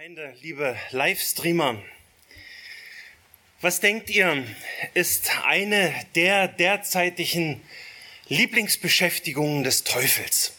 Gemeinde, 0.00 0.34
liebe 0.40 0.78
Livestreamer, 0.92 1.76
was 3.60 3.80
denkt 3.80 4.08
ihr, 4.08 4.46
ist 4.94 5.30
eine 5.44 5.92
der 6.14 6.48
derzeitigen 6.48 7.60
Lieblingsbeschäftigungen 8.28 9.62
des 9.62 9.84
Teufels? 9.84 10.54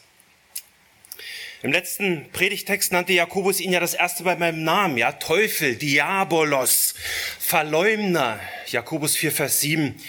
Im 1.64 1.72
letzten 1.72 2.30
Predigtext 2.32 2.92
nannte 2.92 3.14
Jakobus 3.14 3.60
ihn 3.60 3.72
ja 3.72 3.80
das 3.80 3.96
erste 3.96 4.22
bei 4.22 4.36
meinem 4.36 4.64
Namen, 4.64 5.00
ja, 5.00 5.12
Teufel, 5.14 5.76
Diabolos, 5.76 6.94
Verleumder, 7.40 8.40
Jakobus 8.68 9.16
4, 9.16 9.32
Vers 9.32 9.60
7. 9.62 10.00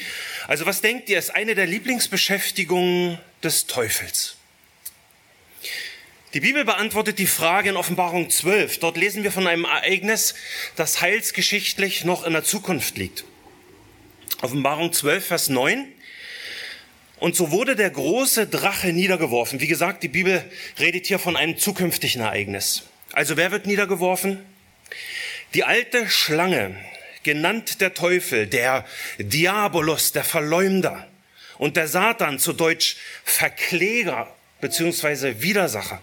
Also 0.46 0.66
was 0.66 0.82
denkt 0.82 1.08
ihr, 1.08 1.18
ist 1.18 1.34
eine 1.34 1.54
der 1.54 1.66
Lieblingsbeschäftigungen 1.66 3.18
des 3.42 3.66
Teufels? 3.66 4.36
Die 6.34 6.40
Bibel 6.40 6.64
beantwortet 6.64 7.18
die 7.18 7.26
Frage 7.26 7.68
in 7.68 7.76
Offenbarung 7.76 8.30
12. 8.30 8.78
Dort 8.78 8.96
lesen 8.96 9.22
wir 9.22 9.30
von 9.30 9.46
einem 9.46 9.64
Ereignis, 9.64 10.34
das 10.76 11.02
heilsgeschichtlich 11.02 12.06
noch 12.06 12.24
in 12.24 12.32
der 12.32 12.42
Zukunft 12.42 12.96
liegt. 12.96 13.24
Offenbarung 14.40 14.94
12, 14.94 15.26
Vers 15.26 15.48
9. 15.50 15.86
Und 17.18 17.36
so 17.36 17.50
wurde 17.50 17.76
der 17.76 17.90
große 17.90 18.46
Drache 18.46 18.94
niedergeworfen. 18.94 19.60
Wie 19.60 19.66
gesagt, 19.66 20.02
die 20.02 20.08
Bibel 20.08 20.42
redet 20.80 21.06
hier 21.06 21.18
von 21.18 21.36
einem 21.36 21.58
zukünftigen 21.58 22.22
Ereignis. 22.22 22.84
Also 23.12 23.36
wer 23.36 23.50
wird 23.50 23.66
niedergeworfen? 23.66 24.42
Die 25.52 25.64
alte 25.64 26.08
Schlange, 26.08 26.74
genannt 27.24 27.82
der 27.82 27.92
Teufel, 27.92 28.46
der 28.46 28.86
Diabolos, 29.18 30.12
der 30.12 30.24
Verleumder 30.24 31.06
und 31.58 31.76
der 31.76 31.88
Satan, 31.88 32.38
zu 32.38 32.54
Deutsch 32.54 32.96
Verkläger 33.22 34.34
beziehungsweise 34.62 35.42
Widersacher 35.42 36.00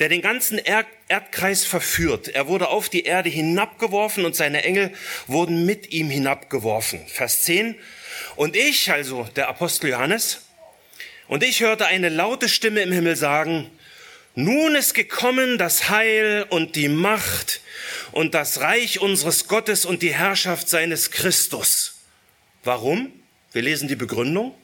der 0.00 0.08
den 0.08 0.22
ganzen 0.22 0.58
Erdkreis 0.58 1.64
verführt. 1.64 2.28
Er 2.28 2.46
wurde 2.46 2.68
auf 2.68 2.88
die 2.88 3.04
Erde 3.04 3.28
hinabgeworfen 3.28 4.24
und 4.24 4.36
seine 4.36 4.62
Engel 4.62 4.92
wurden 5.26 5.66
mit 5.66 5.92
ihm 5.92 6.08
hinabgeworfen. 6.08 7.00
Vers 7.08 7.42
10. 7.42 7.74
Und 8.36 8.56
ich, 8.56 8.90
also 8.90 9.28
der 9.36 9.48
Apostel 9.48 9.90
Johannes, 9.90 10.42
und 11.26 11.42
ich 11.42 11.60
hörte 11.60 11.86
eine 11.86 12.08
laute 12.08 12.48
Stimme 12.48 12.80
im 12.80 12.92
Himmel 12.92 13.16
sagen, 13.16 13.70
nun 14.34 14.76
ist 14.76 14.94
gekommen 14.94 15.58
das 15.58 15.88
Heil 15.88 16.46
und 16.48 16.76
die 16.76 16.88
Macht 16.88 17.60
und 18.12 18.34
das 18.34 18.60
Reich 18.60 19.00
unseres 19.00 19.48
Gottes 19.48 19.84
und 19.84 20.00
die 20.00 20.14
Herrschaft 20.14 20.68
seines 20.68 21.10
Christus. 21.10 21.96
Warum? 22.62 23.12
Wir 23.52 23.62
lesen 23.62 23.88
die 23.88 23.96
Begründung. 23.96 24.54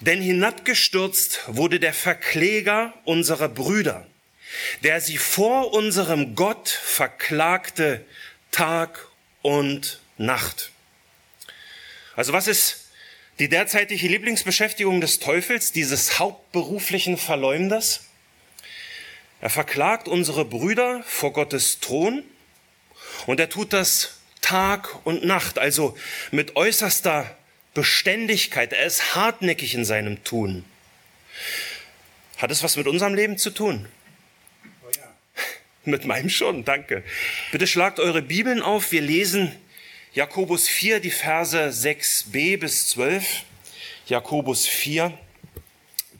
Denn 0.00 0.20
hinabgestürzt 0.20 1.40
wurde 1.46 1.80
der 1.80 1.94
Verkläger 1.94 2.92
unserer 3.04 3.48
Brüder 3.48 4.06
der 4.82 5.00
sie 5.00 5.18
vor 5.18 5.72
unserem 5.72 6.34
Gott 6.34 6.68
verklagte 6.68 8.04
Tag 8.50 9.06
und 9.42 10.00
Nacht. 10.16 10.70
Also 12.16 12.32
was 12.32 12.48
ist 12.48 12.86
die 13.38 13.48
derzeitige 13.48 14.08
Lieblingsbeschäftigung 14.08 15.00
des 15.00 15.20
Teufels, 15.20 15.72
dieses 15.72 16.18
hauptberuflichen 16.18 17.16
Verleumders? 17.16 18.04
Er 19.40 19.50
verklagt 19.50 20.08
unsere 20.08 20.44
Brüder 20.44 21.04
vor 21.04 21.32
Gottes 21.32 21.78
Thron 21.78 22.24
und 23.26 23.38
er 23.38 23.48
tut 23.48 23.72
das 23.72 24.18
Tag 24.40 25.06
und 25.06 25.24
Nacht, 25.24 25.58
also 25.58 25.96
mit 26.32 26.56
äußerster 26.56 27.36
Beständigkeit. 27.74 28.72
Er 28.72 28.86
ist 28.86 29.14
hartnäckig 29.14 29.74
in 29.74 29.84
seinem 29.84 30.24
Tun. 30.24 30.64
Hat 32.38 32.50
es 32.50 32.62
was 32.62 32.76
mit 32.76 32.86
unserem 32.86 33.14
Leben 33.14 33.38
zu 33.38 33.50
tun? 33.50 33.86
Mit 35.88 36.04
meinem 36.04 36.28
schon, 36.28 36.66
danke. 36.66 37.02
Bitte 37.50 37.66
schlagt 37.66 37.98
eure 37.98 38.20
Bibeln 38.20 38.60
auf. 38.60 38.92
Wir 38.92 39.00
lesen 39.00 39.56
Jakobus 40.12 40.68
4, 40.68 41.00
die 41.00 41.10
Verse 41.10 41.58
6b 41.58 42.58
bis 42.58 42.88
12. 42.88 43.44
Jakobus 44.06 44.66
4, 44.66 45.16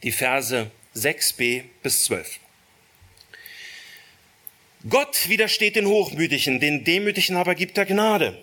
die 0.02 0.10
Verse 0.10 0.70
6b 0.96 1.64
bis 1.82 2.04
12. 2.04 2.40
Gott 4.88 5.28
widersteht 5.28 5.76
den 5.76 5.86
Hochmütigen, 5.86 6.60
den 6.60 6.84
Demütigen 6.84 7.36
aber 7.36 7.54
gibt 7.54 7.76
er 7.76 7.84
Gnade. 7.84 8.38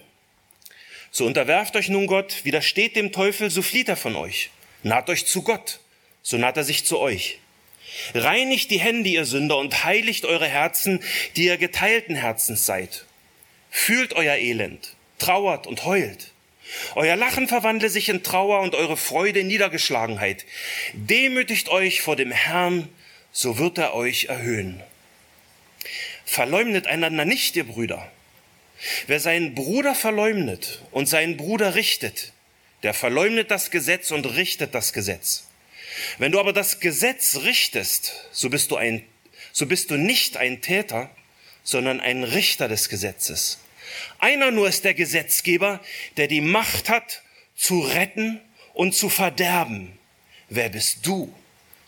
So 1.10 1.26
unterwerft 1.26 1.76
euch 1.76 1.90
nun 1.90 2.06
Gott, 2.06 2.46
widersteht 2.46 2.96
dem 2.96 3.12
Teufel, 3.12 3.50
so 3.50 3.64
flieht 3.64 3.90
er 3.90 3.98
von 3.98 4.16
euch. 4.16 4.52
Naht 4.84 5.10
euch 5.10 5.26
zu 5.26 5.42
Gott, 5.42 5.80
so 6.22 6.38
naht 6.38 6.56
er 6.58 6.64
sich 6.64 6.86
zu 6.86 7.00
euch. 7.00 7.40
Reinigt 8.14 8.72
die 8.72 8.80
Hände, 8.80 9.10
ihr 9.10 9.26
Sünder, 9.26 9.58
und 9.58 9.84
heiligt 9.84 10.26
eure 10.26 10.48
Herzen, 10.48 11.02
die 11.36 11.46
ihr 11.46 11.58
geteilten 11.58 12.16
Herzens 12.16 12.66
seid. 12.66 13.06
Fühlt 13.70 14.14
euer 14.14 14.36
Elend, 14.36 14.96
trauert 15.20 15.68
und 15.68 15.86
heult. 15.86 16.32
Euer 16.96 17.16
Lachen 17.16 17.48
verwandle 17.48 17.90
sich 17.90 18.10
in 18.10 18.24
Trauer 18.24 18.62
und 18.62 18.76
eure 18.76 18.98
Freude 18.98 19.42
in 19.42 19.48
Niedergeschlagenheit. 19.48 20.46
Demütigt 20.94 21.70
euch 21.70 22.02
vor 22.02 22.16
dem 22.16 22.32
Herrn, 22.32 22.90
so 23.32 23.58
wird 23.58 23.78
er 23.78 23.94
euch 23.94 24.26
erhöhen. 24.26 24.82
Verleumdet 26.26 26.88
einander 26.88 27.26
nicht, 27.26 27.56
ihr 27.56 27.66
Brüder. 27.66 28.12
Wer 29.08 29.20
seinen 29.20 29.56
Bruder 29.56 29.96
verleumdet 29.96 30.82
und 30.92 31.08
seinen 31.08 31.38
Bruder 31.38 31.76
richtet, 31.76 32.34
der 32.84 32.94
verleumdet 32.94 33.52
das 33.52 33.72
Gesetz 33.72 34.12
und 34.12 34.26
richtet 34.26 34.76
das 34.76 34.92
Gesetz. 34.92 35.45
Wenn 36.18 36.32
du 36.32 36.40
aber 36.40 36.54
das 36.54 36.80
Gesetz 36.80 37.38
richtest, 37.38 38.14
so 38.32 38.50
bist 38.50 38.72
du 38.72 38.76
ein, 38.76 39.04
so 39.52 39.66
bist 39.66 39.92
du 39.92 39.98
nicht 39.98 40.38
ein 40.38 40.62
Täter, 40.62 41.10
sondern 41.64 42.00
ein 42.00 42.24
Richter 42.24 42.68
des 42.68 42.90
Gesetzes. 42.90 43.60
Einer 44.20 44.52
nur 44.52 44.68
ist 44.68 44.84
der 44.84 44.94
Gesetzgeber, 44.94 45.80
der 46.18 46.28
die 46.28 46.42
Macht 46.42 46.90
hat, 46.90 47.22
zu 47.56 47.80
retten 47.80 48.42
und 48.74 48.94
zu 48.94 49.10
verderben. 49.10 49.98
Wer 50.50 50.70
bist 50.70 51.06
du, 51.06 51.34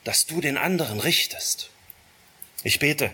dass 0.04 0.26
du 0.26 0.42
den 0.42 0.58
anderen 0.58 1.00
richtest? 1.00 1.70
Ich 2.64 2.80
bete, 2.80 3.12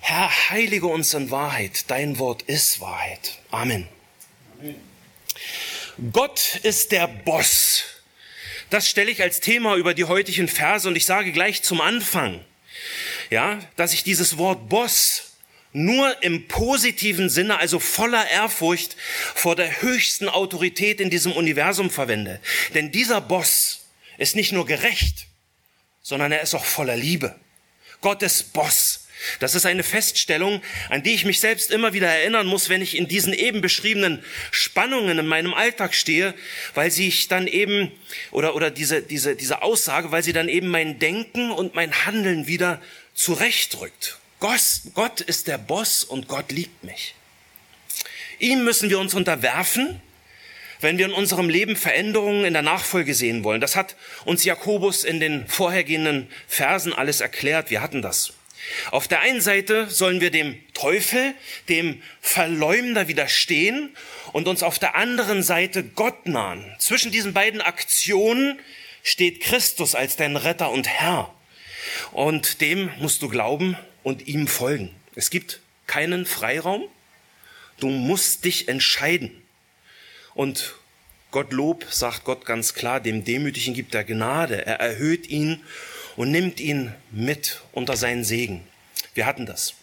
Herr, 0.00 0.50
heilige 0.50 0.86
uns 0.86 1.14
in 1.14 1.30
Wahrheit. 1.30 1.90
Dein 1.90 2.18
Wort 2.18 2.42
ist 2.42 2.80
Wahrheit. 2.80 3.38
Amen. 3.50 3.88
Amen. 4.58 4.76
Gott 6.12 6.60
ist 6.62 6.92
der 6.92 7.08
Boss 7.08 7.84
das 8.70 8.88
stelle 8.88 9.10
ich 9.10 9.22
als 9.22 9.40
Thema 9.40 9.76
über 9.76 9.94
die 9.94 10.04
heutigen 10.04 10.48
Verse 10.48 10.88
und 10.88 10.96
ich 10.96 11.06
sage 11.06 11.32
gleich 11.32 11.62
zum 11.62 11.80
Anfang, 11.80 12.44
ja, 13.30 13.58
dass 13.76 13.92
ich 13.92 14.04
dieses 14.04 14.38
Wort 14.38 14.68
Boss 14.68 15.32
nur 15.72 16.22
im 16.22 16.48
positiven 16.48 17.28
Sinne, 17.28 17.58
also 17.58 17.78
voller 17.78 18.28
Ehrfurcht 18.30 18.96
vor 19.34 19.56
der 19.56 19.82
höchsten 19.82 20.28
Autorität 20.28 21.00
in 21.00 21.10
diesem 21.10 21.32
Universum 21.32 21.90
verwende. 21.90 22.40
Denn 22.74 22.92
dieser 22.92 23.20
Boss 23.20 23.86
ist 24.16 24.36
nicht 24.36 24.52
nur 24.52 24.64
gerecht, 24.64 25.26
sondern 26.02 26.32
er 26.32 26.40
ist 26.40 26.54
auch 26.54 26.64
voller 26.64 26.96
Liebe. 26.96 27.38
Gottes 28.00 28.42
Boss. 28.42 29.05
Das 29.40 29.54
ist 29.54 29.66
eine 29.66 29.82
Feststellung, 29.82 30.62
an 30.90 31.02
die 31.02 31.14
ich 31.14 31.24
mich 31.24 31.40
selbst 31.40 31.70
immer 31.70 31.92
wieder 31.92 32.08
erinnern 32.08 32.46
muss, 32.46 32.68
wenn 32.68 32.82
ich 32.82 32.96
in 32.96 33.08
diesen 33.08 33.32
eben 33.32 33.60
beschriebenen 33.60 34.22
Spannungen 34.50 35.18
in 35.18 35.26
meinem 35.26 35.54
Alltag 35.54 35.94
stehe, 35.94 36.34
weil 36.74 36.90
sie 36.90 37.08
ich 37.08 37.28
dann 37.28 37.46
eben, 37.46 37.92
oder, 38.30 38.54
oder 38.54 38.70
diese, 38.70 39.02
diese, 39.02 39.36
diese 39.36 39.62
Aussage, 39.62 40.12
weil 40.12 40.22
sie 40.22 40.32
dann 40.32 40.48
eben 40.48 40.68
mein 40.68 40.98
Denken 40.98 41.50
und 41.50 41.74
mein 41.74 42.06
Handeln 42.06 42.46
wieder 42.46 42.80
zurechtrückt. 43.14 44.18
Gott, 44.40 44.60
Gott 44.94 45.20
ist 45.20 45.48
der 45.48 45.58
Boss 45.58 46.04
und 46.04 46.28
Gott 46.28 46.52
liebt 46.52 46.84
mich. 46.84 47.14
Ihm 48.38 48.64
müssen 48.64 48.90
wir 48.90 48.98
uns 48.98 49.14
unterwerfen, 49.14 50.00
wenn 50.80 50.98
wir 50.98 51.06
in 51.06 51.12
unserem 51.12 51.48
Leben 51.48 51.76
Veränderungen 51.76 52.44
in 52.44 52.52
der 52.52 52.62
Nachfolge 52.62 53.14
sehen 53.14 53.44
wollen. 53.44 53.60
Das 53.60 53.76
hat 53.76 53.96
uns 54.24 54.44
Jakobus 54.44 55.04
in 55.04 55.20
den 55.20 55.46
vorhergehenden 55.46 56.28
Versen 56.46 56.92
alles 56.92 57.20
erklärt. 57.20 57.70
Wir 57.70 57.80
hatten 57.80 58.02
das. 58.02 58.34
Auf 58.90 59.08
der 59.08 59.20
einen 59.20 59.40
Seite 59.40 59.88
sollen 59.90 60.20
wir 60.20 60.30
dem 60.30 60.60
Teufel, 60.74 61.34
dem 61.68 62.02
Verleumder 62.20 63.08
widerstehen 63.08 63.94
und 64.32 64.48
uns 64.48 64.62
auf 64.62 64.78
der 64.78 64.96
anderen 64.96 65.42
Seite 65.42 65.84
Gott 65.84 66.26
nahen. 66.26 66.64
Zwischen 66.78 67.12
diesen 67.12 67.32
beiden 67.32 67.60
Aktionen 67.60 68.58
steht 69.02 69.40
Christus 69.40 69.94
als 69.94 70.16
dein 70.16 70.36
Retter 70.36 70.70
und 70.70 70.88
Herr. 70.88 71.32
Und 72.12 72.60
dem 72.60 72.90
musst 72.98 73.22
du 73.22 73.28
glauben 73.28 73.76
und 74.02 74.26
ihm 74.26 74.48
folgen. 74.48 74.94
Es 75.14 75.30
gibt 75.30 75.60
keinen 75.86 76.26
Freiraum. 76.26 76.84
Du 77.78 77.88
musst 77.88 78.44
dich 78.44 78.68
entscheiden. 78.68 79.30
Und 80.34 80.74
Gottlob 81.30 81.86
sagt 81.90 82.24
Gott 82.24 82.44
ganz 82.44 82.74
klar, 82.74 83.00
dem 83.00 83.24
Demütigen 83.24 83.74
gibt 83.74 83.94
er 83.94 84.04
Gnade. 84.04 84.66
Er 84.66 84.80
erhöht 84.80 85.28
ihn 85.28 85.62
und 86.16 86.30
nimmt 86.30 86.60
ihn 86.60 86.94
mit 87.10 87.62
unter 87.72 87.96
seinen 87.96 88.24
Segen. 88.24 88.66
Wir 89.14 89.26
hatten 89.26 89.46
das. 89.46 89.74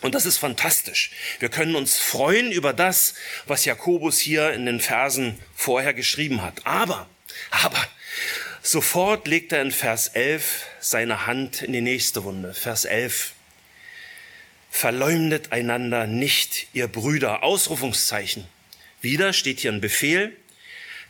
Und 0.00 0.16
das 0.16 0.26
ist 0.26 0.38
fantastisch. 0.38 1.12
Wir 1.38 1.48
können 1.48 1.76
uns 1.76 1.98
freuen 1.98 2.50
über 2.50 2.72
das, 2.72 3.14
was 3.46 3.64
Jakobus 3.64 4.18
hier 4.18 4.52
in 4.52 4.66
den 4.66 4.80
Versen 4.80 5.38
vorher 5.54 5.94
geschrieben 5.94 6.42
hat. 6.42 6.66
Aber, 6.66 7.08
aber, 7.50 7.86
sofort 8.62 9.28
legt 9.28 9.52
er 9.52 9.62
in 9.62 9.70
Vers 9.70 10.08
11 10.08 10.66
seine 10.80 11.26
Hand 11.26 11.62
in 11.62 11.72
die 11.72 11.80
nächste 11.80 12.24
Wunde. 12.24 12.52
Vers 12.52 12.84
11. 12.84 13.32
verleumdet 14.70 15.52
einander 15.52 16.08
nicht, 16.08 16.66
ihr 16.72 16.88
Brüder. 16.88 17.44
Ausrufungszeichen. 17.44 18.46
Wieder 19.00 19.32
steht 19.32 19.60
hier 19.60 19.70
ein 19.70 19.80
Befehl, 19.80 20.36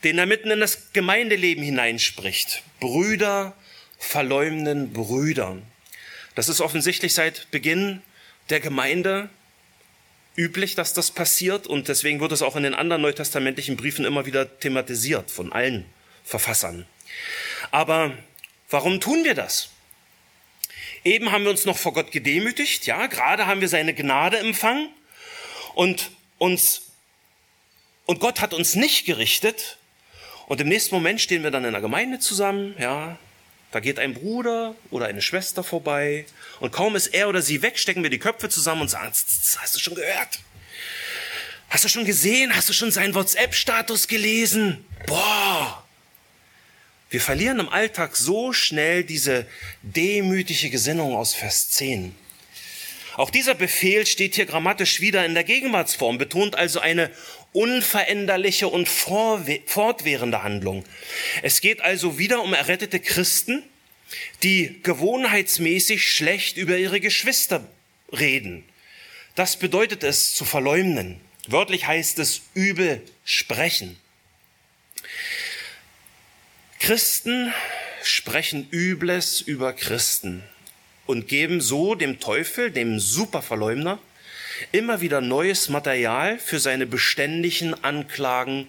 den 0.05 0.19
er 0.19 0.27
mitten 0.27 0.51
in 0.51 0.61
das 0.61 0.93
Gemeindeleben 0.93 1.65
hineinspricht. 1.65 2.63
Brüder 2.81 3.57
verleumden 4.03 4.93
Brüder. 4.93 5.57
Das 6.35 6.49
ist 6.49 6.61
offensichtlich 6.61 7.15
seit 7.15 7.51
Beginn 7.51 8.03
der 8.51 8.61
Gemeinde 8.61 9.31
üblich, 10.37 10.75
dass 10.75 10.93
das 10.93 11.11
passiert 11.11 11.67
und 11.67 11.89
deswegen 11.89 12.21
wird 12.21 12.33
es 12.33 12.43
auch 12.43 12.57
in 12.57 12.65
den 12.65 12.75
anderen 12.75 13.03
neutestamentlichen 13.03 13.77
Briefen 13.77 14.05
immer 14.05 14.27
wieder 14.27 14.59
thematisiert 14.59 15.31
von 15.31 15.53
allen 15.53 15.85
Verfassern. 16.25 16.87
Aber 17.71 18.17
warum 18.71 19.01
tun 19.01 19.25
wir 19.25 19.35
das? 19.35 19.71
Eben 21.05 21.33
haben 21.33 21.45
wir 21.45 21.51
uns 21.51 21.65
noch 21.65 21.79
vor 21.79 21.93
Gott 21.93 22.13
gedemütigt, 22.13 22.87
ja, 22.87 23.07
gerade 23.07 23.47
haben 23.47 23.61
wir 23.61 23.69
seine 23.69 23.95
Gnade 23.95 24.39
empfangen 24.39 24.89
und 25.75 26.11
uns 26.39 26.89
und 28.05 28.19
Gott 28.19 28.41
hat 28.41 28.53
uns 28.53 28.75
nicht 28.75 29.07
gerichtet 29.07 29.79
und 30.47 30.61
im 30.61 30.69
nächsten 30.69 30.95
Moment 30.95 31.21
stehen 31.21 31.45
wir 31.45 31.51
dann 31.51 31.65
in 31.65 31.73
der 31.73 31.81
Gemeinde 31.81 32.19
zusammen, 32.19 32.75
ja, 32.79 33.19
da 33.73 33.81
geht 33.81 33.99
ein 33.99 34.15
Bruder 34.15 34.77
oder 34.91 35.07
eine 35.07 35.23
Schwester 35.23 35.65
vorbei 35.65 36.27
und 36.61 36.73
kaum 36.73 36.95
ist 36.95 37.09
er 37.09 37.29
oder 37.29 37.43
sie 37.43 37.63
weg, 37.63 37.79
stecken 37.79 38.03
wir 38.03 38.11
die 38.11 38.19
Köpfe 38.19 38.49
zusammen 38.49 38.83
und 38.83 38.89
sagen, 38.89 39.11
hast 39.11 39.75
du 39.75 39.79
schon 39.81 39.95
gehört? 39.95 40.39
Hast 41.71 41.85
du 41.85 41.89
schon 41.89 42.05
gesehen? 42.05 42.55
Hast 42.55 42.69
du 42.69 42.75
schon 42.75 42.93
seinen 42.93 43.15
WhatsApp-Status 43.15 44.07
gelesen? 44.07 44.85
Boah! 45.07 45.83
Wir 47.09 47.21
verlieren 47.21 47.61
im 47.61 47.69
Alltag 47.71 48.15
so 48.15 48.53
schnell 48.53 49.05
diese 49.05 49.47
demütige 49.83 50.69
Gesinnung 50.69 51.17
aus 51.17 51.35
Vers 51.35 51.71
10. 51.71 52.15
Auch 53.17 53.31
dieser 53.31 53.55
Befehl 53.55 54.07
steht 54.07 54.37
hier 54.37 54.47
grammatisch 54.47 55.01
wieder 55.01 55.25
in 55.27 55.35
der 55.35 55.45
Gegenwartsform, 55.45 56.19
betont 56.19 56.57
also 56.57 56.81
eine 56.81 57.11
unveränderliche 57.53 58.69
und 58.69 58.89
fortwährende 58.89 60.43
Handlung. 60.43 60.85
Es 61.43 61.61
geht 61.61 61.83
also 61.83 62.19
wieder 62.19 62.43
um 62.43 62.55
errettete 62.55 63.01
Christen, 63.01 63.63
die 64.43 64.81
gewohnheitsmäßig 64.83 66.11
schlecht 66.11 66.57
über 66.57 66.79
ihre 66.79 67.01
Geschwister 67.01 67.67
reden. 68.11 68.65
Das 69.35 69.57
bedeutet 69.57 70.05
es 70.05 70.35
zu 70.35 70.45
verleumden. 70.45 71.21
Wörtlich 71.47 71.87
heißt 71.87 72.19
es 72.19 72.43
übel 72.55 73.03
sprechen. 73.25 73.97
Christen 76.79 77.53
sprechen 78.03 78.69
Übles 78.71 79.41
über 79.41 79.73
Christen 79.73 80.43
und 81.07 81.29
geben 81.29 81.61
so 81.61 81.95
dem 81.95 82.21
Teufel, 82.21 82.71
dem 82.71 83.01
Superverleumder, 83.01 83.99
immer 84.71 85.01
wieder 85.01 85.21
neues 85.21 85.69
Material 85.69 86.39
für 86.39 86.61
seine 86.61 86.87
beständigen 86.87 87.75
Anklagen 87.83 88.69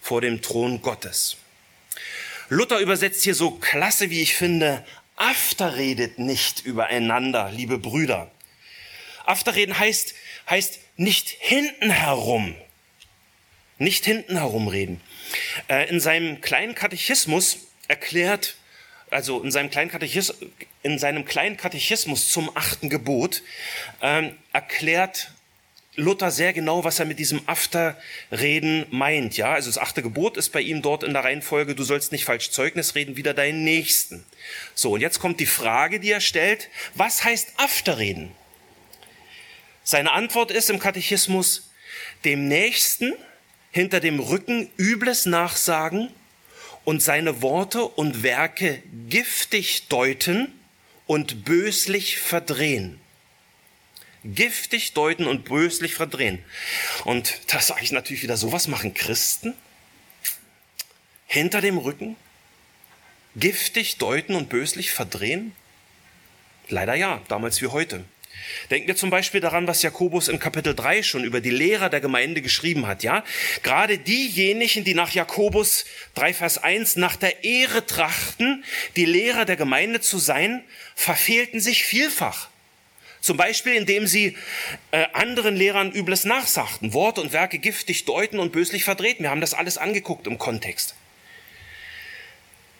vor 0.00 0.20
dem 0.20 0.42
Thron 0.42 0.80
Gottes. 0.82 1.36
Luther 2.48 2.78
übersetzt 2.78 3.24
hier 3.24 3.34
so 3.34 3.52
klasse, 3.52 4.10
wie 4.10 4.22
ich 4.22 4.34
finde, 4.34 4.84
Afterredet 5.16 6.18
nicht 6.18 6.64
übereinander, 6.64 7.50
liebe 7.52 7.78
Brüder. 7.78 8.30
Afterreden 9.24 9.78
heißt, 9.78 10.14
heißt 10.50 10.80
nicht 10.96 11.28
hinten 11.28 11.90
herum. 11.90 12.54
Nicht 13.78 14.04
hinten 14.04 14.36
herum 14.36 14.68
reden. 14.68 15.00
Äh, 15.68 15.88
in 15.88 16.00
seinem 16.00 16.40
kleinen 16.40 16.74
Katechismus 16.74 17.58
erklärt, 17.88 18.56
also 19.14 19.40
in 19.42 19.52
seinem 19.52 19.70
kleinen 19.70 19.90
Katechismus, 19.90 20.50
in 20.82 20.98
seinem 20.98 21.24
kleinen 21.24 21.56
Katechismus 21.56 22.30
zum 22.30 22.50
achten 22.56 22.90
Gebot, 22.90 23.42
ähm, 24.02 24.36
erklärt 24.52 25.30
Luther 25.94 26.32
sehr 26.32 26.52
genau, 26.52 26.82
was 26.82 26.98
er 26.98 27.04
mit 27.04 27.20
diesem 27.20 27.40
Afterreden 27.46 28.86
meint. 28.90 29.36
Ja, 29.36 29.52
also 29.52 29.70
das 29.70 29.78
achte 29.78 30.02
Gebot 30.02 30.36
ist 30.36 30.50
bei 30.50 30.60
ihm 30.60 30.82
dort 30.82 31.04
in 31.04 31.12
der 31.12 31.22
Reihenfolge, 31.22 31.76
du 31.76 31.84
sollst 31.84 32.10
nicht 32.10 32.24
falsch 32.24 32.50
Zeugnis 32.50 32.96
reden, 32.96 33.16
wieder 33.16 33.34
deinen 33.34 33.62
Nächsten. 33.62 34.26
So, 34.74 34.94
und 34.94 35.00
jetzt 35.00 35.20
kommt 35.20 35.38
die 35.38 35.46
Frage, 35.46 36.00
die 36.00 36.10
er 36.10 36.20
stellt, 36.20 36.68
was 36.94 37.22
heißt 37.22 37.52
Afterreden? 37.58 38.32
Seine 39.84 40.10
Antwort 40.10 40.50
ist 40.50 40.70
im 40.70 40.80
Katechismus, 40.80 41.70
dem 42.24 42.48
Nächsten 42.48 43.14
hinter 43.70 44.00
dem 44.00 44.18
Rücken 44.18 44.68
Übles 44.76 45.24
nachsagen 45.24 46.10
und 46.84 47.02
seine 47.02 47.42
Worte 47.42 47.84
und 47.84 48.22
Werke 48.22 48.82
giftig 49.08 49.88
deuten 49.88 50.52
und 51.06 51.44
böslich 51.44 52.18
verdrehen 52.18 53.00
giftig 54.24 54.94
deuten 54.94 55.26
und 55.26 55.44
böslich 55.44 55.94
verdrehen. 55.94 56.42
Und 57.04 57.40
da 57.48 57.60
sage 57.60 57.82
ich 57.82 57.92
natürlich 57.92 58.22
wieder, 58.22 58.36
sowas 58.36 58.68
machen 58.68 58.94
Christen 58.94 59.54
hinter 61.26 61.60
dem 61.60 61.78
Rücken, 61.78 62.16
giftig 63.36 63.98
deuten 63.98 64.34
und 64.34 64.48
böslich 64.48 64.92
verdrehen? 64.92 65.54
Leider 66.68 66.94
ja, 66.94 67.20
damals 67.28 67.60
wie 67.60 67.66
heute. 67.66 68.04
Denken 68.70 68.88
wir 68.88 68.96
zum 68.96 69.10
Beispiel 69.10 69.40
daran, 69.40 69.66
was 69.66 69.82
Jakobus 69.82 70.28
in 70.28 70.38
Kapitel 70.38 70.74
3 70.74 71.02
schon 71.02 71.24
über 71.24 71.40
die 71.40 71.50
Lehrer 71.50 71.90
der 71.90 72.00
Gemeinde 72.00 72.40
geschrieben 72.40 72.86
hat, 72.86 73.02
ja? 73.02 73.24
Gerade 73.62 73.98
diejenigen, 73.98 74.84
die 74.84 74.94
nach 74.94 75.10
Jakobus 75.10 75.84
3 76.14 76.34
Vers 76.34 76.58
1 76.58 76.96
nach 76.96 77.16
der 77.16 77.44
Ehre 77.44 77.86
trachten, 77.86 78.64
die 78.96 79.04
Lehrer 79.04 79.44
der 79.44 79.56
Gemeinde 79.56 80.00
zu 80.00 80.18
sein, 80.18 80.64
verfehlten 80.94 81.60
sich 81.60 81.84
vielfach. 81.84 82.48
Zum 83.20 83.38
Beispiel, 83.38 83.74
indem 83.74 84.06
sie 84.06 84.36
äh, 84.90 85.06
anderen 85.14 85.56
Lehrern 85.56 85.92
Übles 85.92 86.24
nachsagten, 86.24 86.92
Worte 86.92 87.22
und 87.22 87.32
Werke 87.32 87.58
giftig 87.58 88.04
deuten 88.04 88.38
und 88.38 88.52
böslich 88.52 88.84
verdrehten. 88.84 89.22
Wir 89.22 89.30
haben 89.30 89.40
das 89.40 89.54
alles 89.54 89.78
angeguckt 89.78 90.26
im 90.26 90.36
Kontext. 90.36 90.94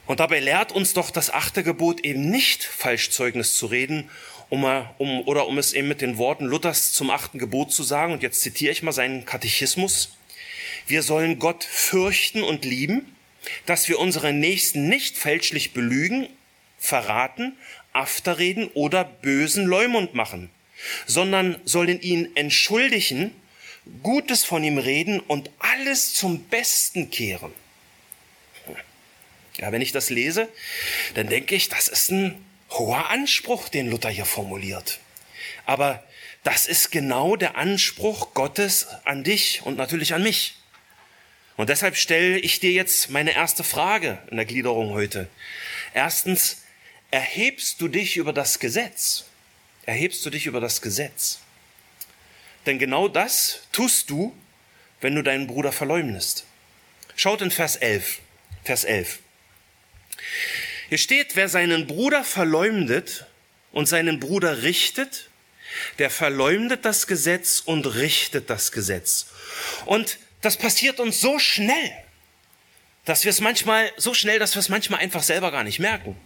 Und 0.06 0.21
dabei 0.21 0.41
lehrt 0.41 0.71
uns 0.73 0.93
doch 0.93 1.11
das 1.11 1.33
achte 1.33 1.62
Gebot 1.62 2.01
eben 2.01 2.29
nicht, 2.29 2.62
Falschzeugnis 2.62 3.56
zu 3.56 3.67
reden, 3.67 4.11
um, 4.55 4.87
um, 4.99 5.21
oder 5.27 5.49
um 5.49 5.59
es 5.59 5.73
eben 5.73 5.89
mit 5.89 6.01
den 6.01 6.17
Worten 6.17 6.45
Luthers 6.45 6.93
zum 6.93 7.11
achten 7.11 7.39
Gebot 7.39 7.73
zu 7.73 7.83
sagen. 7.83 8.12
Und 8.12 8.23
jetzt 8.23 8.41
zitiere 8.41 8.73
ich 8.73 8.83
mal 8.83 8.93
seinen 8.93 9.25
Katechismus. 9.25 10.17
Wir 10.87 11.03
sollen 11.03 11.39
Gott 11.39 11.65
fürchten 11.65 12.43
und 12.43 12.65
lieben, 12.65 13.17
dass 13.67 13.89
wir 13.89 13.99
unsere 13.99 14.33
Nächsten 14.33 14.89
nicht 14.89 15.19
fälschlich 15.19 15.73
belügen, 15.73 16.29
verraten, 16.79 17.56
Afterreden 17.93 18.69
oder 18.75 19.05
bösen 19.05 19.67
Leumund 19.67 20.15
machen, 20.15 20.51
sondern 21.06 21.56
sollen 21.65 22.01
ihn 22.01 22.31
entschuldigen, 22.35 23.33
Gutes 24.03 24.44
von 24.44 24.65
ihm 24.65 24.79
reden 24.79 25.20
und 25.20 25.51
alles 25.58 26.15
zum 26.15 26.44
Besten 26.44 27.11
kehren. 27.11 27.53
Ja, 29.58 29.70
wenn 29.73 29.82
ich 29.82 29.93
das 29.93 30.11
lese, 30.11 30.49
dann 31.15 31.29
denke 31.29 31.55
ich, 31.55 31.69
das 31.69 31.89
ist 31.89 32.11
ein 32.11 32.34
hoher 32.71 33.11
Anspruch, 33.11 33.69
den 33.69 33.91
Luther 33.91 34.11
hier 34.11 34.25
formuliert. 34.25 35.01
Aber 35.67 36.03
das 36.43 36.67
ist 36.67 36.91
genau 36.91 37.37
der 37.37 37.56
Anspruch 37.56 38.35
Gottes 38.35 38.87
an 39.05 39.25
dich 39.25 39.63
und 39.65 39.77
natürlich 39.77 40.15
an 40.15 40.23
mich. 40.23 40.56
Und 41.56 41.69
deshalb 41.69 41.97
stelle 41.97 42.39
ich 42.39 42.61
dir 42.61 42.73
jetzt 42.73 43.11
meine 43.11 43.33
erste 43.33 43.65
Frage 43.65 44.19
in 44.31 44.37
der 44.37 44.47
Gliederung 44.47 44.93
heute. 44.93 45.29
Erstens, 45.94 46.63
erhebst 47.11 47.81
du 47.81 47.89
dich 47.89 48.17
über 48.17 48.33
das 48.33 48.59
Gesetz. 48.59 49.25
Erhebst 49.87 50.25
du 50.27 50.31
dich 50.31 50.47
über 50.47 50.61
das 50.61 50.83
Gesetz. 50.83 51.39
Denn 52.67 52.79
genau 52.79 53.09
das 53.09 53.61
tust 53.73 54.11
du, 54.11 54.37
wenn 55.01 55.15
du 55.15 55.23
deinen 55.23 55.47
Bruder 55.47 55.71
verleumdest. 55.71 56.44
Schaut 57.15 57.43
in 57.43 57.51
Vers 57.51 57.77
11. 57.77 58.21
Vers 58.65 58.85
11. 58.85 59.21
Hier 60.88 60.98
steht, 60.98 61.36
wer 61.36 61.48
seinen 61.48 61.86
Bruder 61.86 62.24
verleumdet 62.24 63.26
und 63.72 63.86
seinen 63.86 64.20
Bruder 64.20 64.62
richtet, 64.62 65.31
der 65.98 66.10
verleumdet 66.10 66.84
das 66.84 67.06
Gesetz 67.06 67.60
und 67.64 67.86
richtet 67.86 68.50
das 68.50 68.70
Gesetz. 68.72 69.26
Und 69.86 70.19
das 70.41 70.56
passiert 70.56 71.00
uns 71.00 71.20
so 71.20 71.38
schnell, 71.38 71.91
dass 73.05 73.24
wir 73.24 73.31
es 73.31 73.41
manchmal, 73.41 73.91
so 73.96 74.14
schnell, 74.14 74.38
dass 74.38 74.55
wir 74.55 74.60
es 74.60 74.69
manchmal 74.69 75.00
einfach 75.00 75.22
selber 75.22 75.50
gar 75.50 75.64
nicht 75.64 75.79
merken. 75.79 76.17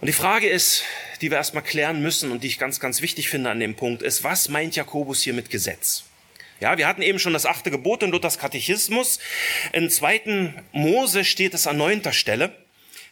Und 0.00 0.06
die 0.06 0.12
Frage 0.12 0.48
ist, 0.48 0.84
die 1.20 1.30
wir 1.30 1.38
erstmal 1.38 1.62
klären 1.62 2.02
müssen 2.02 2.30
und 2.30 2.42
die 2.42 2.48
ich 2.48 2.58
ganz, 2.58 2.80
ganz 2.80 3.00
wichtig 3.00 3.28
finde 3.28 3.50
an 3.50 3.60
dem 3.60 3.74
Punkt, 3.74 4.02
ist, 4.02 4.24
was 4.24 4.48
meint 4.48 4.76
Jakobus 4.76 5.22
hier 5.22 5.32
mit 5.32 5.50
Gesetz? 5.50 6.04
Ja, 6.60 6.78
wir 6.78 6.86
hatten 6.86 7.02
eben 7.02 7.18
schon 7.18 7.32
das 7.32 7.46
achte 7.46 7.70
Gebot 7.70 8.02
in 8.02 8.10
Luthers 8.10 8.38
Katechismus. 8.38 9.18
In 9.72 9.90
zweiten 9.90 10.54
Mose 10.72 11.24
steht 11.24 11.54
es 11.54 11.66
an 11.66 11.76
neunter 11.76 12.12
Stelle. 12.12 12.63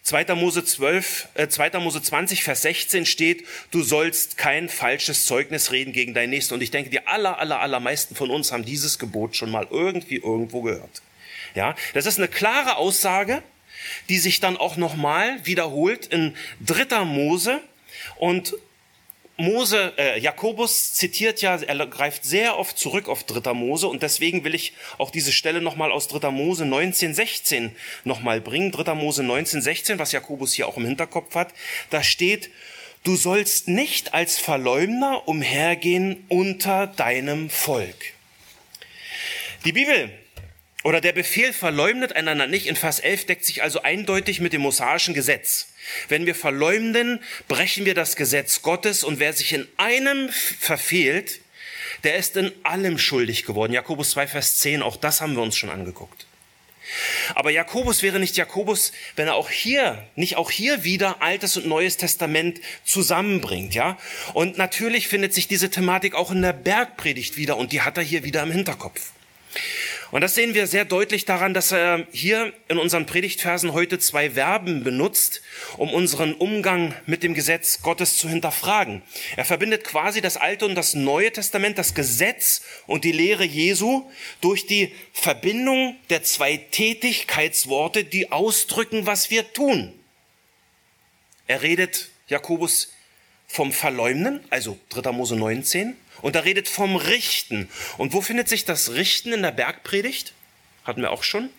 2. 0.03 0.35
Mose 0.35 0.65
12, 0.65 1.29
äh, 1.35 1.49
2. 1.49 1.79
Mose 1.79 2.03
20, 2.03 2.43
Vers 2.43 2.63
16 2.63 3.07
steht, 3.07 3.47
du 3.71 3.83
sollst 3.83 4.37
kein 4.37 4.69
falsches 4.69 5.27
Zeugnis 5.27 5.71
reden 5.71 5.93
gegen 5.93 6.13
deinen 6.13 6.31
Nächsten. 6.31 6.55
Und 6.55 6.63
ich 6.63 6.73
denke, 6.73 6.91
die 6.91 7.07
aller, 7.07 7.39
aller, 7.39 7.61
allermeisten 7.61 8.15
von 8.15 8.31
uns 8.31 8.51
haben 8.51 8.65
dieses 8.65 8.99
Gebot 8.99 9.37
schon 9.37 9.51
mal 9.51 9.67
irgendwie 9.71 10.17
irgendwo 10.17 10.63
gehört. 10.63 11.03
Ja, 11.55 11.75
das 11.95 12.07
ist 12.07 12.19
eine 12.19 12.29
klare 12.29 12.77
Aussage, 12.77 13.43
die 14.09 14.19
sich 14.19 14.41
dann 14.41 14.57
auch 14.57 14.77
nochmal 14.77 15.45
wiederholt 15.45 16.07
in 16.07 16.35
dritter 16.61 17.05
Mose 17.05 17.61
und 18.17 18.55
Mose, 19.43 19.93
äh, 19.99 20.21
Jakobus 20.21 20.95
zitiert 20.95 21.43
ja, 21.43 21.57
er 21.57 21.87
greift 21.89 22.23
sehr 22.23 22.59
oft 22.59 22.79
zurück 22.79 23.09
auf 23.09 23.25
dritter 23.25 23.55
Mose 23.55 23.89
und 23.89 24.01
deswegen 24.01 24.45
will 24.45 24.55
ich 24.55 24.73
auch 24.99 25.11
diese 25.11 25.33
Stelle 25.33 25.61
nochmal 25.61 25.91
aus 25.91 26.07
dritter 26.07 26.31
Mose 26.31 26.65
19, 26.65 27.13
16 27.13 27.75
nochmal 28.05 28.41
bringen. 28.41 28.71
Dritter 28.71 28.95
Mose 28.95 29.25
19, 29.25 29.61
16, 29.61 29.99
was 29.99 30.13
Jakobus 30.13 30.53
hier 30.53 30.69
auch 30.69 30.77
im 30.77 30.85
Hinterkopf 30.85 31.35
hat. 31.35 31.53
Da 31.91 32.05
steht, 32.05 32.51
du 33.03 33.17
sollst 33.17 33.67
nicht 33.67 34.15
als 34.15 34.39
Verleumder 34.39 35.27
umhergehen 35.27 36.25
unter 36.29 36.87
deinem 36.87 37.51
Volk. 37.51 37.97
Die 39.65 39.73
Bibel 39.73 40.09
oder 40.85 41.01
der 41.01 41.13
Befehl 41.13 41.53
verleumdet 41.53 42.13
einander 42.13 42.47
nicht 42.47 42.69
in 42.69 42.77
Vers 42.77 43.01
11 43.01 43.27
deckt 43.27 43.45
sich 43.45 43.61
also 43.61 43.83
eindeutig 43.83 44.39
mit 44.39 44.53
dem 44.53 44.61
mosaischen 44.61 45.15
Gesetz. 45.15 45.72
Wenn 46.09 46.27
wir 46.27 46.35
verleumden, 46.35 47.21
brechen 47.49 47.85
wir 47.85 47.95
das 47.95 48.17
Gesetz 48.17 48.63
Gottes 48.63 49.05
und 49.05 49.19
wer 49.19 49.33
sich 49.33 49.53
in 49.53 49.67
einem 49.77 50.29
verfehlt, 50.31 51.41
der 52.05 52.17
ist 52.17 52.37
in 52.37 52.53
allem 52.63 52.99
schuldig 52.99 53.45
geworden. 53.45 53.73
Jakobus 53.73 54.11
2, 54.11 54.27
Vers 54.27 54.59
10, 54.59 54.83
auch 54.83 54.97
das 54.97 55.21
haben 55.21 55.35
wir 55.35 55.43
uns 55.43 55.57
schon 55.57 55.71
angeguckt. 55.71 56.27
Aber 57.35 57.51
Jakobus 57.51 58.03
wäre 58.03 58.19
nicht 58.19 58.37
Jakobus, 58.37 58.93
wenn 59.17 59.29
er 59.29 59.35
auch 59.35 59.51
hier, 59.51 60.07
nicht 60.17 60.37
auch 60.37 60.51
hier 60.51 60.85
wieder 60.85 61.23
Altes 61.23 61.57
und 61.57 61.67
Neues 61.67 61.97
Testament 61.97 62.61
zusammenbringt, 62.85 63.75
ja? 63.75 63.99
Und 64.35 64.59
natürlich 64.59 65.09
findet 65.09 65.33
sich 65.33 65.49
diese 65.49 65.71
Thematik 65.71 66.15
auch 66.15 66.31
in 66.31 66.43
der 66.43 66.53
Bergpredigt 66.53 67.37
wieder 67.37 67.57
und 67.57 67.73
die 67.73 67.83
hat 67.83 67.97
er 67.97 68.03
hier 68.03 68.25
wieder 68.25 68.43
im 68.43 68.51
Hinterkopf. 68.51 69.13
Und 70.13 70.21
das 70.21 70.35
sehen 70.35 70.53
wir 70.53 70.67
sehr 70.67 70.85
deutlich 70.85 71.25
daran, 71.25 71.55
dass 71.55 71.73
er 71.73 72.07
hier 72.13 72.53
in 72.69 72.77
unseren 72.77 73.07
Predigtversen 73.07 73.73
heute 73.73 73.99
zwei 73.99 74.33
Verben 74.33 74.85
benutzt, 74.85 75.41
um 75.79 75.89
unseren 75.89 76.35
Umgang 76.35 76.95
mit 77.07 77.23
dem 77.23 77.33
Gesetz 77.33 77.81
Gottes 77.81 78.19
zu 78.19 78.29
hinterfragen. 78.29 79.01
Er 79.37 79.47
verbindet 79.47 79.85
quasi 79.85 80.21
das 80.21 80.37
Alte 80.37 80.67
und 80.67 80.75
das 80.75 80.93
Neue 80.93 81.33
Testament, 81.33 81.79
das 81.79 81.95
Gesetz 81.95 82.61
und 82.87 83.05
die 83.05 83.13
Lehre 83.13 83.45
Jesu 83.45 84.03
durch 84.43 84.67
die 84.67 84.93
Verbindung 85.15 85.97
der 86.11 86.23
zwei 86.23 86.59
Tätigkeitsworte, 86.59 88.05
die 88.05 88.31
ausdrücken, 88.31 89.07
was 89.07 89.31
wir 89.31 89.55
tun. 89.55 89.95
Er 91.47 91.63
redet 91.63 92.11
Jakobus 92.29 92.93
vom 93.47 93.73
Verleumden, 93.73 94.41
also 94.51 94.79
3. 94.91 95.11
Mose 95.13 95.37
19, 95.37 95.97
und 96.23 96.37
er 96.37 96.45
redet 96.45 96.69
vom 96.69 96.97
Richten. 96.97 97.69
Und 97.99 98.15
wo 98.15 98.23
findet 98.23 98.49
sich 98.49 98.65
das 98.65 98.93
Richten 98.93 99.33
in 99.33 99.43
der 99.43 99.53
Bergpredigt? 99.53 100.33
Hatten 100.85 101.03
wir 101.03 101.11
auch 101.11 101.25
schon. 101.25 101.51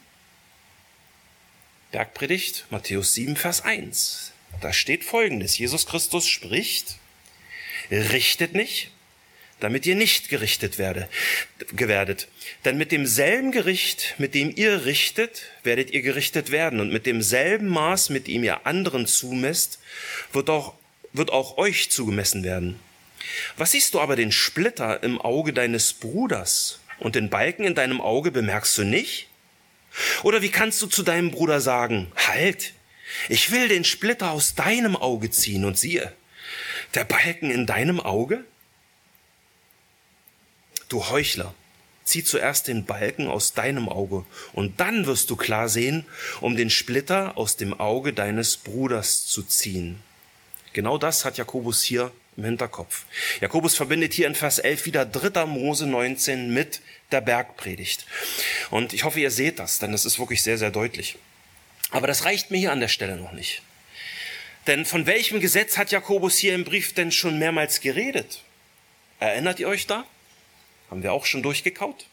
Bergpredigt, 1.92 2.66
Matthäus 2.72 3.14
7, 3.14 3.36
Vers 3.36 3.62
1. 3.62 4.32
Da 4.62 4.74
steht 4.74 5.04
folgendes. 5.04 5.58
Jesus 5.58 5.86
Christus 5.86 6.28
spricht, 6.28 6.96
richtet 7.92 8.54
nicht, 8.56 8.90
damit 9.60 9.86
ihr 9.86 9.96
nicht 9.96 10.30
gerichtet 10.30 10.78
werde, 10.78 11.08
gewerdet. 11.74 12.28
Denn 12.66 12.78
mit 12.78 12.92
demselben 12.92 13.52
Gericht, 13.52 14.16
mit 14.18 14.34
dem 14.34 14.56
ihr 14.56 14.86
richtet, 14.86 15.44
werdet 15.64 15.92
ihr 15.92 16.02
gerichtet 16.02 16.52
werden. 16.52 16.80
Und 16.80 16.92
mit 16.92 17.06
demselben 17.06 17.68
Maß, 17.68 18.10
mit 18.10 18.28
dem 18.28 18.44
ihr 18.44 18.66
anderen 18.66 19.06
zumesst, 19.06 19.80
wird 20.32 20.50
auch, 20.50 20.74
wird 21.12 21.32
auch 21.32 21.58
euch 21.58 21.92
zugemessen 21.92 22.44
werden. 22.44 22.80
Was 23.58 23.72
siehst 23.72 23.94
du 23.94 24.00
aber 24.00 24.16
den 24.16 24.32
Splitter 24.32 25.04
im 25.04 25.20
Auge 25.20 25.54
deines 25.54 25.94
Bruders 25.94 26.80
und 27.00 27.16
den 27.16 27.30
Balken 27.30 27.64
in 27.64 27.76
deinem 27.76 28.02
Auge 28.02 28.32
bemerkst 28.32 28.78
du 28.78 28.84
nicht? 28.84 29.28
Oder 30.24 30.42
wie 30.42 30.50
kannst 30.50 30.82
du 30.82 30.88
zu 30.88 31.04
deinem 31.04 31.32
Bruder 31.32 31.62
sagen, 31.62 32.12
halt, 32.16 32.74
ich 33.30 33.52
will 33.52 33.68
den 33.68 33.84
Splitter 33.84 34.32
aus 34.32 34.56
deinem 34.56 34.96
Auge 34.96 35.30
ziehen 35.30 35.66
und 35.66 35.78
siehe, 35.78 36.12
der 36.96 37.04
Balken 37.06 37.52
in 37.52 37.66
deinem 37.66 38.00
Auge? 38.00 38.44
Du 40.90 41.10
Heuchler, 41.10 41.54
zieh 42.04 42.24
zuerst 42.24 42.68
den 42.68 42.86
Balken 42.86 43.28
aus 43.28 43.54
deinem 43.54 43.90
Auge 43.90 44.26
und 44.54 44.80
dann 44.80 45.06
wirst 45.06 45.30
du 45.30 45.36
klar 45.36 45.70
sehen, 45.70 46.06
um 46.42 46.56
den 46.56 46.70
Splitter 46.70 47.38
aus 47.38 47.56
dem 47.56 47.80
Auge 47.80 48.14
deines 48.14 48.58
Bruders 48.58 49.26
zu 49.26 49.44
ziehen. 49.44 50.02
Genau 50.74 50.98
das 50.98 51.24
hat 51.24 51.38
Jakobus 51.38 51.84
hier 51.84 52.12
im 52.38 52.46
Hinterkopf. 52.46 53.06
Jakobus 53.42 53.76
verbindet 53.76 54.14
hier 54.14 54.28
in 54.28 54.36
Vers 54.36 54.60
11 54.60 54.86
wieder 54.86 55.06
3. 55.06 55.46
Mose 55.46 55.86
19 55.86 56.54
mit 56.54 56.82
der 57.12 57.22
Bergpredigt. 57.22 58.06
Und 58.70 58.94
ich 58.94 59.04
hoffe, 59.04 59.20
ihr 59.20 59.32
seht 59.32 59.60
das, 59.60 59.80
denn 59.80 59.94
es 59.94 60.06
ist 60.06 60.20
wirklich 60.20 60.42
sehr, 60.42 60.58
sehr 60.58 60.72
deutlich. 60.72 61.18
Aber 61.92 62.08
das 62.08 62.26
reicht 62.26 62.52
mir 62.52 62.58
hier 62.58 62.72
an 62.72 62.80
der 62.80 62.88
Stelle 62.88 63.18
noch 63.18 63.34
nicht. 63.34 63.62
Denn 64.68 64.86
von 64.86 65.06
welchem 65.06 65.40
Gesetz 65.40 65.78
hat 65.78 65.92
Jakobus 65.92 66.38
hier 66.38 66.56
im 66.56 66.64
Brief 66.64 66.94
denn 66.94 67.12
schon 67.12 67.38
mehrmals 67.38 67.82
geredet? 67.82 68.42
Erinnert 69.20 69.60
ihr 69.60 69.68
euch 69.68 69.88
da? 69.88 70.06
Haben 70.90 71.04
wir 71.04 71.14
auch 71.14 71.26
schon 71.26 71.44
durchgekaut? 71.44 72.06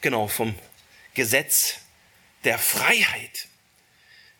Genau, 0.00 0.28
vom 0.28 0.54
Gesetz 1.14 1.76
der 2.44 2.58
Freiheit. 2.58 3.48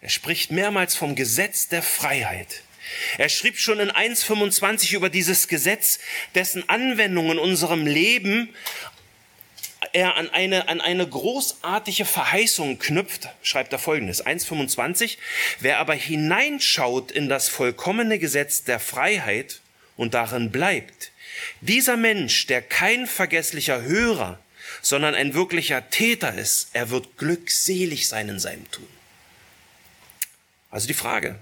Er 0.01 0.11
spricht 0.11 0.51
mehrmals 0.51 0.95
vom 0.95 1.15
Gesetz 1.15 1.69
der 1.69 1.83
Freiheit. 1.83 2.63
Er 3.19 3.29
schrieb 3.29 3.59
schon 3.59 3.81
in 3.81 3.91
1.25 3.91 4.95
über 4.95 5.09
dieses 5.09 5.49
Gesetz, 5.49 5.99
dessen 6.35 6.69
Anwendung 6.69 7.31
in 7.31 7.39
unserem 7.39 7.87
Leben 7.87 8.55
er 9.93 10.17
an 10.17 10.31
eine, 10.31 10.69
an 10.69 10.81
eine 10.81 11.07
großartige 11.07 12.05
Verheißung 12.05 12.79
knüpft, 12.79 13.29
schreibt 13.43 13.73
er 13.73 13.79
folgendes, 13.79 14.25
1.25, 14.25 15.19
wer 15.61 15.79
aber 15.79 15.95
hineinschaut 15.95 17.13
in 17.13 17.29
das 17.29 17.49
vollkommene 17.49 18.19
Gesetz 18.19 18.65
der 18.65 18.81
Freiheit 18.81 19.61
und 19.97 20.15
darin 20.15 20.51
bleibt, 20.51 21.13
dieser 21.61 21.97
Mensch, 21.97 22.47
der 22.47 22.63
kein 22.63 23.07
vergesslicher 23.07 23.83
Hörer, 23.83 24.39
sondern 24.83 25.15
ein 25.15 25.35
wirklicher 25.35 25.89
Täter 25.91 26.35
ist, 26.35 26.71
er 26.73 26.91
wird 26.91 27.17
glückselig 27.17 28.09
sein 28.09 28.29
in 28.29 28.39
seinem 28.39 28.69
Tun. 28.71 28.89
Also 30.71 30.87
die 30.89 30.95
Frage, 30.95 31.37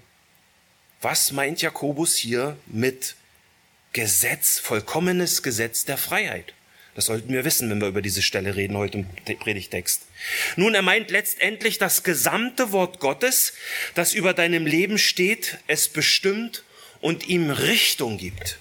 was 1.02 1.32
meint 1.32 1.60
Jakobus 1.60 2.16
hier 2.16 2.56
mit 2.66 3.16
Gesetz, 3.92 4.58
vollkommenes 4.58 5.42
Gesetz 5.42 5.84
der 5.84 5.98
Freiheit? 5.98 6.54
Das 6.94 7.06
sollten 7.06 7.32
wir 7.32 7.44
wissen, 7.44 7.70
wenn 7.70 7.80
wir 7.80 7.88
über 7.88 8.02
diese 8.02 8.22
Stelle 8.22 8.54
reden 8.54 8.76
heute 8.76 8.98
im 8.98 9.38
Predigtext. 9.38 10.02
Nun, 10.56 10.74
er 10.74 10.82
meint 10.82 11.10
letztendlich 11.10 11.78
das 11.78 12.02
gesamte 12.02 12.70
Wort 12.72 13.00
Gottes, 13.00 13.54
das 13.94 14.12
über 14.12 14.34
deinem 14.34 14.66
Leben 14.66 14.98
steht, 14.98 15.58
es 15.66 15.88
bestimmt 15.88 16.64
und 17.00 17.28
ihm 17.28 17.50
Richtung 17.50 18.18
gibt. 18.18 18.58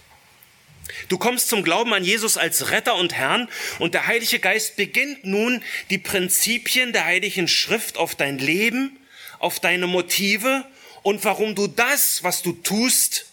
Du 1.10 1.18
kommst 1.18 1.50
zum 1.50 1.64
Glauben 1.64 1.94
an 1.94 2.04
Jesus 2.04 2.38
als 2.38 2.72
Retter 2.72 2.96
und 2.96 3.14
Herrn 3.14 3.50
und 3.80 3.94
der 3.94 4.08
Heilige 4.08 4.40
Geist 4.40 4.78
beginnt 4.78 5.26
nun 5.26 5.62
die 5.90 5.98
Prinzipien 5.98 6.94
der 6.94 7.06
Heiligen 7.06 7.48
Schrift 7.48 7.98
auf 7.98 8.16
dein 8.16 8.40
Leben, 8.40 8.98
auf 9.40 9.60
deine 9.60 9.88
Motive 9.88 10.66
und 11.04 11.24
warum 11.24 11.56
du 11.56 11.68
das, 11.68 12.24
was 12.24 12.42
du 12.42 12.54
tust, 12.54 13.26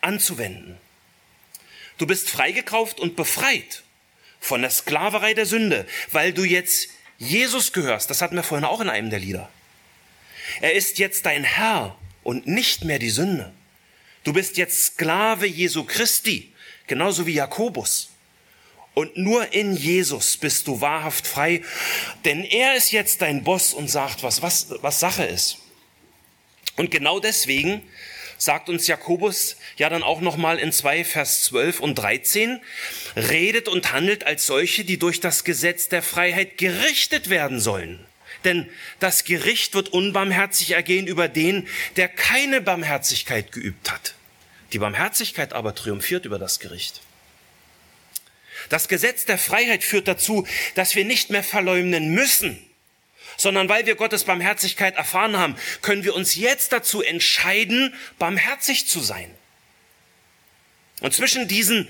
anzuwenden. 0.00 0.76
Du 1.98 2.06
bist 2.06 2.28
freigekauft 2.28 3.00
und 3.00 3.16
befreit 3.16 3.82
von 4.40 4.60
der 4.60 4.70
Sklaverei 4.70 5.34
der 5.34 5.46
Sünde, 5.46 5.86
weil 6.12 6.32
du 6.32 6.44
jetzt 6.44 6.88
Jesus 7.18 7.72
gehörst. 7.72 8.10
Das 8.10 8.20
hatten 8.20 8.36
wir 8.36 8.42
vorhin 8.42 8.64
auch 8.64 8.80
in 8.80 8.90
einem 8.90 9.10
der 9.10 9.20
Lieder. 9.20 9.48
Er 10.60 10.74
ist 10.74 10.98
jetzt 10.98 11.24
dein 11.26 11.44
Herr 11.44 11.96
und 12.22 12.46
nicht 12.46 12.84
mehr 12.84 12.98
die 12.98 13.10
Sünde. 13.10 13.52
Du 14.24 14.32
bist 14.32 14.56
jetzt 14.56 14.84
Sklave 14.84 15.46
Jesu 15.46 15.84
Christi, 15.84 16.52
genauso 16.86 17.26
wie 17.26 17.34
Jakobus. 17.34 18.10
Und 18.94 19.16
nur 19.16 19.52
in 19.52 19.76
Jesus 19.76 20.36
bist 20.36 20.66
du 20.68 20.80
wahrhaft 20.80 21.26
frei, 21.26 21.62
denn 22.24 22.44
er 22.44 22.76
ist 22.76 22.92
jetzt 22.92 23.22
dein 23.22 23.42
Boss 23.42 23.74
und 23.74 23.88
sagt, 23.88 24.22
was, 24.22 24.40
was, 24.40 24.68
was 24.82 25.00
Sache 25.00 25.24
ist. 25.24 25.58
Und 26.76 26.90
genau 26.90 27.20
deswegen 27.20 27.82
sagt 28.36 28.68
uns 28.68 28.86
Jakobus 28.86 29.56
ja 29.76 29.88
dann 29.88 30.02
auch 30.02 30.20
nochmal 30.20 30.58
in 30.58 30.72
2 30.72 31.04
Vers 31.04 31.44
12 31.44 31.80
und 31.80 31.94
13, 31.96 32.60
redet 33.16 33.68
und 33.68 33.92
handelt 33.92 34.26
als 34.26 34.46
solche, 34.46 34.84
die 34.84 34.98
durch 34.98 35.20
das 35.20 35.44
Gesetz 35.44 35.88
der 35.88 36.02
Freiheit 36.02 36.58
gerichtet 36.58 37.30
werden 37.30 37.60
sollen. 37.60 38.04
Denn 38.44 38.68
das 39.00 39.24
Gericht 39.24 39.74
wird 39.74 39.88
unbarmherzig 39.88 40.72
ergehen 40.72 41.06
über 41.06 41.28
den, 41.28 41.66
der 41.96 42.08
keine 42.08 42.60
Barmherzigkeit 42.60 43.52
geübt 43.52 43.90
hat. 43.90 44.14
Die 44.72 44.78
Barmherzigkeit 44.78 45.52
aber 45.52 45.74
triumphiert 45.74 46.26
über 46.26 46.38
das 46.38 46.58
Gericht. 46.58 47.00
Das 48.68 48.88
Gesetz 48.88 49.24
der 49.24 49.38
Freiheit 49.38 49.84
führt 49.84 50.08
dazu, 50.08 50.46
dass 50.74 50.94
wir 50.94 51.04
nicht 51.04 51.30
mehr 51.30 51.42
verleumden 51.42 52.10
müssen, 52.10 52.58
sondern 53.36 53.68
weil 53.68 53.86
wir 53.86 53.94
Gottes 53.94 54.24
Barmherzigkeit 54.24 54.96
erfahren 54.96 55.36
haben, 55.36 55.56
können 55.82 56.04
wir 56.04 56.14
uns 56.14 56.36
jetzt 56.36 56.72
dazu 56.72 57.02
entscheiden, 57.02 57.94
barmherzig 58.18 58.86
zu 58.86 59.00
sein. 59.00 59.30
Und 61.00 61.12
zwischen 61.12 61.48
diesen, 61.48 61.88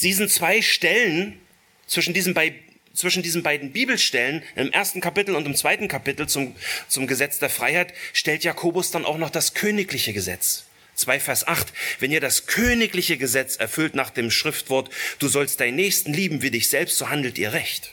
diesen 0.00 0.28
zwei 0.28 0.62
Stellen, 0.62 1.40
zwischen 1.86 2.14
diesen, 2.14 2.34
bei, 2.34 2.54
zwischen 2.94 3.22
diesen 3.22 3.42
beiden 3.42 3.72
Bibelstellen, 3.72 4.42
im 4.56 4.72
ersten 4.72 5.00
Kapitel 5.00 5.36
und 5.36 5.46
im 5.46 5.54
zweiten 5.54 5.88
Kapitel 5.88 6.28
zum, 6.28 6.56
zum 6.88 7.06
Gesetz 7.06 7.38
der 7.38 7.50
Freiheit, 7.50 7.92
stellt 8.12 8.44
Jakobus 8.44 8.90
dann 8.90 9.04
auch 9.04 9.18
noch 9.18 9.30
das 9.30 9.54
königliche 9.54 10.12
Gesetz 10.12 10.64
2 10.96 11.20
Vers 11.20 11.46
8, 11.46 11.72
wenn 12.00 12.10
ihr 12.10 12.20
das 12.20 12.46
königliche 12.46 13.18
Gesetz 13.18 13.56
erfüllt 13.56 13.94
nach 13.94 14.10
dem 14.10 14.30
Schriftwort, 14.30 14.90
du 15.18 15.28
sollst 15.28 15.60
deinen 15.60 15.76
Nächsten 15.76 16.12
lieben 16.12 16.42
wie 16.42 16.50
dich 16.50 16.68
selbst, 16.68 16.96
so 16.98 17.10
handelt 17.10 17.38
ihr 17.38 17.52
recht. 17.52 17.92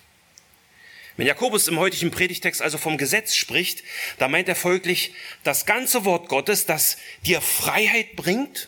Wenn 1.16 1.28
Jakobus 1.28 1.68
im 1.68 1.78
heutigen 1.78 2.10
Predigtext 2.10 2.62
also 2.62 2.78
vom 2.78 2.98
Gesetz 2.98 3.36
spricht, 3.36 3.84
da 4.18 4.28
meint 4.28 4.50
er 4.50 4.56
folglich 4.56 5.14
das 5.44 5.66
ganze 5.66 6.06
Wort 6.06 6.28
Gottes, 6.28 6.66
das 6.66 6.98
dir 7.24 7.40
Freiheit 7.40 8.16
bringt 8.16 8.68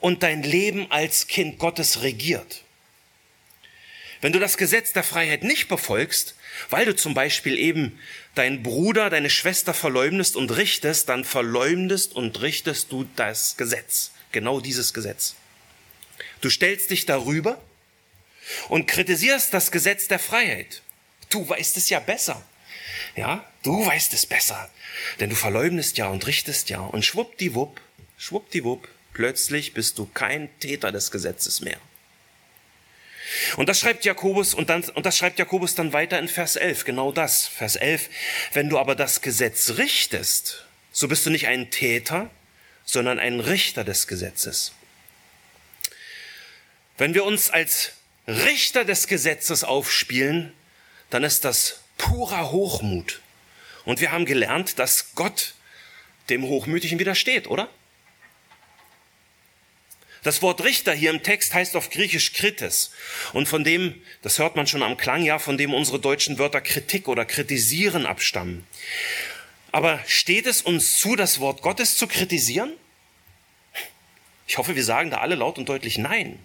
und 0.00 0.22
dein 0.22 0.42
Leben 0.42 0.90
als 0.90 1.26
Kind 1.26 1.58
Gottes 1.58 2.02
regiert. 2.02 2.62
Wenn 4.20 4.32
du 4.32 4.38
das 4.38 4.56
Gesetz 4.56 4.92
der 4.92 5.04
Freiheit 5.04 5.42
nicht 5.42 5.68
befolgst, 5.68 6.34
weil 6.70 6.84
du 6.84 6.94
zum 6.94 7.14
Beispiel 7.14 7.58
eben 7.58 7.98
deinen 8.34 8.62
Bruder, 8.62 9.08
deine 9.08 9.30
Schwester 9.30 9.72
verleumdest 9.72 10.36
und 10.36 10.56
richtest, 10.56 11.08
dann 11.08 11.24
verleumdest 11.24 12.14
und 12.14 12.40
richtest 12.42 12.92
du 12.92 13.08
das 13.16 13.56
Gesetz. 13.56 14.12
Genau 14.32 14.60
dieses 14.60 14.92
Gesetz. 14.92 15.34
Du 16.40 16.50
stellst 16.50 16.90
dich 16.90 17.06
darüber 17.06 17.62
und 18.68 18.86
kritisierst 18.86 19.52
das 19.54 19.70
Gesetz 19.70 20.08
der 20.08 20.18
Freiheit. 20.18 20.82
Du 21.30 21.48
weißt 21.48 21.76
es 21.76 21.88
ja 21.88 22.00
besser. 22.00 22.42
Ja, 23.14 23.44
du 23.62 23.84
weißt 23.84 24.12
es 24.14 24.26
besser. 24.26 24.70
Denn 25.20 25.30
du 25.30 25.36
verleumdest 25.36 25.98
ja 25.98 26.08
und 26.08 26.26
richtest 26.26 26.70
ja. 26.70 26.80
Und 26.80 27.04
schwuppdiwupp, 27.04 27.80
schwuppdiwupp, 28.18 28.88
plötzlich 29.12 29.74
bist 29.74 29.98
du 29.98 30.06
kein 30.06 30.48
Täter 30.60 30.92
des 30.92 31.10
Gesetzes 31.10 31.60
mehr. 31.60 31.78
Und 33.56 33.68
das 33.68 33.80
schreibt 33.80 34.04
Jakobus 34.04 34.54
und, 34.54 34.70
dann, 34.70 34.84
und 34.90 35.04
das 35.04 35.18
schreibt 35.18 35.38
Jakobus 35.38 35.74
dann 35.74 35.92
weiter 35.92 36.18
in 36.18 36.28
Vers 36.28 36.56
11, 36.56 36.84
genau 36.84 37.10
das. 37.10 37.46
Vers 37.46 37.76
11, 37.76 38.08
wenn 38.52 38.68
du 38.68 38.78
aber 38.78 38.94
das 38.94 39.20
Gesetz 39.20 39.72
richtest, 39.78 40.64
so 40.92 41.08
bist 41.08 41.26
du 41.26 41.30
nicht 41.30 41.48
ein 41.48 41.70
Täter, 41.70 42.30
sondern 42.84 43.18
ein 43.18 43.40
Richter 43.40 43.82
des 43.84 44.06
Gesetzes. 44.06 44.72
Wenn 46.98 47.14
wir 47.14 47.24
uns 47.24 47.50
als 47.50 47.92
Richter 48.28 48.84
des 48.84 49.06
Gesetzes 49.08 49.64
aufspielen, 49.64 50.52
dann 51.10 51.24
ist 51.24 51.44
das 51.44 51.80
purer 51.98 52.50
Hochmut. 52.50 53.20
Und 53.84 54.00
wir 54.00 54.12
haben 54.12 54.26
gelernt, 54.26 54.78
dass 54.78 55.14
Gott 55.14 55.54
dem 56.28 56.44
Hochmütigen 56.44 56.98
widersteht, 56.98 57.46
oder? 57.46 57.68
Das 60.26 60.42
Wort 60.42 60.64
Richter 60.64 60.92
hier 60.92 61.10
im 61.10 61.22
Text 61.22 61.54
heißt 61.54 61.76
auf 61.76 61.88
Griechisch 61.88 62.32
Kritis. 62.32 62.90
Und 63.32 63.46
von 63.46 63.62
dem, 63.62 64.02
das 64.22 64.40
hört 64.40 64.56
man 64.56 64.66
schon 64.66 64.82
am 64.82 64.96
Klang, 64.96 65.22
ja, 65.22 65.38
von 65.38 65.56
dem 65.56 65.72
unsere 65.72 66.00
deutschen 66.00 66.38
Wörter 66.38 66.60
Kritik 66.60 67.06
oder 67.06 67.24
kritisieren 67.24 68.06
abstammen. 68.06 68.66
Aber 69.70 70.00
steht 70.08 70.46
es 70.46 70.62
uns 70.62 70.98
zu, 70.98 71.14
das 71.14 71.38
Wort 71.38 71.62
Gottes 71.62 71.96
zu 71.96 72.08
kritisieren? 72.08 72.72
Ich 74.48 74.58
hoffe, 74.58 74.74
wir 74.74 74.84
sagen 74.84 75.10
da 75.10 75.18
alle 75.18 75.36
laut 75.36 75.58
und 75.58 75.68
deutlich 75.68 75.96
Nein. 75.96 76.40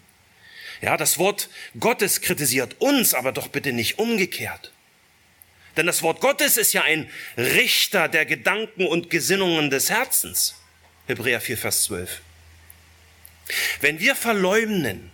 Ja, 0.81 0.97
das 0.97 1.17
Wort 1.19 1.49
Gottes 1.79 2.21
kritisiert 2.21 2.81
uns, 2.81 3.13
aber 3.13 3.31
doch 3.31 3.47
bitte 3.47 3.71
nicht 3.71 3.99
umgekehrt. 3.99 4.71
Denn 5.77 5.85
das 5.85 6.01
Wort 6.01 6.19
Gottes 6.19 6.57
ist 6.57 6.73
ja 6.73 6.83
ein 6.83 7.09
Richter 7.37 8.09
der 8.09 8.25
Gedanken 8.25 8.87
und 8.87 9.09
Gesinnungen 9.09 9.69
des 9.69 9.89
Herzens. 9.89 10.55
Hebräer 11.07 11.39
4, 11.39 11.57
Vers 11.57 11.83
12. 11.83 12.21
Wenn 13.79 13.99
wir 13.99 14.15
verleumden, 14.15 15.11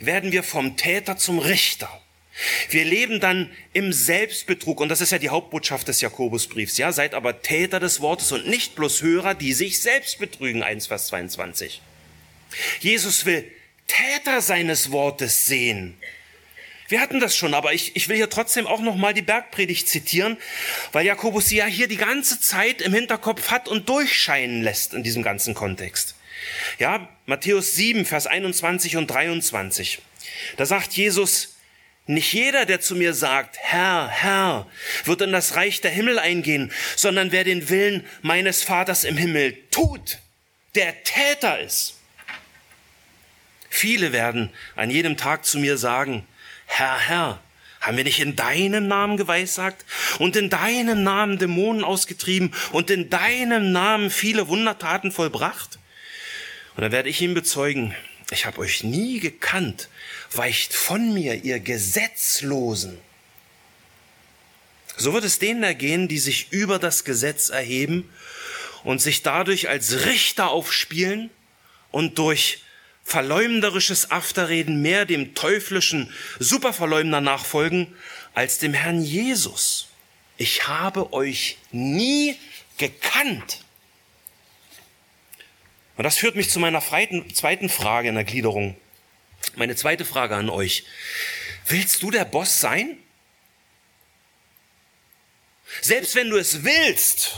werden 0.00 0.32
wir 0.32 0.42
vom 0.42 0.76
Täter 0.76 1.16
zum 1.16 1.38
Richter. 1.38 1.90
Wir 2.70 2.84
leben 2.84 3.20
dann 3.20 3.50
im 3.72 3.92
Selbstbetrug 3.92 4.80
und 4.80 4.88
das 4.88 5.00
ist 5.00 5.12
ja 5.12 5.18
die 5.18 5.28
Hauptbotschaft 5.28 5.88
des 5.88 6.00
Jakobusbriefs. 6.00 6.78
Ja, 6.78 6.92
seid 6.92 7.14
aber 7.14 7.42
Täter 7.42 7.80
des 7.80 8.00
Wortes 8.00 8.32
und 8.32 8.46
nicht 8.46 8.76
bloß 8.76 9.02
Hörer, 9.02 9.34
die 9.34 9.52
sich 9.52 9.80
selbst 9.80 10.18
betrügen. 10.18 10.62
1 10.62 10.86
Vers 10.86 11.08
22. 11.08 11.82
Jesus 12.80 13.26
will 13.26 13.50
Täter 13.90 14.40
seines 14.40 14.92
Wortes 14.92 15.46
sehen. 15.46 15.98
Wir 16.88 17.00
hatten 17.00 17.18
das 17.18 17.36
schon, 17.36 17.54
aber 17.54 17.72
ich, 17.72 17.96
ich 17.96 18.08
will 18.08 18.16
hier 18.16 18.30
trotzdem 18.30 18.66
auch 18.66 18.80
noch 18.80 18.94
mal 18.94 19.14
die 19.14 19.22
Bergpredigt 19.22 19.88
zitieren, 19.88 20.36
weil 20.92 21.06
Jakobus 21.06 21.48
sie 21.48 21.56
ja 21.56 21.66
hier 21.66 21.88
die 21.88 21.96
ganze 21.96 22.40
Zeit 22.40 22.82
im 22.82 22.94
Hinterkopf 22.94 23.50
hat 23.50 23.68
und 23.68 23.88
durchscheinen 23.88 24.62
lässt 24.62 24.94
in 24.94 25.02
diesem 25.02 25.22
ganzen 25.22 25.54
Kontext. 25.54 26.14
Ja, 26.78 27.08
Matthäus 27.26 27.74
7, 27.74 28.04
Vers 28.04 28.26
21 28.28 28.96
und 28.96 29.08
23. 29.08 30.00
Da 30.56 30.66
sagt 30.66 30.92
Jesus, 30.92 31.56
nicht 32.06 32.32
jeder, 32.32 32.66
der 32.66 32.80
zu 32.80 32.94
mir 32.94 33.12
sagt, 33.12 33.58
Herr, 33.58 34.08
Herr, 34.08 34.66
wird 35.04 35.20
in 35.20 35.32
das 35.32 35.56
Reich 35.56 35.80
der 35.80 35.90
Himmel 35.90 36.18
eingehen, 36.18 36.72
sondern 36.96 37.32
wer 37.32 37.44
den 37.44 37.68
Willen 37.68 38.06
meines 38.22 38.62
Vaters 38.62 39.04
im 39.04 39.16
Himmel 39.16 39.56
tut, 39.70 40.18
der 40.74 41.02
Täter 41.04 41.60
ist. 41.60 41.99
Viele 43.70 44.12
werden 44.12 44.50
an 44.76 44.90
jedem 44.90 45.16
Tag 45.16 45.46
zu 45.46 45.58
mir 45.58 45.78
sagen, 45.78 46.26
Herr, 46.66 46.98
Herr, 46.98 47.40
haben 47.80 47.96
wir 47.96 48.04
nicht 48.04 48.20
in 48.20 48.36
deinem 48.36 48.88
Namen 48.88 49.16
geweissagt 49.16 49.86
und 50.18 50.36
in 50.36 50.50
deinem 50.50 51.02
Namen 51.02 51.38
Dämonen 51.38 51.82
ausgetrieben 51.82 52.52
und 52.72 52.90
in 52.90 53.08
deinem 53.08 53.72
Namen 53.72 54.10
viele 54.10 54.48
Wundertaten 54.48 55.12
vollbracht? 55.12 55.78
Und 56.76 56.82
dann 56.82 56.92
werde 56.92 57.08
ich 57.08 57.22
ihm 57.22 57.32
bezeugen, 57.32 57.94
ich 58.30 58.44
habe 58.44 58.58
euch 58.58 58.84
nie 58.84 59.18
gekannt, 59.18 59.88
weicht 60.32 60.74
von 60.74 61.14
mir, 61.14 61.42
ihr 61.42 61.58
Gesetzlosen. 61.60 62.98
So 64.96 65.14
wird 65.14 65.24
es 65.24 65.38
denen 65.38 65.62
ergehen, 65.62 66.08
die 66.08 66.18
sich 66.18 66.52
über 66.52 66.78
das 66.78 67.04
Gesetz 67.04 67.48
erheben 67.48 68.10
und 68.84 69.00
sich 69.00 69.22
dadurch 69.22 69.68
als 69.68 70.04
Richter 70.04 70.50
aufspielen 70.50 71.30
und 71.90 72.18
durch 72.18 72.62
verleumderisches 73.10 74.12
Afterreden 74.12 74.82
mehr 74.82 75.04
dem 75.04 75.34
teuflischen 75.34 76.14
Superverleumder 76.38 77.20
nachfolgen 77.20 77.92
als 78.34 78.58
dem 78.58 78.72
Herrn 78.72 79.02
Jesus. 79.02 79.88
Ich 80.36 80.68
habe 80.68 81.12
euch 81.12 81.58
nie 81.72 82.36
gekannt. 82.78 83.64
Und 85.96 86.04
das 86.04 86.18
führt 86.18 86.36
mich 86.36 86.50
zu 86.50 86.60
meiner 86.60 86.80
zweiten 86.80 87.68
Frage 87.68 88.08
in 88.08 88.14
der 88.14 88.22
Gliederung. 88.22 88.76
Meine 89.56 89.74
zweite 89.74 90.04
Frage 90.04 90.36
an 90.36 90.48
euch. 90.48 90.84
Willst 91.66 92.04
du 92.04 92.12
der 92.12 92.24
Boss 92.24 92.60
sein? 92.60 92.96
Selbst 95.82 96.14
wenn 96.14 96.30
du 96.30 96.36
es 96.36 96.62
willst 96.62 97.34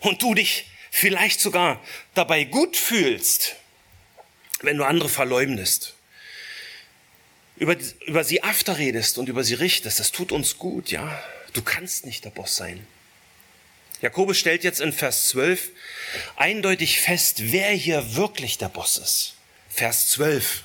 und 0.00 0.22
du 0.22 0.34
dich 0.34 0.64
vielleicht 0.90 1.40
sogar 1.40 1.84
dabei 2.14 2.44
gut 2.44 2.76
fühlst, 2.76 3.56
wenn 4.62 4.76
du 4.76 4.84
andere 4.84 5.08
verleumdest, 5.08 5.94
über, 7.56 7.76
über 8.06 8.24
sie 8.24 8.42
afterredest 8.42 9.18
und 9.18 9.28
über 9.28 9.44
sie 9.44 9.54
richtest, 9.54 10.00
das 10.00 10.12
tut 10.12 10.32
uns 10.32 10.58
gut, 10.58 10.90
ja. 10.90 11.22
Du 11.52 11.62
kannst 11.62 12.06
nicht 12.06 12.24
der 12.24 12.30
Boss 12.30 12.56
sein. 12.56 12.86
Jakobus 14.00 14.38
stellt 14.38 14.64
jetzt 14.64 14.80
in 14.80 14.92
Vers 14.92 15.28
12 15.28 15.70
eindeutig 16.36 17.00
fest, 17.00 17.52
wer 17.52 17.70
hier 17.70 18.16
wirklich 18.16 18.56
der 18.56 18.68
Boss 18.68 18.96
ist. 18.96 19.34
Vers 19.68 20.08
12. 20.10 20.64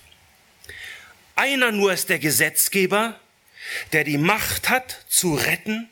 Einer 1.35 1.71
nur 1.71 1.91
ist 1.91 2.07
der 2.07 2.19
Gesetzgeber, 2.19 3.19
der 3.91 4.03
die 4.03 4.17
Macht 4.17 4.69
hat 4.69 5.03
zu 5.09 5.35
retten 5.35 5.89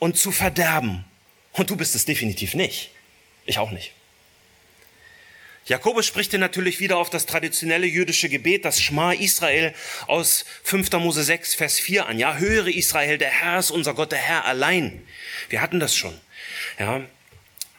und 0.00 0.18
zu 0.18 0.32
verderben. 0.32 1.04
Und 1.52 1.70
du 1.70 1.76
bist 1.76 1.94
es 1.94 2.04
definitiv 2.04 2.54
nicht. 2.54 2.90
Ich 3.46 3.58
auch 3.58 3.70
nicht. 3.70 3.92
Jakobus 5.66 6.06
spricht 6.06 6.30
hier 6.30 6.40
natürlich 6.40 6.80
wieder 6.80 6.98
auf 6.98 7.08
das 7.08 7.26
traditionelle 7.26 7.86
jüdische 7.86 8.28
Gebet, 8.28 8.64
das 8.64 8.80
Schma 8.80 9.12
Israel 9.12 9.72
aus 10.08 10.44
5. 10.64 10.90
Mose 10.92 11.22
6, 11.22 11.54
Vers 11.54 11.78
4 11.78 12.06
an. 12.06 12.18
Ja, 12.18 12.36
höre 12.36 12.66
Israel, 12.66 13.16
der 13.18 13.30
Herr 13.30 13.60
ist 13.60 13.70
unser 13.70 13.94
Gott, 13.94 14.10
der 14.10 14.18
Herr 14.18 14.44
allein. 14.44 15.02
Wir 15.50 15.60
hatten 15.60 15.78
das 15.78 15.94
schon. 15.94 16.18
Ja, 16.80 17.02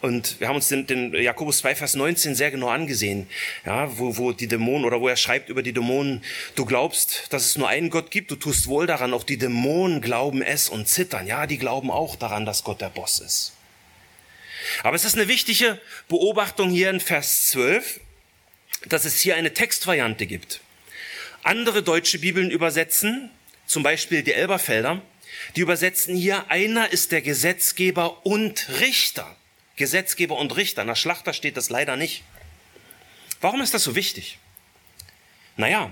und 0.03 0.39
wir 0.39 0.49
haben 0.49 0.57
uns 0.57 0.67
den, 0.67 0.85
den 0.85 1.13
Jakobus 1.13 1.59
2, 1.59 1.75
Vers 1.75 1.95
19 1.95 2.35
sehr 2.35 2.51
genau 2.51 2.67
angesehen, 2.67 3.27
ja, 3.65 3.97
wo, 3.97 4.17
wo 4.17 4.31
die 4.33 4.47
Dämonen 4.47 4.85
oder 4.85 4.99
wo 4.99 5.07
er 5.07 5.15
schreibt 5.15 5.49
über 5.49 5.63
die 5.63 5.71
Dämonen, 5.71 6.23
du 6.55 6.65
glaubst, 6.65 7.27
dass 7.31 7.45
es 7.45 7.57
nur 7.57 7.69
einen 7.69 7.89
Gott 7.89 8.11
gibt, 8.11 8.29
du 8.29 8.35
tust 8.35 8.67
wohl 8.67 8.85
daran, 8.85 9.13
auch 9.13 9.23
die 9.23 9.37
Dämonen 9.37 10.01
glauben 10.01 10.41
es 10.41 10.67
und 10.67 10.89
zittern. 10.89 11.25
Ja, 11.25 11.47
die 11.47 11.57
glauben 11.57 11.89
auch 11.89 12.17
daran, 12.17 12.45
dass 12.45 12.65
Gott 12.65 12.81
der 12.81 12.89
Boss 12.89 13.19
ist. 13.19 13.53
Aber 14.83 14.95
es 14.95 15.05
ist 15.05 15.15
eine 15.15 15.27
wichtige 15.27 15.79
Beobachtung 16.07 16.69
hier 16.69 16.89
in 16.89 16.99
Vers 16.99 17.47
12, 17.49 17.99
dass 18.85 19.05
es 19.05 19.19
hier 19.19 19.35
eine 19.35 19.53
Textvariante 19.53 20.25
gibt. 20.25 20.61
Andere 21.43 21.83
deutsche 21.83 22.19
Bibeln 22.19 22.49
übersetzen, 22.49 23.29
zum 23.65 23.83
Beispiel 23.83 24.23
die 24.23 24.33
Elberfelder, 24.33 25.01
die 25.55 25.61
übersetzen 25.61 26.15
hier, 26.15 26.49
einer 26.49 26.91
ist 26.91 27.11
der 27.11 27.21
Gesetzgeber 27.21 28.25
und 28.25 28.67
Richter. 28.79 29.35
Gesetzgeber 29.75 30.37
und 30.37 30.55
Richter. 30.55 30.83
Nach 30.83 30.95
Schlachter 30.95 31.33
steht 31.33 31.57
das 31.57 31.69
leider 31.69 31.97
nicht. 31.97 32.23
Warum 33.41 33.61
ist 33.61 33.73
das 33.73 33.83
so 33.83 33.95
wichtig? 33.95 34.37
Naja, 35.57 35.91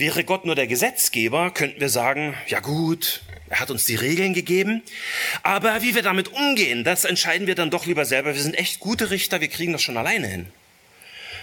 wäre 0.00 0.24
Gott 0.24 0.44
nur 0.44 0.56
der 0.56 0.66
Gesetzgeber, 0.66 1.52
könnten 1.52 1.80
wir 1.80 1.90
sagen, 1.90 2.34
ja 2.48 2.58
gut, 2.58 3.20
er 3.48 3.60
hat 3.60 3.70
uns 3.70 3.84
die 3.84 3.94
Regeln 3.94 4.34
gegeben, 4.34 4.82
aber 5.42 5.82
wie 5.82 5.94
wir 5.94 6.02
damit 6.02 6.28
umgehen, 6.28 6.82
das 6.82 7.04
entscheiden 7.04 7.46
wir 7.46 7.54
dann 7.54 7.70
doch 7.70 7.86
lieber 7.86 8.04
selber. 8.04 8.34
Wir 8.34 8.42
sind 8.42 8.58
echt 8.58 8.80
gute 8.80 9.10
Richter, 9.10 9.40
wir 9.40 9.48
kriegen 9.48 9.72
das 9.72 9.82
schon 9.82 9.96
alleine 9.96 10.26
hin. 10.26 10.46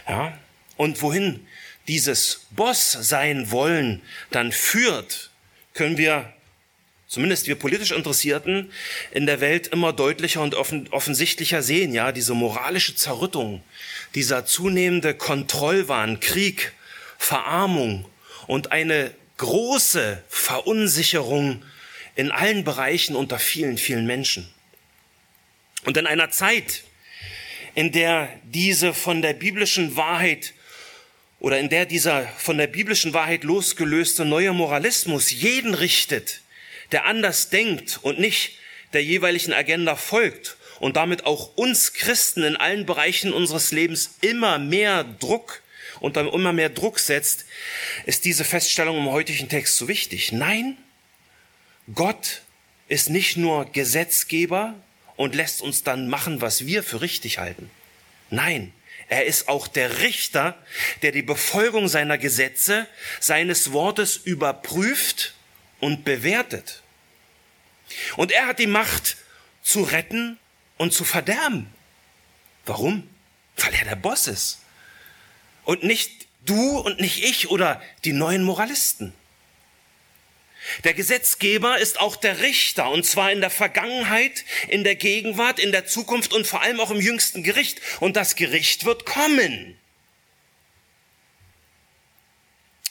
Ja? 0.08 0.38
Und 0.76 1.02
wohin 1.02 1.46
dieses 1.88 2.48
Boss 2.52 2.92
sein 2.92 3.52
wollen 3.52 4.02
dann 4.32 4.52
führt, 4.52 5.32
können 5.74 5.98
wir 5.98 6.34
zumindest 7.08 7.48
wir 7.48 7.56
politisch 7.56 7.92
Interessierten 7.92 8.72
in 9.12 9.26
der 9.26 9.40
Welt 9.40 9.68
immer 9.68 9.94
deutlicher 9.94 10.42
und 10.42 10.56
offen, 10.56 10.90
offensichtlicher 10.90 11.62
sehen, 11.62 11.94
ja, 11.94 12.12
diese 12.12 12.34
moralische 12.34 12.96
Zerrüttung, 12.96 13.64
dieser 14.14 14.46
zunehmende 14.46 15.14
Kontrollwahn, 15.14 16.20
Krieg, 16.20 16.74
Verarmung 17.18 18.06
und 18.48 18.72
eine 18.72 19.14
große 19.38 20.24
Verunsicherung 20.28 21.64
in 22.16 22.32
allen 22.32 22.64
Bereichen 22.64 23.16
unter 23.16 23.38
vielen, 23.38 23.78
vielen 23.78 24.08
Menschen. 24.08 24.52
Und 25.86 25.98
in 25.98 26.08
einer 26.08 26.32
Zeit, 26.32 26.84
in 27.76 27.92
der 27.92 28.30
diese 28.44 28.94
von 28.94 29.22
der 29.22 29.34
biblischen 29.34 29.96
Wahrheit 29.96 30.54
oder 31.40 31.60
in 31.60 31.70
der 31.70 31.86
dieser 31.86 32.28
von 32.28 32.58
der 32.58 32.68
biblischen 32.68 33.14
Wahrheit 33.14 33.44
losgelöste 33.44 34.26
neue 34.26 34.54
Moralismus 34.54 35.30
jeden 35.30 35.76
richtet, 35.76 36.42
der 36.92 37.06
anders 37.06 37.50
denkt 37.50 38.00
und 38.02 38.20
nicht 38.20 38.54
der 38.94 39.04
jeweiligen 39.04 39.54
Agenda 39.54 39.96
folgt 39.96 40.58
und 40.80 40.96
damit 40.96 41.26
auch 41.26 41.56
uns 41.56 41.94
Christen 41.94 42.44
in 42.44 42.56
allen 42.56 42.86
Bereichen 42.86 43.34
unseres 43.34 43.72
Lebens 43.72 44.18
immer 44.22 44.58
mehr 44.58 45.04
Druck 45.04 45.62
und 46.00 46.16
dann 46.16 46.28
immer 46.28 46.54
mehr 46.54 46.70
Druck 46.70 47.00
setzt, 47.00 47.46
ist 48.06 48.26
diese 48.26 48.44
Feststellung 48.44 48.98
im 48.98 49.10
heutigen 49.10 49.50
Text 49.50 49.78
so 49.78 49.88
wichtig. 49.88 50.32
Nein, 50.32 50.78
Gott 51.94 52.42
ist 52.88 53.10
nicht 53.10 53.38
nur 53.38 53.66
Gesetzgeber 53.72 54.76
und 55.16 55.36
lässt 55.36 55.62
uns 55.62 55.84
dann 55.84 56.10
machen, 56.10 56.42
was 56.42 56.66
wir 56.66 56.84
für 56.84 57.02
richtig 57.02 57.40
halten. 57.40 57.70
Nein, 58.30 58.74
er 59.10 59.26
ist 59.26 59.48
auch 59.48 59.68
der 59.68 60.00
Richter, 60.00 60.58
der 61.02 61.12
die 61.12 61.22
Befolgung 61.22 61.88
seiner 61.88 62.18
Gesetze, 62.18 62.88
seines 63.20 63.72
Wortes 63.72 64.18
überprüft 64.18 65.34
und 65.80 66.04
bewertet. 66.04 66.82
Und 68.18 68.32
er 68.32 68.48
hat 68.48 68.60
die 68.60 68.68
Macht 68.68 69.18
zu 69.64 69.84
retten 69.84 70.38
und 70.78 70.94
zu 70.94 71.06
verderben. 71.06 71.68
Warum? 72.66 73.10
Weil 73.56 73.74
er 73.76 73.86
der 73.86 73.96
Boss 73.96 74.28
ist. 74.28 74.60
Und 75.68 75.84
nicht 75.84 76.28
du 76.46 76.80
und 76.80 77.02
nicht 77.02 77.26
ich 77.26 77.50
oder 77.50 77.82
die 78.06 78.14
neuen 78.14 78.42
Moralisten. 78.42 79.12
Der 80.86 80.94
Gesetzgeber 80.94 81.78
ist 81.78 82.00
auch 82.00 82.16
der 82.16 82.40
Richter, 82.40 82.90
und 82.90 83.06
zwar 83.06 83.34
in 83.34 83.42
der 83.42 83.50
Vergangenheit, 83.50 84.46
in 84.70 84.86
der 84.86 84.96
Gegenwart, 84.96 85.60
in 85.60 85.74
der 85.74 85.86
Zukunft 85.86 86.32
und 86.34 86.48
vor 86.48 86.62
allem 86.62 86.80
auch 86.80 86.90
im 86.90 87.02
jüngsten 87.02 87.44
Gericht. 87.44 87.82
Und 88.00 88.16
das 88.16 88.38
Gericht 88.38 88.86
wird 88.86 89.06
kommen. 89.06 89.78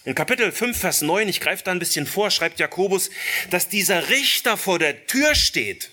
In 0.05 0.15
Kapitel 0.15 0.53
5, 0.53 0.79
Vers 0.79 1.01
9, 1.01 1.31
ich 1.31 1.41
greife 1.41 1.65
da 1.65 1.71
ein 1.71 1.79
bisschen 1.79 2.07
vor, 2.07 2.31
schreibt 2.31 2.61
Jakobus, 2.61 3.09
dass 3.49 3.71
dieser 3.71 4.11
Richter 4.11 4.59
vor 4.59 4.79
der 4.79 5.07
Tür 5.07 5.35
steht. 5.35 5.93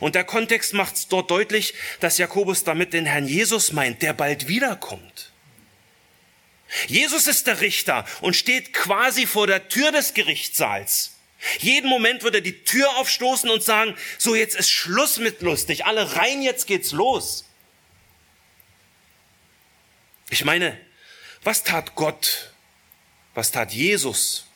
Und 0.00 0.16
der 0.16 0.24
Kontext 0.24 0.74
macht 0.74 0.96
es 0.96 1.06
dort 1.06 1.30
deutlich, 1.30 1.74
dass 2.00 2.18
Jakobus 2.18 2.64
damit 2.64 2.92
den 2.92 3.06
Herrn 3.06 3.28
Jesus 3.28 3.70
meint, 3.70 4.02
der 4.02 4.14
bald 4.14 4.48
wiederkommt. 4.48 5.31
Jesus 6.88 7.26
ist 7.26 7.46
der 7.46 7.60
Richter 7.60 8.06
und 8.20 8.34
steht 8.34 8.72
quasi 8.72 9.26
vor 9.26 9.46
der 9.46 9.68
Tür 9.68 9.92
des 9.92 10.14
Gerichtssaals. 10.14 11.12
Jeden 11.58 11.90
Moment 11.90 12.22
wird 12.22 12.36
er 12.36 12.40
die 12.40 12.64
Tür 12.64 12.96
aufstoßen 12.98 13.50
und 13.50 13.62
sagen, 13.62 13.96
so 14.16 14.34
jetzt 14.34 14.54
ist 14.54 14.70
Schluss 14.70 15.18
mit 15.18 15.42
lustig, 15.42 15.84
alle 15.84 16.16
rein, 16.16 16.42
jetzt 16.42 16.66
geht's 16.66 16.92
los. 16.92 17.44
Ich 20.30 20.44
meine, 20.44 20.80
was 21.42 21.64
tat 21.64 21.94
Gott 21.94 22.52
was 23.34 23.50
tat 23.50 23.72
Jesus, 23.72 24.46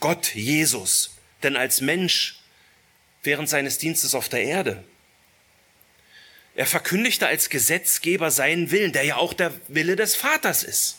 Gott 0.00 0.34
Jesus, 0.34 1.16
denn 1.42 1.56
als 1.56 1.80
Mensch 1.80 2.40
während 3.22 3.48
seines 3.48 3.78
Dienstes 3.78 4.14
auf 4.14 4.28
der 4.28 4.44
Erde? 4.44 4.84
Er 6.54 6.66
verkündigte 6.66 7.26
als 7.26 7.50
Gesetzgeber 7.50 8.30
seinen 8.30 8.70
Willen, 8.70 8.92
der 8.92 9.04
ja 9.04 9.16
auch 9.16 9.32
der 9.32 9.52
Wille 9.68 9.96
des 9.96 10.16
Vaters 10.16 10.62
ist. 10.62 10.97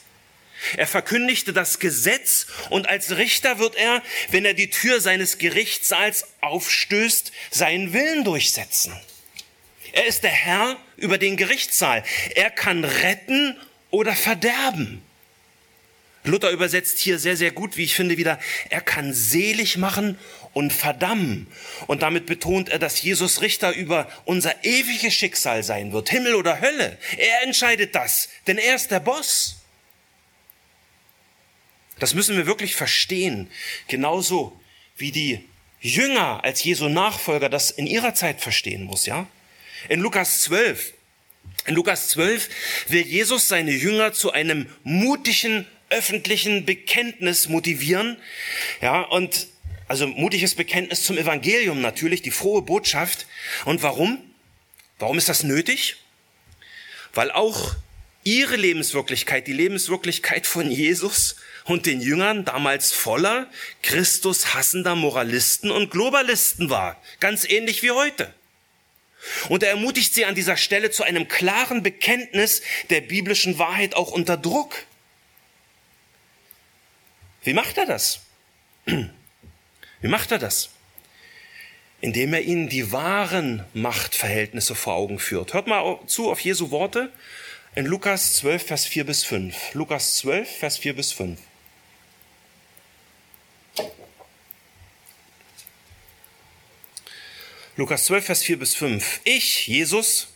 Er 0.78 0.88
verkündigte 0.88 1.54
das 1.54 1.80
Gesetz 1.80 2.48
und 2.70 2.90
als 2.90 3.18
Richter 3.18 3.60
wird 3.60 3.76
er, 3.76 4.02
wenn 4.32 4.46
er 4.46 4.54
die 4.54 4.70
Tür 4.70 5.02
seines 5.02 5.38
Gerichtssaals 5.38 6.26
aufstößt, 6.42 7.32
seinen 7.52 7.94
Willen 7.94 8.24
durchsetzen. 8.24 8.94
Er 9.92 10.06
ist 10.06 10.24
der 10.24 10.32
Herr 10.32 10.78
über 10.98 11.18
den 11.18 11.38
Gerichtssaal. 11.38 12.04
Er 12.36 12.52
kann 12.52 12.84
retten 12.84 13.58
oder 13.90 14.16
verderben. 14.16 15.02
Luther 16.24 16.52
übersetzt 16.52 17.00
hier 17.00 17.18
sehr, 17.18 17.38
sehr 17.38 17.52
gut, 17.52 17.78
wie 17.78 17.86
ich 17.86 17.96
finde, 17.96 18.18
wieder, 18.18 18.40
er 18.70 18.82
kann 18.82 19.14
selig 19.14 19.78
machen 19.78 20.20
und 20.54 20.74
verdammen. 20.74 21.48
Und 21.88 22.02
damit 22.02 22.26
betont 22.26 22.70
er, 22.70 22.80
dass 22.80 23.02
Jesus 23.02 23.42
Richter 23.42 23.74
über 23.74 24.08
unser 24.26 24.64
ewiges 24.64 25.14
Schicksal 25.14 25.64
sein 25.64 25.94
wird, 25.94 26.10
Himmel 26.10 26.36
oder 26.36 26.60
Hölle. 26.62 26.98
Er 27.18 27.44
entscheidet 27.44 27.96
das, 27.96 28.30
denn 28.48 28.58
er 28.58 28.76
ist 28.76 28.92
der 28.92 29.00
Boss. 29.00 29.59
Das 32.00 32.14
müssen 32.14 32.38
wir 32.38 32.46
wirklich 32.46 32.76
verstehen, 32.76 33.50
genauso 33.88 34.60
wie 34.98 35.12
die 35.12 35.44
Jünger 35.82 36.44
als 36.44 36.64
Jesu 36.64 36.90
Nachfolger 36.90 37.50
das 37.50 37.72
in 37.72 37.88
ihrer 37.88 38.14
Zeit 38.14 38.42
verstehen 38.42 38.84
muss, 38.84 39.06
ja? 39.06 39.28
In 39.88 40.02
Lukas 40.02 40.42
12, 40.42 40.94
in 41.66 41.76
Lukas 41.76 42.10
12 42.10 42.50
will 42.88 43.06
Jesus 43.06 43.48
seine 43.48 43.72
Jünger 43.72 44.12
zu 44.12 44.32
einem 44.32 44.68
mutigen 44.84 45.66
öffentlichen 45.90 46.66
Bekenntnis 46.66 47.48
motivieren. 47.48 48.18
Ja, 48.82 49.02
und 49.02 49.48
also 49.88 50.08
mutiges 50.08 50.56
Bekenntnis 50.56 51.04
zum 51.04 51.18
Evangelium 51.18 51.82
natürlich, 51.82 52.22
die 52.22 52.32
frohe 52.32 52.62
Botschaft. 52.62 53.26
Und 53.66 53.82
warum? 53.82 54.20
Warum 55.00 55.18
ist 55.18 55.30
das 55.30 55.44
nötig? 55.44 55.96
Weil 57.14 57.32
auch 57.32 57.76
ihre 58.24 58.56
Lebenswirklichkeit, 58.56 59.48
die 59.48 59.54
Lebenswirklichkeit 59.54 60.46
von 60.46 60.70
Jesus 60.70 61.38
und 61.66 61.86
den 61.86 62.02
Jüngern 62.02 62.46
damals 62.46 62.92
voller 62.92 63.50
Christus 63.82 64.54
hassender 64.54 64.96
Moralisten 64.96 65.72
und 65.72 65.92
Globalisten 65.92 66.70
war. 66.70 67.02
Ganz 67.20 67.48
ähnlich 67.48 67.84
wie 67.84 67.92
heute. 67.92 68.34
Und 69.50 69.64
er 69.64 69.72
ermutigt 69.72 70.14
sie 70.14 70.26
an 70.26 70.36
dieser 70.36 70.58
Stelle 70.58 70.92
zu 70.92 71.04
einem 71.04 71.28
klaren 71.28 71.84
Bekenntnis 71.84 72.62
der 72.90 73.02
biblischen 73.02 73.60
Wahrheit 73.60 73.96
auch 73.96 74.12
unter 74.12 74.38
Druck. 74.38 74.86
Wie 77.44 77.54
macht 77.54 77.78
er 77.78 77.86
das? 77.86 78.22
Wie 78.86 80.08
macht 80.08 80.32
er 80.32 80.40
das? 80.40 80.70
Indem 82.02 82.34
er 82.34 82.42
ihnen 82.42 82.70
die 82.70 82.94
wahren 82.94 83.66
Machtverhältnisse 83.74 84.74
vor 84.74 84.96
Augen 84.96 85.20
führt. 85.20 85.54
Hört 85.54 85.68
mal 85.68 86.00
zu 86.08 86.32
auf 86.32 86.40
Jesu 86.40 86.72
Worte 86.72 87.12
in 87.76 87.86
Lukas 87.86 88.36
12, 88.36 88.66
Vers 88.66 88.86
4 88.86 89.06
bis 89.06 89.26
5. 89.26 89.74
Lukas 89.74 90.16
12, 90.18 90.50
Vers 90.50 90.78
4 90.78 90.96
bis 90.96 91.12
5. 91.12 91.40
Lukas 97.80 98.04
12, 98.06 98.26
Vers 98.26 98.44
4 98.44 98.60
bis 98.60 98.76
5. 98.76 99.22
Ich, 99.24 99.68
Jesus, 99.68 100.28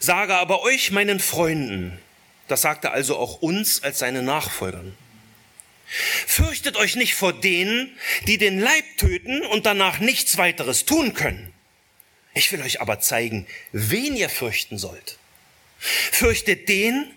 sage 0.00 0.34
aber 0.34 0.62
euch, 0.62 0.90
meinen 0.90 1.20
Freunden, 1.20 1.96
das 2.48 2.62
sagte 2.62 2.90
also 2.90 3.16
auch 3.16 3.40
uns 3.40 3.84
als 3.84 4.00
seine 4.00 4.24
Nachfolgern, 4.24 4.96
Fürchtet 6.26 6.76
euch 6.76 6.96
nicht 6.96 7.14
vor 7.14 7.32
denen, 7.32 7.96
die 8.26 8.38
den 8.38 8.58
Leib 8.58 8.84
töten 8.96 9.40
und 9.46 9.66
danach 9.66 10.00
nichts 10.00 10.36
weiteres 10.36 10.84
tun 10.84 11.14
können. 11.14 11.54
Ich 12.34 12.50
will 12.50 12.60
euch 12.60 12.80
aber 12.80 12.98
zeigen, 12.98 13.46
wen 13.70 14.16
ihr 14.16 14.28
fürchten 14.28 14.78
sollt. 14.78 15.16
Fürchtet 15.78 16.68
den, 16.68 17.08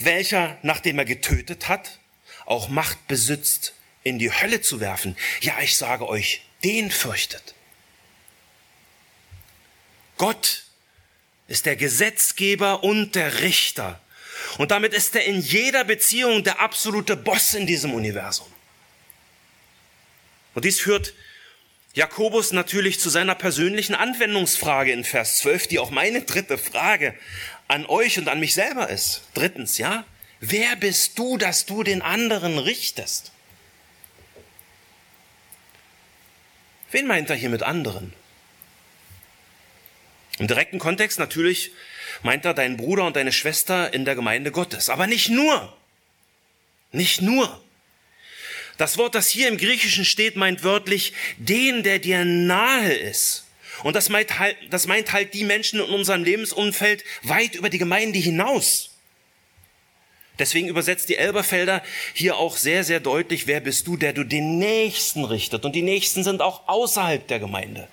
welcher, 0.00 0.58
nachdem 0.62 0.98
er 0.98 1.04
getötet 1.04 1.68
hat, 1.68 2.00
auch 2.44 2.68
Macht 2.68 3.06
besitzt, 3.06 3.72
in 4.02 4.18
die 4.18 4.32
Hölle 4.32 4.60
zu 4.60 4.80
werfen. 4.80 5.16
Ja, 5.42 5.60
ich 5.62 5.76
sage 5.76 6.08
euch, 6.08 6.42
den 6.64 6.90
fürchtet. 6.90 7.54
Gott 10.20 10.64
ist 11.48 11.64
der 11.64 11.76
Gesetzgeber 11.76 12.84
und 12.84 13.14
der 13.14 13.40
Richter 13.40 13.98
und 14.58 14.70
damit 14.70 14.92
ist 14.92 15.16
er 15.16 15.24
in 15.24 15.40
jeder 15.40 15.82
Beziehung 15.82 16.44
der 16.44 16.60
absolute 16.60 17.16
Boss 17.16 17.54
in 17.54 17.66
diesem 17.66 17.94
Universum. 17.94 18.46
Und 20.54 20.66
dies 20.66 20.78
führt 20.78 21.14
Jakobus 21.94 22.52
natürlich 22.52 23.00
zu 23.00 23.08
seiner 23.08 23.34
persönlichen 23.34 23.94
Anwendungsfrage 23.94 24.92
in 24.92 25.04
Vers 25.04 25.38
12, 25.38 25.68
die 25.68 25.78
auch 25.78 25.90
meine 25.90 26.20
dritte 26.20 26.58
Frage 26.58 27.14
an 27.66 27.86
euch 27.86 28.18
und 28.18 28.28
an 28.28 28.40
mich 28.40 28.52
selber 28.52 28.90
ist. 28.90 29.22
Drittens, 29.32 29.78
ja, 29.78 30.04
wer 30.40 30.76
bist 30.76 31.18
du, 31.18 31.38
dass 31.38 31.64
du 31.64 31.82
den 31.82 32.02
anderen 32.02 32.58
richtest? 32.58 33.32
Wen 36.90 37.06
meint 37.06 37.30
er 37.30 37.36
hier 37.36 37.48
mit 37.48 37.62
anderen? 37.62 38.19
Im 40.40 40.46
direkten 40.46 40.78
Kontext 40.78 41.18
natürlich 41.18 41.70
meint 42.22 42.46
er 42.46 42.54
deinen 42.54 42.78
Bruder 42.78 43.04
und 43.04 43.14
deine 43.14 43.30
Schwester 43.30 43.92
in 43.92 44.06
der 44.06 44.14
Gemeinde 44.14 44.50
Gottes. 44.50 44.88
Aber 44.88 45.06
nicht 45.06 45.28
nur. 45.28 45.76
Nicht 46.92 47.20
nur. 47.20 47.62
Das 48.78 48.96
Wort, 48.96 49.14
das 49.14 49.28
hier 49.28 49.48
im 49.48 49.58
Griechischen 49.58 50.06
steht, 50.06 50.36
meint 50.36 50.64
wörtlich 50.64 51.12
den, 51.36 51.82
der 51.82 51.98
dir 51.98 52.24
nahe 52.24 52.90
ist. 52.90 53.44
Und 53.82 53.94
das 53.94 54.08
meint 54.08 54.38
halt, 54.38 54.56
das 54.70 54.86
meint 54.86 55.12
halt 55.12 55.34
die 55.34 55.44
Menschen 55.44 55.78
in 55.78 55.90
unserem 55.90 56.24
Lebensumfeld 56.24 57.04
weit 57.22 57.54
über 57.54 57.68
die 57.68 57.78
Gemeinde 57.78 58.18
hinaus. 58.18 58.96
Deswegen 60.38 60.68
übersetzt 60.68 61.10
die 61.10 61.16
Elberfelder 61.16 61.82
hier 62.14 62.38
auch 62.38 62.56
sehr, 62.56 62.82
sehr 62.82 63.00
deutlich, 63.00 63.46
wer 63.46 63.60
bist 63.60 63.86
du, 63.86 63.98
der 63.98 64.14
du 64.14 64.24
den 64.24 64.58
Nächsten 64.58 65.26
richtet. 65.26 65.66
Und 65.66 65.74
die 65.74 65.82
Nächsten 65.82 66.24
sind 66.24 66.40
auch 66.40 66.66
außerhalb 66.66 67.28
der 67.28 67.40
Gemeinde. 67.40 67.88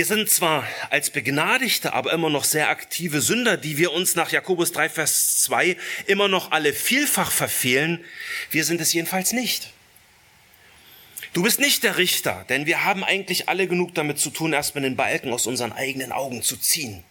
Wir 0.00 0.06
sind 0.06 0.30
zwar 0.30 0.66
als 0.88 1.10
Begnadigte, 1.10 1.92
aber 1.92 2.14
immer 2.14 2.30
noch 2.30 2.44
sehr 2.44 2.70
aktive 2.70 3.20
Sünder, 3.20 3.58
die 3.58 3.76
wir 3.76 3.92
uns 3.92 4.14
nach 4.14 4.32
Jakobus 4.32 4.72
3, 4.72 4.88
Vers 4.88 5.42
2 5.42 5.76
immer 6.06 6.26
noch 6.26 6.52
alle 6.52 6.72
vielfach 6.72 7.30
verfehlen. 7.30 8.02
Wir 8.50 8.64
sind 8.64 8.80
es 8.80 8.94
jedenfalls 8.94 9.32
nicht. 9.32 9.74
Du 11.34 11.42
bist 11.42 11.60
nicht 11.60 11.82
der 11.82 11.98
Richter, 11.98 12.46
denn 12.48 12.64
wir 12.64 12.82
haben 12.82 13.04
eigentlich 13.04 13.50
alle 13.50 13.68
genug 13.68 13.94
damit 13.94 14.18
zu 14.18 14.30
tun, 14.30 14.54
erstmal 14.54 14.84
den 14.84 14.96
Balken 14.96 15.34
aus 15.34 15.46
unseren 15.46 15.74
eigenen 15.74 16.12
Augen 16.12 16.42
zu 16.42 16.56
ziehen. 16.56 17.04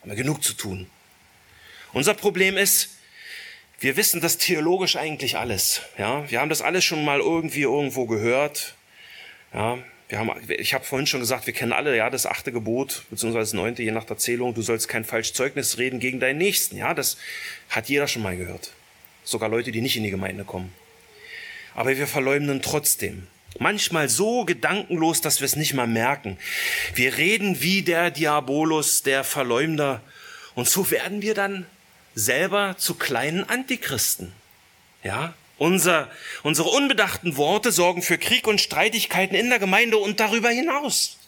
Haben 0.00 0.10
wir 0.10 0.16
genug 0.16 0.42
zu 0.42 0.54
tun. 0.54 0.90
Unser 1.92 2.14
Problem 2.14 2.56
ist, 2.56 2.96
wir 3.78 3.96
wissen 3.96 4.20
das 4.20 4.38
theologisch 4.38 4.96
eigentlich 4.96 5.36
alles. 5.36 5.82
Ja, 5.96 6.28
wir 6.28 6.40
haben 6.40 6.48
das 6.48 6.60
alles 6.60 6.84
schon 6.84 7.04
mal 7.04 7.20
irgendwie 7.20 7.62
irgendwo 7.62 8.06
gehört. 8.06 8.74
Ja, 9.54 9.78
wir 10.12 10.18
haben, 10.18 10.30
ich 10.46 10.74
habe 10.74 10.84
vorhin 10.84 11.06
schon 11.06 11.20
gesagt, 11.20 11.46
wir 11.46 11.54
kennen 11.54 11.72
alle 11.72 11.96
ja 11.96 12.10
das 12.10 12.26
achte 12.26 12.52
Gebot 12.52 13.04
beziehungsweise 13.08 13.52
das 13.52 13.52
neunte, 13.54 13.82
je 13.82 13.92
nach 13.92 14.04
der 14.04 14.18
Zählung. 14.18 14.52
Du 14.52 14.60
sollst 14.60 14.86
kein 14.86 15.06
falsch 15.06 15.32
Zeugnis 15.32 15.78
reden 15.78 16.00
gegen 16.00 16.20
deinen 16.20 16.36
Nächsten. 16.36 16.76
Ja, 16.76 16.92
das 16.92 17.16
hat 17.70 17.88
jeder 17.88 18.06
schon 18.06 18.20
mal 18.20 18.36
gehört. 18.36 18.72
Sogar 19.24 19.48
Leute, 19.48 19.72
die 19.72 19.80
nicht 19.80 19.96
in 19.96 20.02
die 20.02 20.10
Gemeinde 20.10 20.44
kommen. 20.44 20.70
Aber 21.74 21.96
wir 21.96 22.06
verleumden 22.06 22.60
trotzdem. 22.60 23.26
Manchmal 23.58 24.10
so 24.10 24.44
gedankenlos, 24.44 25.22
dass 25.22 25.40
wir 25.40 25.46
es 25.46 25.56
nicht 25.56 25.72
mal 25.72 25.86
merken. 25.86 26.36
Wir 26.94 27.16
reden 27.16 27.62
wie 27.62 27.80
der 27.80 28.10
Diabolus, 28.10 29.02
der 29.02 29.24
Verleumder. 29.24 30.02
Und 30.54 30.68
so 30.68 30.90
werden 30.90 31.22
wir 31.22 31.32
dann 31.32 31.64
selber 32.14 32.74
zu 32.76 32.96
kleinen 32.96 33.48
Antichristen. 33.48 34.34
Ja, 35.02 35.32
unser, 35.62 36.10
unsere 36.42 36.68
unbedachten 36.70 37.36
Worte 37.36 37.70
sorgen 37.70 38.02
für 38.02 38.18
Krieg 38.18 38.48
und 38.48 38.60
Streitigkeiten 38.60 39.36
in 39.36 39.48
der 39.48 39.60
Gemeinde 39.60 39.96
und 39.96 40.18
darüber 40.18 40.50
hinaus. 40.50 41.18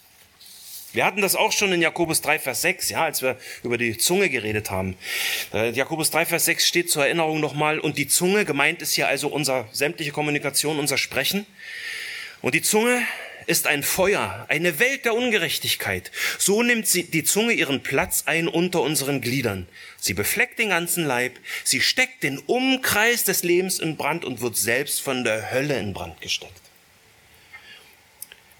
Wir 0.92 1.04
hatten 1.04 1.20
das 1.20 1.36
auch 1.36 1.52
schon 1.52 1.72
in 1.72 1.80
Jakobus 1.80 2.20
3, 2.20 2.40
Vers 2.40 2.62
6, 2.62 2.90
ja, 2.90 3.04
als 3.04 3.22
wir 3.22 3.36
über 3.62 3.78
die 3.78 3.96
Zunge 3.96 4.28
geredet 4.30 4.72
haben. 4.72 4.96
Äh, 5.52 5.70
Jakobus 5.70 6.10
3, 6.10 6.26
Vers 6.26 6.46
6 6.46 6.66
steht 6.66 6.90
zur 6.90 7.04
Erinnerung 7.04 7.38
nochmal, 7.38 7.78
und 7.78 7.96
die 7.96 8.08
Zunge, 8.08 8.44
gemeint 8.44 8.82
ist 8.82 8.94
hier 8.94 9.06
also 9.06 9.28
unser 9.28 9.68
sämtliche 9.70 10.10
Kommunikation, 10.10 10.80
unser 10.80 10.98
Sprechen. 10.98 11.46
Und 12.42 12.54
die 12.54 12.62
Zunge 12.62 13.02
ist 13.46 13.66
ein 13.66 13.82
Feuer, 13.82 14.46
eine 14.48 14.78
Welt 14.78 15.04
der 15.04 15.14
Ungerechtigkeit. 15.14 16.10
So 16.38 16.62
nimmt 16.62 16.86
sie 16.86 17.04
die 17.04 17.24
Zunge 17.24 17.52
ihren 17.52 17.82
Platz 17.82 18.24
ein 18.26 18.48
unter 18.48 18.82
unseren 18.82 19.20
Gliedern. 19.20 19.66
Sie 19.98 20.14
befleckt 20.14 20.58
den 20.58 20.70
ganzen 20.70 21.04
Leib, 21.04 21.38
sie 21.64 21.80
steckt 21.80 22.22
den 22.22 22.38
Umkreis 22.38 23.24
des 23.24 23.42
Lebens 23.42 23.78
in 23.78 23.96
Brand 23.96 24.24
und 24.24 24.40
wird 24.40 24.56
selbst 24.56 25.00
von 25.00 25.24
der 25.24 25.50
Hölle 25.50 25.78
in 25.78 25.92
Brand 25.92 26.20
gesteckt. 26.20 26.60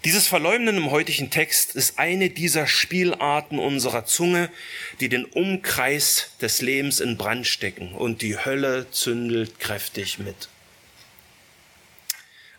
Dieses 0.05 0.27
Verleumden 0.27 0.77
im 0.77 0.91
heutigen 0.91 1.31
Text 1.31 1.73
ist 1.73 1.97
eine 1.97 2.29
dieser 2.29 2.67
Spielarten 2.67 3.57
unserer 3.57 4.05
Zunge, 4.05 4.51
die 4.99 5.09
den 5.09 5.25
Umkreis 5.25 6.29
des 6.39 6.61
Lebens 6.61 6.99
in 6.99 7.17
Brand 7.17 7.47
stecken 7.47 7.91
und 7.93 8.21
die 8.21 8.37
Hölle 8.37 8.85
zündelt 8.91 9.59
kräftig 9.59 10.19
mit. 10.19 10.47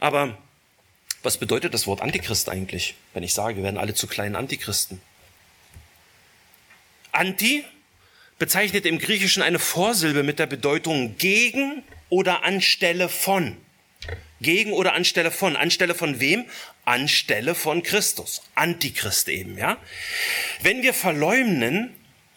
Aber 0.01 0.37
was 1.27 1.39
bedeutet 1.39 1.75
das 1.75 1.89
Wort 1.89 2.01
Antichrist 2.03 2.49
eigentlich, 2.49 2.95
wenn 3.13 3.25
ich 3.25 3.35
sage, 3.35 3.57
wir 3.57 3.65
werden 3.65 3.79
alle 3.79 3.95
zu 3.95 4.07
kleinen 4.07 4.37
Antichristen? 4.37 5.03
Anti 7.11 7.65
bezeichnet 8.39 8.87
im 8.87 8.99
Griechischen 8.99 9.43
eine 9.43 9.59
Vorsilbe 9.59 10.23
mit 10.23 10.39
der 10.39 10.47
Bedeutung 10.47 11.17
gegen 11.19 11.83
oder 12.11 12.45
anstelle 12.45 13.09
von. 13.09 13.57
Gegen 14.41 14.73
oder 14.73 14.93
anstelle 14.93 15.33
von. 15.33 15.57
Anstelle 15.57 15.95
von 15.95 16.21
wem? 16.21 16.45
Anstelle 16.85 17.57
von 17.57 17.83
Christus. 17.83 18.43
Antichrist 18.55 19.29
eben, 19.29 19.59
ja? 19.59 19.79
Wenn 20.63 20.83
wir 20.83 20.95
verleumden, 20.95 21.93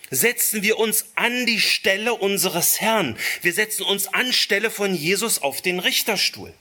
setzen 0.10 0.64
wir 0.64 0.80
uns 0.80 1.12
an 1.14 1.46
die 1.46 1.60
Stelle 1.60 2.16
unseres 2.16 2.82
Herrn. 2.82 3.18
Wir 3.44 3.54
setzen 3.54 3.84
uns 3.84 4.08
anstelle 4.08 4.72
von 4.72 4.96
Jesus 4.96 5.44
auf 5.44 5.62
den 5.62 5.78
Richterstuhl. 5.78 6.54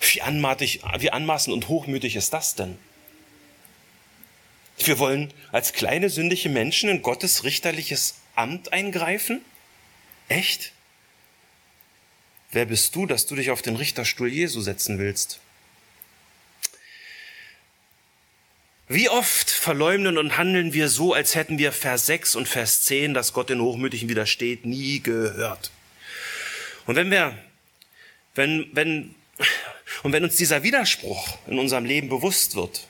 Wie, 0.00 0.22
anmaßig, 0.22 0.80
wie 0.98 1.10
anmaßend 1.10 1.54
und 1.54 1.68
hochmütig 1.68 2.16
ist 2.16 2.32
das 2.32 2.54
denn? 2.54 2.78
Wir 4.78 4.98
wollen 4.98 5.32
als 5.50 5.72
kleine 5.72 6.08
sündige 6.08 6.48
Menschen 6.48 6.88
in 6.88 7.02
Gottes 7.02 7.44
richterliches 7.44 8.16
Amt 8.36 8.72
eingreifen? 8.72 9.40
Echt? 10.28 10.72
Wer 12.52 12.66
bist 12.66 12.94
du, 12.94 13.06
dass 13.06 13.26
du 13.26 13.34
dich 13.34 13.50
auf 13.50 13.62
den 13.62 13.76
Richterstuhl 13.76 14.28
Jesu 14.28 14.60
setzen 14.60 14.98
willst? 14.98 15.40
Wie 18.90 19.10
oft 19.10 19.50
verleumden 19.50 20.16
und 20.16 20.38
handeln 20.38 20.72
wir 20.72 20.88
so, 20.88 21.12
als 21.12 21.34
hätten 21.34 21.58
wir 21.58 21.72
Vers 21.72 22.06
6 22.06 22.36
und 22.36 22.48
Vers 22.48 22.84
10, 22.84 23.12
dass 23.12 23.34
Gott 23.34 23.50
den 23.50 23.60
Hochmütigen 23.60 24.08
widersteht, 24.08 24.64
nie 24.64 25.00
gehört. 25.00 25.70
Und 26.86 26.96
wenn 26.96 27.10
wir, 27.10 27.36
wenn, 28.34 28.70
wenn 28.72 29.14
und 30.02 30.12
wenn 30.12 30.24
uns 30.24 30.36
dieser 30.36 30.62
Widerspruch 30.62 31.38
in 31.46 31.58
unserem 31.58 31.84
Leben 31.84 32.08
bewusst 32.08 32.54
wird, 32.54 32.86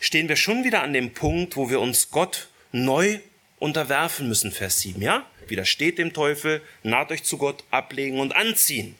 stehen 0.00 0.28
wir 0.28 0.36
schon 0.36 0.64
wieder 0.64 0.82
an 0.82 0.92
dem 0.92 1.12
Punkt, 1.12 1.56
wo 1.56 1.70
wir 1.70 1.80
uns 1.80 2.10
Gott 2.10 2.48
neu 2.72 3.20
unterwerfen 3.58 4.28
müssen, 4.28 4.52
Vers 4.52 4.80
7, 4.80 5.00
ja? 5.00 5.24
Widersteht 5.46 5.98
dem 5.98 6.12
Teufel, 6.12 6.62
naht 6.82 7.10
euch 7.10 7.24
zu 7.24 7.38
Gott, 7.38 7.64
ablegen 7.70 8.20
und 8.20 8.34
anziehen. 8.34 8.94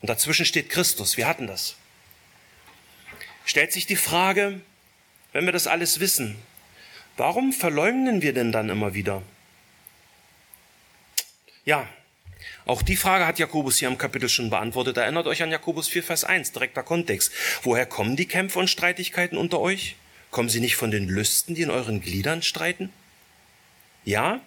Und 0.00 0.08
dazwischen 0.08 0.44
steht 0.44 0.70
Christus. 0.70 1.16
Wir 1.16 1.26
hatten 1.26 1.46
das. 1.46 1.76
Stellt 3.44 3.72
sich 3.72 3.86
die 3.86 3.96
Frage, 3.96 4.60
wenn 5.32 5.44
wir 5.44 5.52
das 5.52 5.66
alles 5.66 6.00
wissen, 6.00 6.36
warum 7.16 7.52
verleugnen 7.52 8.22
wir 8.22 8.32
denn 8.32 8.52
dann 8.52 8.68
immer 8.68 8.94
wieder? 8.94 9.22
Ja, 11.64 11.88
auch 12.68 12.82
die 12.82 12.96
Frage 12.96 13.26
hat 13.26 13.38
Jakobus 13.38 13.78
hier 13.78 13.88
im 13.88 13.96
Kapitel 13.96 14.28
schon 14.28 14.50
beantwortet. 14.50 14.98
Erinnert 14.98 15.26
euch 15.26 15.42
an 15.42 15.50
Jakobus 15.50 15.88
4, 15.88 16.02
Vers 16.02 16.24
1, 16.24 16.52
direkter 16.52 16.82
Kontext. 16.82 17.32
Woher 17.62 17.86
kommen 17.86 18.14
die 18.14 18.28
Kämpfe 18.28 18.58
und 18.58 18.68
Streitigkeiten 18.68 19.38
unter 19.38 19.58
euch? 19.58 19.96
Kommen 20.30 20.50
sie 20.50 20.60
nicht 20.60 20.76
von 20.76 20.90
den 20.90 21.08
Lüsten, 21.08 21.54
die 21.54 21.62
in 21.62 21.70
euren 21.70 22.02
Gliedern 22.02 22.42
streiten? 22.42 22.92
Ja, 24.04 24.42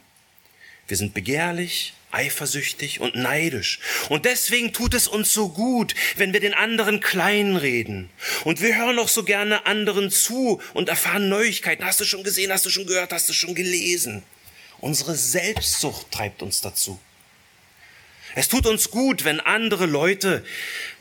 wir 0.87 0.97
sind 0.97 1.15
begehrlich, 1.15 1.93
eifersüchtig 2.11 2.99
und 2.99 3.15
neidisch. 3.15 3.79
Und 4.09 4.25
deswegen 4.25 4.71
tut 4.71 4.93
es 4.93 5.07
uns 5.07 5.33
so 5.33 5.49
gut, 5.49 5.95
wenn 6.15 6.31
wir 6.31 6.41
den 6.41 6.53
anderen 6.53 6.99
kleinreden. 6.99 8.11
Und 8.43 8.61
wir 8.61 8.77
hören 8.77 8.99
auch 8.99 9.07
so 9.07 9.23
gerne 9.23 9.65
anderen 9.65 10.11
zu 10.11 10.61
und 10.75 10.89
erfahren 10.89 11.27
Neuigkeiten. 11.27 11.85
Hast 11.85 11.99
du 11.99 12.05
schon 12.05 12.23
gesehen, 12.23 12.51
hast 12.51 12.67
du 12.67 12.69
schon 12.69 12.85
gehört, 12.85 13.13
hast 13.13 13.29
du 13.29 13.33
schon 13.33 13.55
gelesen? 13.55 14.21
Unsere 14.79 15.15
Selbstsucht 15.15 16.11
treibt 16.11 16.43
uns 16.43 16.61
dazu. 16.61 16.99
Es 18.35 18.47
tut 18.47 18.65
uns 18.65 18.91
gut, 18.91 19.25
wenn 19.25 19.39
andere 19.39 19.85
Leute, 19.85 20.43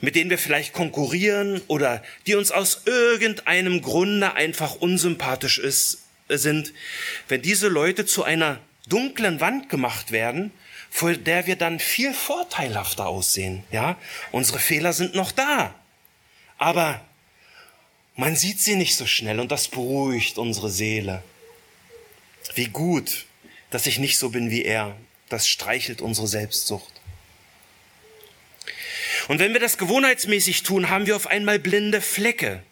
mit 0.01 0.17
denen 0.17 0.31
wir 0.31 0.39
vielleicht 0.39 0.73
konkurrieren 0.73 1.61
oder 1.69 2.03
die 2.27 2.35
uns 2.35 2.51
aus 2.51 2.83
irgendeinem 2.87 3.83
Grunde 3.83 4.35
einfach 4.35 4.77
unsympathisch 4.77 5.59
ist, 5.59 6.05
sind, 6.29 6.73
wenn 7.29 7.43
diese 7.43 7.69
Leute 7.69 8.07
zu 8.07 8.25
einer 8.25 8.59
dunklen 8.89 9.41
Wand 9.41 9.69
gemacht 9.69 10.11
werden, 10.11 10.53
vor 10.91 11.13
der 11.15 11.47
wir 11.47 11.57
dann 11.57 11.79
viel 11.79 12.13
vorteilhafter 12.13 13.07
aussehen. 13.07 13.63
Ja, 13.71 13.97
unsere 14.33 14.59
Fehler 14.59 14.93
sind 14.93 15.15
noch 15.15 15.31
da, 15.31 15.75
aber 16.59 17.01
man 18.17 18.37
sieht 18.37 18.61
sie 18.61 18.77
nicht 18.77 18.97
so 18.97 19.07
schnell 19.07 19.41
und 19.41 19.53
das 19.53 19.69
beruhigt 19.69 20.37
unsere 20.37 20.71
Seele. 20.71 21.23
Wie 22.55 22.67
gut, 22.67 23.27
dass 23.71 23.87
ich 23.87 23.99
nicht 23.99 24.19
so 24.19 24.31
bin 24.31 24.51
wie 24.51 24.65
er. 24.65 24.97
Das 25.29 25.47
streichelt 25.47 26.01
unsere 26.03 26.27
Selbstsucht. 26.27 27.00
Und 29.29 29.39
wenn 29.39 29.53
wir 29.53 29.61
das 29.61 29.79
gewohnheitsmäßig 29.79 30.63
tun, 30.63 30.91
haben 30.91 31.07
wir 31.07 31.17
auf 31.17 31.27
einmal 31.27 31.59
blinde 31.59 32.01
Flecke. 32.01 32.63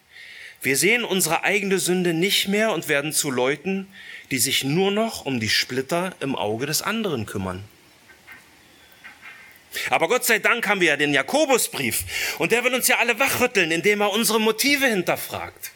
Wir 0.61 0.75
sehen 0.75 1.03
unsere 1.03 1.43
eigene 1.43 1.79
Sünde 1.79 2.13
nicht 2.13 2.47
mehr 2.47 2.73
und 2.73 2.89
werden 2.89 3.13
zu 3.13 3.31
Leuten, 3.31 3.87
die 4.31 4.39
sich 4.39 4.63
nur 4.63 4.91
noch 4.91 5.25
um 5.25 5.39
die 5.39 5.49
Splitter 5.49 6.13
im 6.19 6.35
Auge 6.35 6.65
des 6.65 6.81
anderen 6.81 7.25
kümmern. 7.25 7.63
Aber 9.89 10.07
Gott 10.07 10.25
sei 10.25 10.39
Dank 10.39 10.67
haben 10.67 10.81
wir 10.81 10.89
ja 10.89 10.97
den 10.97 11.13
Jakobusbrief 11.13 12.03
und 12.39 12.51
der 12.51 12.63
will 12.63 12.73
uns 12.73 12.87
ja 12.87 12.97
alle 12.97 13.19
wachrütteln, 13.19 13.71
indem 13.71 14.01
er 14.01 14.11
unsere 14.11 14.39
Motive 14.39 14.87
hinterfragt. 14.87 15.71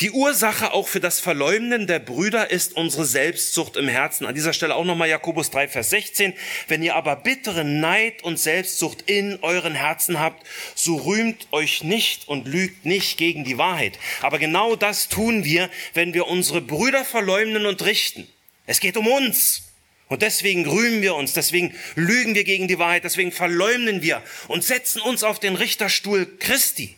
Die 0.00 0.10
Ursache 0.10 0.72
auch 0.72 0.88
für 0.88 1.00
das 1.00 1.20
Verleumden 1.20 1.86
der 1.86 1.98
Brüder 1.98 2.50
ist 2.50 2.76
unsere 2.76 3.04
Selbstsucht 3.04 3.76
im 3.76 3.88
Herzen. 3.88 4.26
An 4.26 4.34
dieser 4.34 4.52
Stelle 4.52 4.74
auch 4.74 4.84
nochmal 4.84 5.08
Jakobus 5.08 5.50
3, 5.50 5.68
Vers 5.68 5.90
16. 5.90 6.34
Wenn 6.68 6.82
ihr 6.82 6.94
aber 6.94 7.16
bittere 7.16 7.64
Neid 7.64 8.22
und 8.22 8.38
Selbstsucht 8.38 9.02
in 9.06 9.38
euren 9.42 9.74
Herzen 9.74 10.20
habt, 10.20 10.46
so 10.74 10.96
rühmt 10.96 11.48
euch 11.52 11.84
nicht 11.84 12.28
und 12.28 12.46
lügt 12.46 12.84
nicht 12.86 13.18
gegen 13.18 13.44
die 13.44 13.58
Wahrheit. 13.58 13.98
Aber 14.22 14.38
genau 14.38 14.76
das 14.76 15.08
tun 15.08 15.44
wir, 15.44 15.70
wenn 15.92 16.14
wir 16.14 16.26
unsere 16.26 16.60
Brüder 16.60 17.04
verleumden 17.04 17.66
und 17.66 17.84
richten. 17.84 18.26
Es 18.66 18.80
geht 18.80 18.96
um 18.96 19.06
uns. 19.06 19.62
Und 20.08 20.22
deswegen 20.22 20.68
rühmen 20.68 21.00
wir 21.00 21.14
uns, 21.14 21.32
deswegen 21.32 21.74
lügen 21.94 22.34
wir 22.34 22.44
gegen 22.44 22.68
die 22.68 22.78
Wahrheit, 22.78 23.04
deswegen 23.04 23.32
verleumden 23.32 24.02
wir 24.02 24.22
und 24.48 24.62
setzen 24.62 25.00
uns 25.00 25.24
auf 25.24 25.40
den 25.40 25.56
Richterstuhl 25.56 26.36
Christi. 26.38 26.96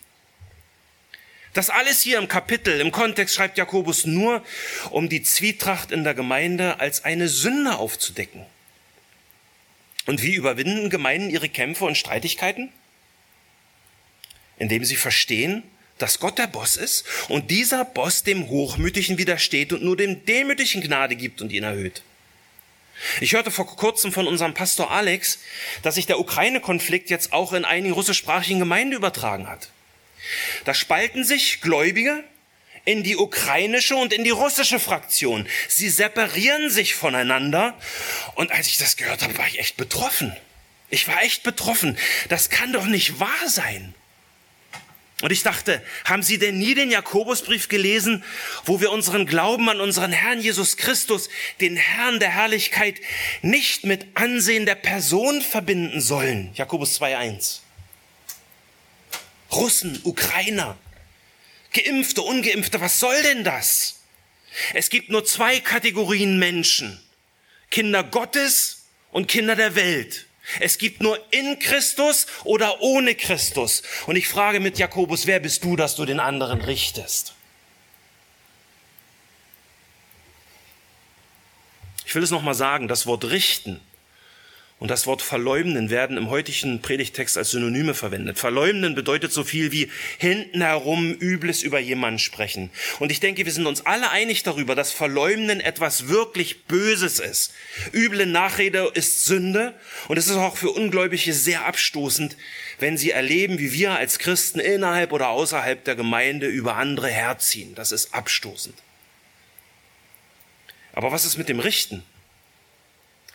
Das 1.57 1.71
alles 1.71 2.03
hier 2.03 2.19
im 2.19 2.27
Kapitel, 2.27 2.79
im 2.79 2.91
Kontext 2.91 3.33
schreibt 3.33 3.57
Jakobus 3.57 4.05
nur, 4.05 4.43
um 4.91 5.09
die 5.09 5.23
Zwietracht 5.23 5.91
in 5.91 6.03
der 6.03 6.13
Gemeinde 6.13 6.79
als 6.79 7.03
eine 7.03 7.27
Sünde 7.27 7.79
aufzudecken. 7.79 8.45
Und 10.05 10.21
wie 10.21 10.35
überwinden 10.35 10.91
Gemeinden 10.91 11.31
ihre 11.31 11.49
Kämpfe 11.49 11.85
und 11.85 11.97
Streitigkeiten? 11.97 12.71
Indem 14.59 14.85
sie 14.85 14.97
verstehen, 14.97 15.63
dass 15.97 16.19
Gott 16.19 16.37
der 16.37 16.45
Boss 16.45 16.77
ist 16.77 17.05
und 17.27 17.49
dieser 17.49 17.85
Boss 17.85 18.21
dem 18.21 18.49
Hochmütigen 18.49 19.17
widersteht 19.17 19.73
und 19.73 19.81
nur 19.81 19.97
dem 19.97 20.25
Demütigen 20.27 20.83
Gnade 20.83 21.15
gibt 21.15 21.41
und 21.41 21.51
ihn 21.51 21.63
erhöht. 21.63 22.03
Ich 23.19 23.33
hörte 23.33 23.49
vor 23.49 23.65
kurzem 23.65 24.11
von 24.11 24.27
unserem 24.27 24.53
Pastor 24.53 24.91
Alex, 24.91 25.39
dass 25.81 25.95
sich 25.95 26.05
der 26.05 26.19
Ukraine-Konflikt 26.19 27.09
jetzt 27.09 27.33
auch 27.33 27.53
in 27.53 27.65
einigen 27.65 27.95
russischsprachigen 27.95 28.59
Gemeinden 28.59 28.93
übertragen 28.93 29.49
hat. 29.49 29.71
Da 30.65 30.73
spalten 30.73 31.23
sich 31.23 31.61
Gläubige 31.61 32.23
in 32.85 33.03
die 33.03 33.17
ukrainische 33.17 33.95
und 33.95 34.13
in 34.13 34.23
die 34.23 34.29
russische 34.29 34.79
Fraktion. 34.79 35.47
Sie 35.67 35.89
separieren 35.89 36.69
sich 36.69 36.95
voneinander. 36.95 37.77
Und 38.35 38.51
als 38.51 38.67
ich 38.67 38.77
das 38.77 38.95
gehört 38.95 39.23
habe, 39.23 39.37
war 39.37 39.47
ich 39.47 39.59
echt 39.59 39.75
betroffen. 39.75 40.35
Ich 40.89 41.07
war 41.07 41.21
echt 41.21 41.43
betroffen. 41.43 41.97
Das 42.29 42.49
kann 42.49 42.71
doch 42.71 42.85
nicht 42.85 43.19
wahr 43.19 43.47
sein. 43.47 43.93
Und 45.21 45.31
ich 45.31 45.41
dachte, 45.41 45.83
haben 46.05 46.21
Sie 46.21 46.37
denn 46.37 46.59
nie 46.59 46.75
den 46.75 46.91
Jakobusbrief 46.91 47.69
gelesen, 47.69 48.23
wo 48.65 48.79
wir 48.79 48.91
unseren 48.91 49.25
Glauben 49.25 49.67
an 49.67 49.81
unseren 49.81 50.11
Herrn 50.11 50.39
Jesus 50.39 50.77
Christus, 50.77 51.27
den 51.59 51.75
Herrn 51.75 52.19
der 52.19 52.29
Herrlichkeit, 52.29 53.01
nicht 53.41 53.83
mit 53.83 54.05
Ansehen 54.13 54.67
der 54.67 54.75
Person 54.75 55.41
verbinden 55.41 56.01
sollen? 56.01 56.51
Jakobus 56.53 57.01
2.1. 57.01 57.61
Russen, 59.51 59.99
Ukrainer, 60.03 60.77
Geimpfte, 61.73 62.21
Ungeimpfte, 62.21 62.81
was 62.81 62.99
soll 62.99 63.21
denn 63.23 63.43
das? 63.43 64.01
Es 64.73 64.89
gibt 64.89 65.09
nur 65.09 65.25
zwei 65.25 65.59
Kategorien 65.59 66.39
Menschen. 66.39 66.99
Kinder 67.69 68.03
Gottes 68.03 68.85
und 69.11 69.27
Kinder 69.27 69.55
der 69.55 69.75
Welt. 69.75 70.25
Es 70.59 70.77
gibt 70.77 71.01
nur 71.01 71.19
in 71.31 71.59
Christus 71.59 72.25
oder 72.45 72.81
ohne 72.81 73.15
Christus. 73.15 73.83
Und 74.05 74.15
ich 74.15 74.27
frage 74.27 74.59
mit 74.59 74.79
Jakobus, 74.79 75.27
wer 75.27 75.39
bist 75.39 75.63
du, 75.63 75.75
dass 75.75 75.95
du 75.95 76.05
den 76.05 76.19
anderen 76.19 76.61
richtest? 76.61 77.33
Ich 82.05 82.15
will 82.15 82.23
es 82.23 82.31
nochmal 82.31 82.55
sagen, 82.55 82.87
das 82.87 83.05
Wort 83.05 83.25
richten 83.25 83.81
und 84.79 84.91
das 84.91 85.07
Wort 85.07 85.23
verleumden 85.23 85.89
werden 85.89 86.17
im 86.17 86.29
heutigen 86.29 86.81
Predigtext 86.83 87.35
als 87.35 87.49
Synonyme 87.49 87.95
verwendet. 87.95 88.37
Verleumden 88.37 88.93
bedeutet 88.93 89.33
so 89.33 89.43
viel 89.43 89.71
wie 89.71 89.89
hinten 90.19 90.61
herum 90.61 91.13
Übles 91.13 91.63
über 91.63 91.79
jemanden 91.79 92.19
sprechen. 92.19 92.69
Und 92.99 93.11
ich 93.11 93.19
denke, 93.19 93.43
wir 93.43 93.51
sind 93.51 93.65
uns 93.65 93.87
alle 93.87 94.11
einig 94.11 94.43
darüber, 94.43 94.75
dass 94.75 94.91
Verleumden 94.91 95.61
etwas 95.61 96.09
wirklich 96.09 96.65
Böses 96.65 97.17
ist. 97.17 97.53
Üble 97.91 98.27
Nachrede 98.27 98.91
ist 98.93 99.25
Sünde 99.25 99.73
und 100.09 100.17
es 100.17 100.27
ist 100.27 100.35
auch 100.35 100.57
für 100.57 100.69
Ungläubige 100.69 101.33
sehr 101.33 101.65
abstoßend, 101.65 102.37
wenn 102.77 102.97
sie 102.97 103.09
erleben, 103.09 103.57
wie 103.57 103.73
wir 103.73 103.93
als 103.93 104.19
Christen 104.19 104.59
innerhalb 104.59 105.11
oder 105.11 105.29
außerhalb 105.29 105.83
der 105.85 105.95
Gemeinde 105.95 106.45
über 106.45 106.75
andere 106.75 107.07
herziehen. 107.07 107.73
Das 107.73 107.91
ist 107.91 108.13
abstoßend. 108.13 108.75
Aber 110.93 111.11
was 111.11 111.25
ist 111.25 111.37
mit 111.37 111.49
dem 111.49 111.59
Richten? 111.59 112.03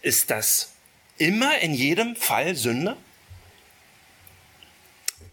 Ist 0.03 0.31
das 0.31 0.72
immer 1.23 1.59
in 1.61 1.73
jedem 1.73 2.17
Fall 2.17 2.57
Sünde? 2.57 2.97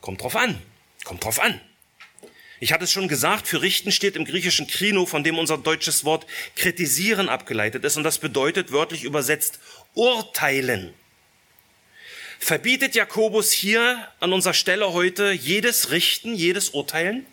Kommt 0.01 0.21
drauf 0.21 0.35
an. 0.35 0.61
Kommt 1.03 1.23
drauf 1.23 1.39
an. 1.39 1.59
Ich 2.59 2.73
hatte 2.73 2.83
es 2.83 2.91
schon 2.91 3.07
gesagt, 3.07 3.47
für 3.47 3.61
richten 3.61 3.91
steht 3.91 4.15
im 4.15 4.25
griechischen 4.25 4.67
Krino, 4.67 5.05
von 5.05 5.23
dem 5.23 5.39
unser 5.39 5.57
deutsches 5.57 6.03
Wort 6.03 6.27
kritisieren 6.55 7.29
abgeleitet 7.29 7.85
ist, 7.85 7.97
und 7.97 8.03
das 8.03 8.19
bedeutet 8.19 8.71
wörtlich 8.71 9.03
übersetzt 9.03 9.59
urteilen. 9.93 10.93
Verbietet 12.37 12.95
Jakobus 12.95 13.51
hier 13.51 14.07
an 14.19 14.33
unserer 14.33 14.53
Stelle 14.53 14.93
heute 14.93 15.31
jedes 15.31 15.91
Richten, 15.91 16.35
jedes 16.35 16.69
Urteilen? 16.69 17.25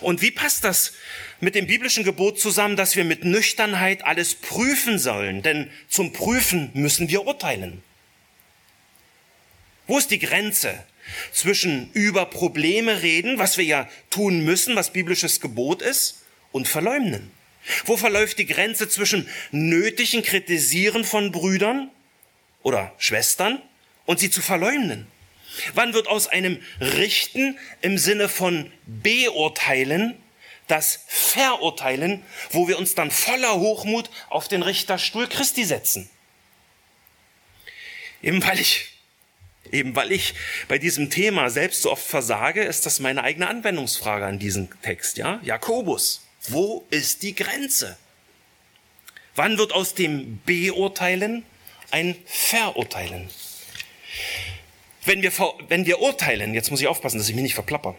Und 0.00 0.22
wie 0.22 0.30
passt 0.30 0.64
das 0.64 0.92
mit 1.40 1.54
dem 1.54 1.66
biblischen 1.66 2.04
Gebot 2.04 2.40
zusammen, 2.40 2.76
dass 2.76 2.96
wir 2.96 3.04
mit 3.04 3.24
Nüchternheit 3.24 4.04
alles 4.04 4.34
prüfen 4.34 4.98
sollen? 4.98 5.42
Denn 5.42 5.70
zum 5.88 6.12
Prüfen 6.12 6.70
müssen 6.74 7.08
wir 7.08 7.26
urteilen. 7.26 7.82
Wo 9.86 9.98
ist 9.98 10.10
die 10.10 10.18
Grenze 10.18 10.82
zwischen 11.32 11.90
über 11.92 12.26
Probleme 12.26 13.02
reden, 13.02 13.38
was 13.38 13.58
wir 13.58 13.64
ja 13.64 13.88
tun 14.10 14.44
müssen, 14.44 14.74
was 14.74 14.92
biblisches 14.92 15.40
Gebot 15.40 15.82
ist, 15.82 16.22
und 16.52 16.66
verleumden? 16.66 17.30
Wo 17.84 17.96
verläuft 17.96 18.38
die 18.38 18.46
Grenze 18.46 18.88
zwischen 18.88 19.28
nötigen 19.50 20.22
Kritisieren 20.22 21.04
von 21.04 21.32
Brüdern 21.32 21.90
oder 22.62 22.94
Schwestern 22.98 23.60
und 24.06 24.20
sie 24.20 24.30
zu 24.30 24.40
verleumden? 24.40 25.06
Wann 25.74 25.94
wird 25.94 26.08
aus 26.08 26.28
einem 26.28 26.62
Richten 26.80 27.58
im 27.80 27.98
Sinne 27.98 28.28
von 28.28 28.72
beurteilen 28.86 30.16
das 30.66 31.00
Verurteilen, 31.06 32.22
wo 32.50 32.68
wir 32.68 32.78
uns 32.78 32.94
dann 32.94 33.10
voller 33.10 33.54
Hochmut 33.54 34.10
auf 34.28 34.48
den 34.48 34.62
Richterstuhl 34.62 35.28
Christi 35.28 35.64
setzen? 35.64 36.10
Eben 38.22 38.44
weil 38.44 38.58
ich, 38.58 38.86
eben 39.70 39.94
weil 39.94 40.10
ich 40.10 40.34
bei 40.68 40.78
diesem 40.78 41.10
Thema 41.10 41.50
selbst 41.50 41.82
so 41.82 41.92
oft 41.92 42.04
versage, 42.04 42.64
ist 42.64 42.86
das 42.86 42.98
meine 42.98 43.22
eigene 43.22 43.48
Anwendungsfrage 43.48 44.26
an 44.26 44.38
diesen 44.38 44.68
Text, 44.82 45.18
ja? 45.18 45.40
Jakobus, 45.44 46.26
wo 46.48 46.84
ist 46.90 47.22
die 47.22 47.34
Grenze? 47.34 47.96
Wann 49.34 49.58
wird 49.58 49.72
aus 49.72 49.94
dem 49.94 50.40
Beurteilen 50.44 51.44
ein 51.90 52.16
Verurteilen? 52.24 53.28
Wenn 55.06 55.22
wir, 55.22 55.32
wenn 55.68 55.86
wir 55.86 56.00
urteilen, 56.00 56.52
jetzt 56.52 56.72
muss 56.72 56.80
ich 56.80 56.88
aufpassen, 56.88 57.18
dass 57.18 57.28
ich 57.28 57.34
mich 57.36 57.44
nicht 57.44 57.54
verplapper. 57.54 57.94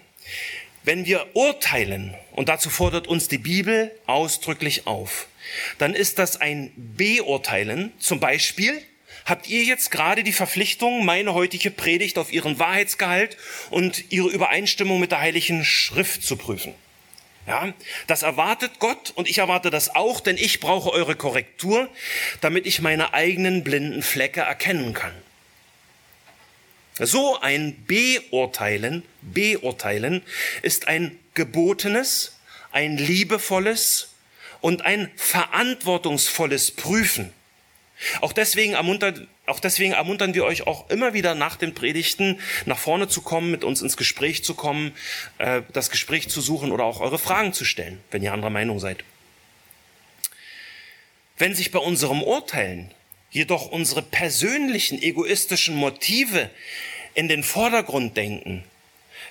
Wenn 0.83 1.05
wir 1.05 1.25
urteilen, 1.33 2.13
und 2.33 2.49
dazu 2.49 2.69
fordert 2.69 3.07
uns 3.07 3.29
die 3.29 3.37
Bibel 3.37 3.91
ausdrücklich 4.07 4.87
auf, 4.87 5.27
dann 5.77 5.93
ist 5.93 6.19
das 6.19 6.39
ein 6.41 6.71
Beurteilen. 6.75 7.93
Zum 7.97 8.19
Beispiel, 8.19 8.81
habt 9.25 9.47
ihr 9.47 9.63
jetzt 9.63 9.89
gerade 9.89 10.23
die 10.23 10.33
Verpflichtung, 10.33 11.05
meine 11.05 11.33
heutige 11.33 11.71
Predigt 11.71 12.17
auf 12.17 12.31
ihren 12.31 12.59
Wahrheitsgehalt 12.59 13.37
und 13.69 14.11
ihre 14.11 14.27
Übereinstimmung 14.27 14.99
mit 14.99 15.11
der 15.11 15.21
Heiligen 15.21 15.63
Schrift 15.63 16.23
zu 16.23 16.35
prüfen? 16.35 16.73
Ja, 17.47 17.73
das 18.07 18.23
erwartet 18.23 18.79
Gott 18.79 19.13
und 19.15 19.29
ich 19.29 19.37
erwarte 19.37 19.69
das 19.69 19.95
auch, 19.95 20.19
denn 20.19 20.35
ich 20.35 20.59
brauche 20.59 20.91
eure 20.91 21.15
Korrektur, 21.15 21.87
damit 22.41 22.65
ich 22.65 22.81
meine 22.81 23.13
eigenen 23.13 23.63
blinden 23.63 24.01
Flecke 24.01 24.41
erkennen 24.41 24.93
kann. 24.93 25.13
So 26.99 27.39
ein 27.39 27.85
Beurteilen, 27.85 29.03
Beurteilen 29.21 30.23
ist 30.61 30.87
ein 30.87 31.17
gebotenes, 31.33 32.37
ein 32.71 32.97
liebevolles 32.97 34.09
und 34.61 34.83
ein 34.83 35.11
verantwortungsvolles 35.15 36.71
Prüfen. 36.71 37.31
Auch 38.21 38.33
deswegen, 38.33 38.73
ermuntern, 38.73 39.27
auch 39.45 39.59
deswegen 39.59 39.93
ermuntern 39.93 40.33
wir 40.33 40.45
euch 40.45 40.67
auch 40.67 40.89
immer 40.89 41.13
wieder 41.13 41.35
nach 41.35 41.55
den 41.55 41.73
Predigten 41.73 42.39
nach 42.65 42.77
vorne 42.77 43.07
zu 43.07 43.21
kommen, 43.21 43.49
mit 43.49 43.63
uns 43.63 43.81
ins 43.81 43.97
Gespräch 43.97 44.43
zu 44.43 44.53
kommen, 44.53 44.93
äh, 45.39 45.61
das 45.73 45.89
Gespräch 45.89 46.29
zu 46.29 46.41
suchen 46.41 46.71
oder 46.71 46.83
auch 46.83 46.99
eure 46.99 47.19
Fragen 47.19 47.53
zu 47.53 47.65
stellen, 47.65 47.99
wenn 48.11 48.21
ihr 48.21 48.33
anderer 48.33 48.51
Meinung 48.51 48.79
seid. 48.79 49.03
Wenn 51.37 51.55
sich 51.55 51.71
bei 51.71 51.79
unserem 51.79 52.23
Urteilen 52.23 52.91
jedoch 53.31 53.71
unsere 53.71 54.01
persönlichen 54.01 55.01
egoistischen 55.01 55.75
Motive 55.75 56.49
in 57.13 57.27
den 57.27 57.43
Vordergrund 57.43 58.15
denken, 58.15 58.63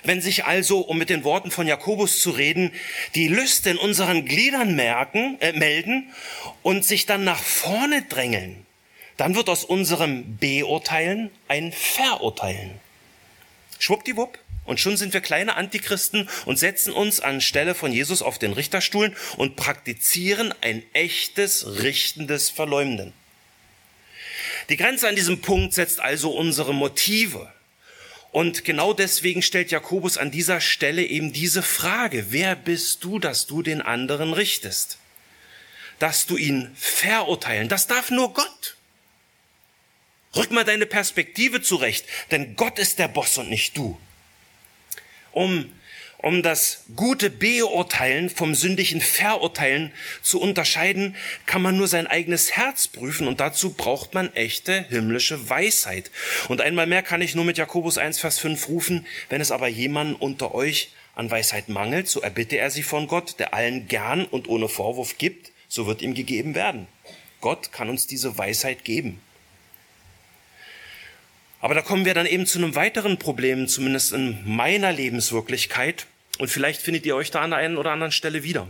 wenn 0.03 0.21
sich 0.21 0.45
also, 0.45 0.79
um 0.79 0.97
mit 0.97 1.09
den 1.09 1.23
Worten 1.23 1.51
von 1.51 1.67
Jakobus 1.67 2.21
zu 2.21 2.31
reden, 2.31 2.71
die 3.15 3.27
Lüste 3.27 3.71
in 3.71 3.77
unseren 3.77 4.25
Gliedern 4.25 4.75
merken, 4.75 5.37
äh, 5.41 5.53
melden 5.53 6.13
und 6.61 6.85
sich 6.85 7.05
dann 7.05 7.23
nach 7.23 7.41
vorne 7.41 8.03
drängeln, 8.03 8.65
dann 9.17 9.35
wird 9.35 9.49
aus 9.49 9.63
unserem 9.63 10.37
Beurteilen 10.37 11.31
ein 11.47 11.71
Verurteilen. 11.71 12.79
Schwuppdiwupp. 13.79 14.39
Und 14.65 14.81
schon 14.81 14.97
sind 14.97 15.13
wir 15.13 15.21
kleine 15.21 15.55
Antichristen 15.55 16.27
und 16.45 16.59
setzen 16.59 16.91
uns 16.91 17.21
anstelle 17.21 17.73
von 17.73 17.93
Jesus 17.93 18.21
auf 18.21 18.37
den 18.37 18.51
Richterstuhl 18.51 19.15
und 19.37 19.55
praktizieren 19.55 20.53
ein 20.59 20.83
echtes, 20.91 21.81
richtendes 21.81 22.49
Verleumden. 22.49 23.13
Die 24.69 24.77
Grenze 24.77 25.07
an 25.07 25.15
diesem 25.15 25.41
Punkt 25.41 25.73
setzt 25.73 25.99
also 25.99 26.31
unsere 26.31 26.73
Motive. 26.73 27.51
Und 28.31 28.65
genau 28.65 28.93
deswegen 28.93 29.41
stellt 29.41 29.71
Jakobus 29.71 30.17
an 30.17 30.31
dieser 30.31 30.61
Stelle 30.61 31.03
eben 31.03 31.33
diese 31.33 31.63
Frage, 31.63 32.27
wer 32.29 32.55
bist 32.55 33.03
du, 33.03 33.19
dass 33.19 33.47
du 33.47 33.63
den 33.63 33.81
anderen 33.81 34.33
richtest? 34.33 34.97
Dass 35.99 36.25
du 36.25 36.37
ihn 36.37 36.75
verurteilen, 36.75 37.69
das 37.69 37.87
darf 37.87 38.11
nur 38.11 38.33
Gott. 38.33 38.75
Rück 40.35 40.51
mal 40.51 40.65
deine 40.65 40.85
Perspektive 40.85 41.61
zurecht, 41.61 42.05
denn 42.31 42.55
Gott 42.55 42.77
ist 42.77 42.99
der 42.99 43.07
Boss 43.07 43.37
und 43.37 43.49
nicht 43.49 43.75
du 43.77 43.97
um, 45.37 45.71
um 46.19 46.41
das 46.41 46.85
gute 46.95 47.29
Beurteilen 47.29 48.29
vom 48.29 48.55
sündigen 48.55 49.01
Verurteilen 49.01 49.91
zu 50.21 50.41
unterscheiden, 50.41 51.15
kann 51.45 51.61
man 51.61 51.77
nur 51.77 51.87
sein 51.87 52.07
eigenes 52.07 52.51
Herz 52.51 52.87
prüfen 52.87 53.27
und 53.27 53.39
dazu 53.39 53.73
braucht 53.73 54.13
man 54.13 54.33
echte 54.33 54.85
himmlische 54.89 55.49
Weisheit. 55.49 56.11
Und 56.47 56.61
einmal 56.61 56.87
mehr 56.87 57.03
kann 57.03 57.21
ich 57.21 57.35
nur 57.35 57.45
mit 57.45 57.57
Jakobus 57.57 57.97
1, 57.97 58.19
Vers 58.19 58.39
5 58.39 58.67
rufen, 58.67 59.05
wenn 59.29 59.41
es 59.41 59.51
aber 59.51 59.67
jemand 59.67 60.19
unter 60.21 60.55
euch 60.55 60.91
an 61.15 61.31
Weisheit 61.31 61.69
mangelt, 61.69 62.07
so 62.07 62.21
erbitte 62.21 62.57
er 62.57 62.69
sie 62.69 62.83
von 62.83 63.07
Gott, 63.07 63.39
der 63.39 63.53
allen 63.53 63.87
gern 63.87 64.25
und 64.25 64.47
ohne 64.47 64.69
Vorwurf 64.69 65.17
gibt, 65.17 65.51
so 65.67 65.87
wird 65.87 66.01
ihm 66.01 66.13
gegeben 66.13 66.55
werden. 66.55 66.87
Gott 67.41 67.71
kann 67.71 67.89
uns 67.89 68.07
diese 68.07 68.37
Weisheit 68.37 68.83
geben. 68.83 69.21
Aber 71.59 71.73
da 71.73 71.81
kommen 71.81 72.05
wir 72.05 72.13
dann 72.13 72.27
eben 72.27 72.45
zu 72.45 72.59
einem 72.59 72.75
weiteren 72.75 73.17
Problem, 73.17 73.67
zumindest 73.67 74.13
in 74.13 74.39
meiner 74.45 74.91
Lebenswirklichkeit. 74.91 76.05
Und 76.37 76.49
vielleicht 76.49 76.81
findet 76.81 77.05
ihr 77.05 77.15
euch 77.15 77.31
da 77.31 77.41
an 77.41 77.49
der 77.51 77.59
einen 77.59 77.77
oder 77.77 77.91
anderen 77.91 78.11
Stelle 78.11 78.43
wieder. 78.43 78.67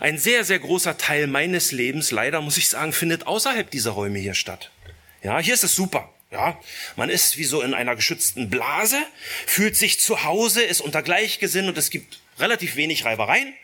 Ein 0.00 0.18
sehr, 0.18 0.44
sehr 0.44 0.58
großer 0.58 0.98
Teil 0.98 1.26
meines 1.26 1.72
Lebens, 1.72 2.10
leider 2.10 2.42
muss 2.42 2.58
ich 2.58 2.68
sagen, 2.68 2.92
findet 2.92 3.26
außerhalb 3.26 3.70
dieser 3.70 3.92
Räume 3.92 4.18
hier 4.18 4.34
statt. 4.34 4.70
Ja, 5.22 5.38
hier 5.38 5.54
ist 5.54 5.64
es 5.64 5.74
super. 5.74 6.12
Ja, 6.30 6.60
man 6.96 7.08
ist 7.08 7.38
wie 7.38 7.44
so 7.44 7.62
in 7.62 7.72
einer 7.72 7.94
geschützten 7.94 8.50
Blase, 8.50 8.98
fühlt 9.46 9.76
sich 9.76 10.00
zu 10.00 10.24
Hause, 10.24 10.62
ist 10.62 10.80
unter 10.80 11.00
Gleichgesinn 11.02 11.68
und 11.68 11.78
es 11.78 11.90
gibt 11.90 12.20
relativ 12.38 12.76
wenig 12.76 13.04
Reibereien, 13.04 13.54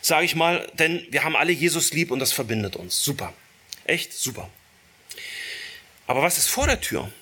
sage 0.00 0.24
ich 0.24 0.34
mal, 0.34 0.66
denn 0.74 1.06
wir 1.10 1.22
haben 1.22 1.36
alle 1.36 1.52
Jesus 1.52 1.92
lieb 1.92 2.10
und 2.10 2.18
das 2.18 2.32
verbindet 2.32 2.76
uns. 2.76 3.04
Super. 3.04 3.34
Echt 3.84 4.14
super. 4.14 4.50
Aber 6.08 6.22
was 6.22 6.38
ist 6.38 6.48
vor 6.48 6.66
der 6.66 6.80
Tür? 6.80 7.12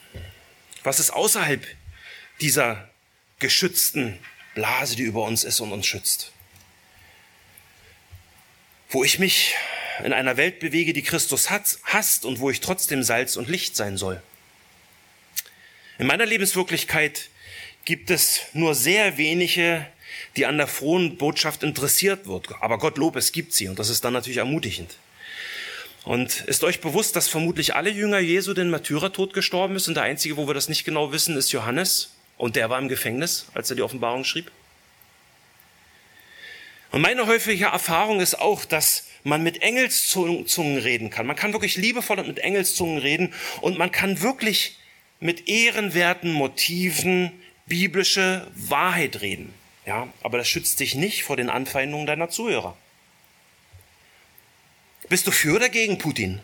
Was 0.84 1.00
ist 1.00 1.10
außerhalb 1.10 1.66
dieser 2.40 2.88
geschützten 3.40 4.18
Blase, 4.54 4.94
die 4.94 5.02
über 5.02 5.24
uns 5.24 5.42
ist 5.42 5.60
und 5.60 5.72
uns 5.72 5.86
schützt? 5.86 6.32
Wo 8.88 9.02
ich 9.02 9.18
mich 9.18 9.56
in 10.04 10.12
einer 10.12 10.36
Welt 10.36 10.60
bewege, 10.60 10.92
die 10.92 11.02
Christus 11.02 11.50
hasst 11.50 12.24
und 12.24 12.38
wo 12.38 12.48
ich 12.48 12.60
trotzdem 12.60 13.02
Salz 13.02 13.34
und 13.36 13.48
Licht 13.48 13.74
sein 13.74 13.96
soll. 13.96 14.22
In 15.98 16.06
meiner 16.06 16.26
Lebenswirklichkeit 16.26 17.28
gibt 17.84 18.10
es 18.10 18.42
nur 18.52 18.76
sehr 18.76 19.18
wenige, 19.18 19.84
die 20.36 20.46
an 20.46 20.58
der 20.58 20.68
frohen 20.68 21.16
Botschaft 21.18 21.64
interessiert 21.64 22.26
wird. 22.26 22.48
Aber 22.60 22.78
Gottlob, 22.78 23.16
es 23.16 23.32
gibt 23.32 23.52
sie 23.52 23.66
und 23.66 23.80
das 23.80 23.88
ist 23.88 24.04
dann 24.04 24.12
natürlich 24.12 24.38
ermutigend. 24.38 24.96
Und 26.06 26.42
ist 26.42 26.62
euch 26.62 26.80
bewusst, 26.80 27.16
dass 27.16 27.26
vermutlich 27.26 27.74
alle 27.74 27.90
Jünger 27.90 28.20
Jesu 28.20 28.54
den 28.54 28.70
Märtyrertod 28.70 29.34
gestorben 29.34 29.74
ist 29.74 29.88
und 29.88 29.96
der 29.96 30.04
einzige, 30.04 30.36
wo 30.36 30.46
wir 30.46 30.54
das 30.54 30.68
nicht 30.68 30.84
genau 30.84 31.10
wissen, 31.10 31.36
ist 31.36 31.50
Johannes 31.50 32.14
und 32.38 32.54
der 32.54 32.70
war 32.70 32.78
im 32.78 32.86
Gefängnis, 32.86 33.46
als 33.54 33.70
er 33.70 33.76
die 33.76 33.82
Offenbarung 33.82 34.22
schrieb? 34.22 34.52
Und 36.92 37.00
meine 37.00 37.26
häufige 37.26 37.64
Erfahrung 37.64 38.20
ist 38.20 38.38
auch, 38.38 38.64
dass 38.64 39.08
man 39.24 39.42
mit 39.42 39.62
Engelszungen 39.62 40.78
reden 40.78 41.10
kann. 41.10 41.26
Man 41.26 41.34
kann 41.34 41.52
wirklich 41.52 41.74
liebevoll 41.74 42.22
mit 42.22 42.38
Engelszungen 42.38 42.98
reden 42.98 43.34
und 43.60 43.76
man 43.76 43.90
kann 43.90 44.22
wirklich 44.22 44.78
mit 45.18 45.48
ehrenwerten 45.48 46.32
Motiven 46.32 47.32
biblische 47.66 48.46
Wahrheit 48.54 49.22
reden. 49.22 49.52
Ja, 49.86 50.06
aber 50.22 50.38
das 50.38 50.46
schützt 50.46 50.78
dich 50.78 50.94
nicht 50.94 51.24
vor 51.24 51.36
den 51.36 51.50
Anfeindungen 51.50 52.06
deiner 52.06 52.28
Zuhörer. 52.28 52.76
Bist 55.08 55.26
du 55.26 55.30
für 55.30 55.56
oder 55.56 55.68
gegen 55.68 55.98
Putin? 55.98 56.40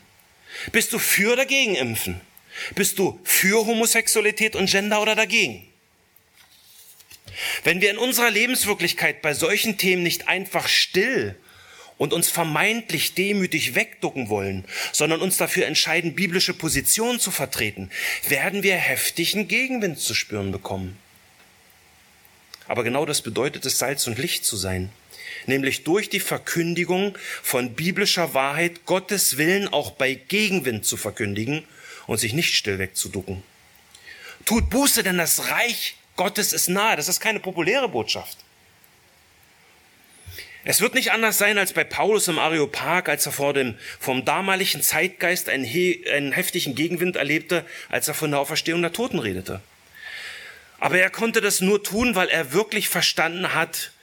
Bist 0.71 0.93
du 0.93 0.99
für 0.99 1.33
oder 1.33 1.45
gegen 1.45 1.75
Impfen? 1.75 2.21
Bist 2.75 2.99
du 2.99 3.19
für 3.23 3.65
Homosexualität 3.65 4.55
und 4.55 4.69
Gender 4.69 5.01
oder 5.01 5.15
dagegen? 5.15 5.67
Wenn 7.63 7.81
wir 7.81 7.89
in 7.89 7.97
unserer 7.97 8.29
Lebenswirklichkeit 8.29 9.21
bei 9.21 9.33
solchen 9.33 9.77
Themen 9.77 10.03
nicht 10.03 10.27
einfach 10.27 10.67
still 10.67 11.35
und 11.97 12.13
uns 12.13 12.29
vermeintlich 12.29 13.15
demütig 13.15 13.75
wegducken 13.75 14.29
wollen, 14.29 14.65
sondern 14.91 15.21
uns 15.21 15.37
dafür 15.37 15.65
entscheiden, 15.65 16.15
biblische 16.15 16.53
Positionen 16.53 17.19
zu 17.19 17.31
vertreten, 17.31 17.89
werden 18.27 18.63
wir 18.63 18.75
heftigen 18.75 19.47
Gegenwind 19.47 19.99
zu 19.99 20.13
spüren 20.13 20.51
bekommen. 20.51 20.97
Aber 22.67 22.83
genau 22.83 23.05
das 23.05 23.21
bedeutet 23.21 23.65
es, 23.65 23.77
Salz 23.77 24.07
und 24.07 24.17
Licht 24.17 24.45
zu 24.45 24.55
sein 24.55 24.91
nämlich 25.47 25.83
durch 25.83 26.09
die 26.09 26.19
Verkündigung 26.19 27.17
von 27.41 27.73
biblischer 27.73 28.33
Wahrheit 28.33 28.85
Gottes 28.85 29.37
Willen 29.37 29.67
auch 29.67 29.91
bei 29.91 30.13
Gegenwind 30.13 30.85
zu 30.85 30.97
verkündigen 30.97 31.63
und 32.07 32.17
sich 32.17 32.33
nicht 32.33 32.55
still 32.55 32.79
wegzuducken. 32.79 33.43
Tut 34.45 34.69
Buße, 34.69 35.03
denn 35.03 35.17
das 35.17 35.49
Reich 35.49 35.95
Gottes 36.15 36.53
ist 36.53 36.69
nahe. 36.69 36.95
Das 36.95 37.07
ist 37.07 37.19
keine 37.19 37.39
populäre 37.39 37.89
Botschaft. 37.89 38.37
Es 40.65 40.79
wird 40.79 40.93
nicht 40.93 41.11
anders 41.11 41.37
sein 41.37 41.57
als 41.57 41.73
bei 41.73 41.83
Paulus 41.83 42.29
im 42.29 42.39
Areopag, 42.39 43.09
als 43.09 43.25
er 43.25 43.33
vor 43.33 43.53
dem, 43.53 43.75
vom 43.99 44.23
damaligen 44.23 44.81
Zeitgeist 44.81 45.49
einen, 45.49 45.65
einen 45.65 46.31
heftigen 46.31 46.73
Gegenwind 46.73 47.17
erlebte, 47.17 47.65
als 47.89 48.07
er 48.07 48.13
von 48.13 48.31
der 48.31 48.39
Auferstehung 48.39 48.81
der 48.81 48.93
Toten 48.93 49.19
redete. 49.19 49.61
Aber 50.83 50.99
er 50.99 51.09
konnte 51.09 51.39
das 51.39 51.61
nur 51.61 51.81
tun, 51.81 52.13
weil 52.13 52.27
er 52.27 52.51
wirklich 52.51 52.89
verstanden 52.89 53.53
hat, 53.53 53.93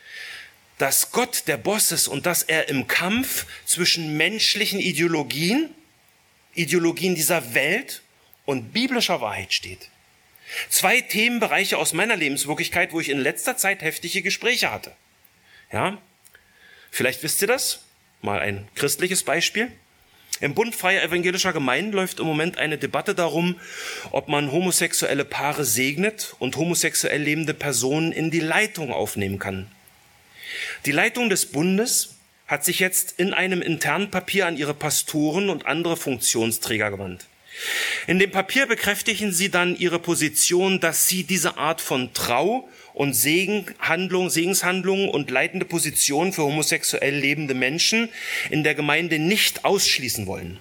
dass 0.78 1.10
Gott 1.10 1.42
der 1.46 1.58
Boss 1.58 1.92
ist 1.92 2.08
und 2.08 2.24
dass 2.24 2.42
er 2.42 2.70
im 2.70 2.86
Kampf 2.86 3.44
zwischen 3.66 4.16
menschlichen 4.16 4.80
Ideologien, 4.80 5.74
Ideologien 6.54 7.14
dieser 7.14 7.52
Welt 7.52 8.00
und 8.46 8.72
biblischer 8.72 9.20
Wahrheit 9.20 9.52
steht. 9.52 9.90
Zwei 10.70 11.02
Themenbereiche 11.02 11.76
aus 11.76 11.92
meiner 11.92 12.16
Lebenswirklichkeit, 12.16 12.94
wo 12.94 13.00
ich 13.00 13.10
in 13.10 13.18
letzter 13.18 13.58
Zeit 13.58 13.82
heftige 13.82 14.22
Gespräche 14.22 14.70
hatte. 14.70 14.96
Ja? 15.70 16.00
Vielleicht 16.90 17.22
wisst 17.22 17.42
ihr 17.42 17.48
das? 17.48 17.84
Mal 18.22 18.40
ein 18.40 18.66
christliches 18.74 19.22
Beispiel. 19.22 19.70
Im 20.40 20.54
Bund 20.54 20.74
freier 20.74 21.02
evangelischer 21.02 21.52
Gemeinden 21.52 21.92
läuft 21.92 22.18
im 22.18 22.26
Moment 22.26 22.56
eine 22.56 22.78
Debatte 22.78 23.14
darum, 23.14 23.56
ob 24.10 24.28
man 24.28 24.50
homosexuelle 24.50 25.26
Paare 25.26 25.66
segnet 25.66 26.34
und 26.38 26.56
homosexuell 26.56 27.20
lebende 27.20 27.52
Personen 27.52 28.10
in 28.10 28.30
die 28.30 28.40
Leitung 28.40 28.92
aufnehmen 28.92 29.38
kann. 29.38 29.70
Die 30.86 30.92
Leitung 30.92 31.28
des 31.28 31.46
Bundes 31.46 32.16
hat 32.46 32.64
sich 32.64 32.78
jetzt 32.78 33.14
in 33.18 33.34
einem 33.34 33.60
internen 33.60 34.10
Papier 34.10 34.46
an 34.46 34.56
ihre 34.56 34.74
Pastoren 34.74 35.50
und 35.50 35.66
andere 35.66 35.96
Funktionsträger 35.96 36.90
gewandt. 36.90 37.26
In 38.06 38.18
dem 38.18 38.30
Papier 38.30 38.66
bekräftigen 38.66 39.32
sie 39.32 39.50
dann 39.50 39.76
ihre 39.76 39.98
Position, 39.98 40.80
dass 40.80 41.06
sie 41.06 41.24
diese 41.24 41.58
Art 41.58 41.82
von 41.82 42.14
Trau 42.14 42.68
und 42.94 43.14
Segenhandlung, 43.14 44.30
Segenshandlungen 44.30 45.08
und 45.08 45.30
leitende 45.30 45.66
Position 45.66 46.32
für 46.32 46.42
homosexuell 46.42 47.14
lebende 47.14 47.54
Menschen 47.54 48.08
in 48.50 48.64
der 48.64 48.74
Gemeinde 48.74 49.18
nicht 49.18 49.64
ausschließen 49.64 50.26
wollen. 50.26 50.58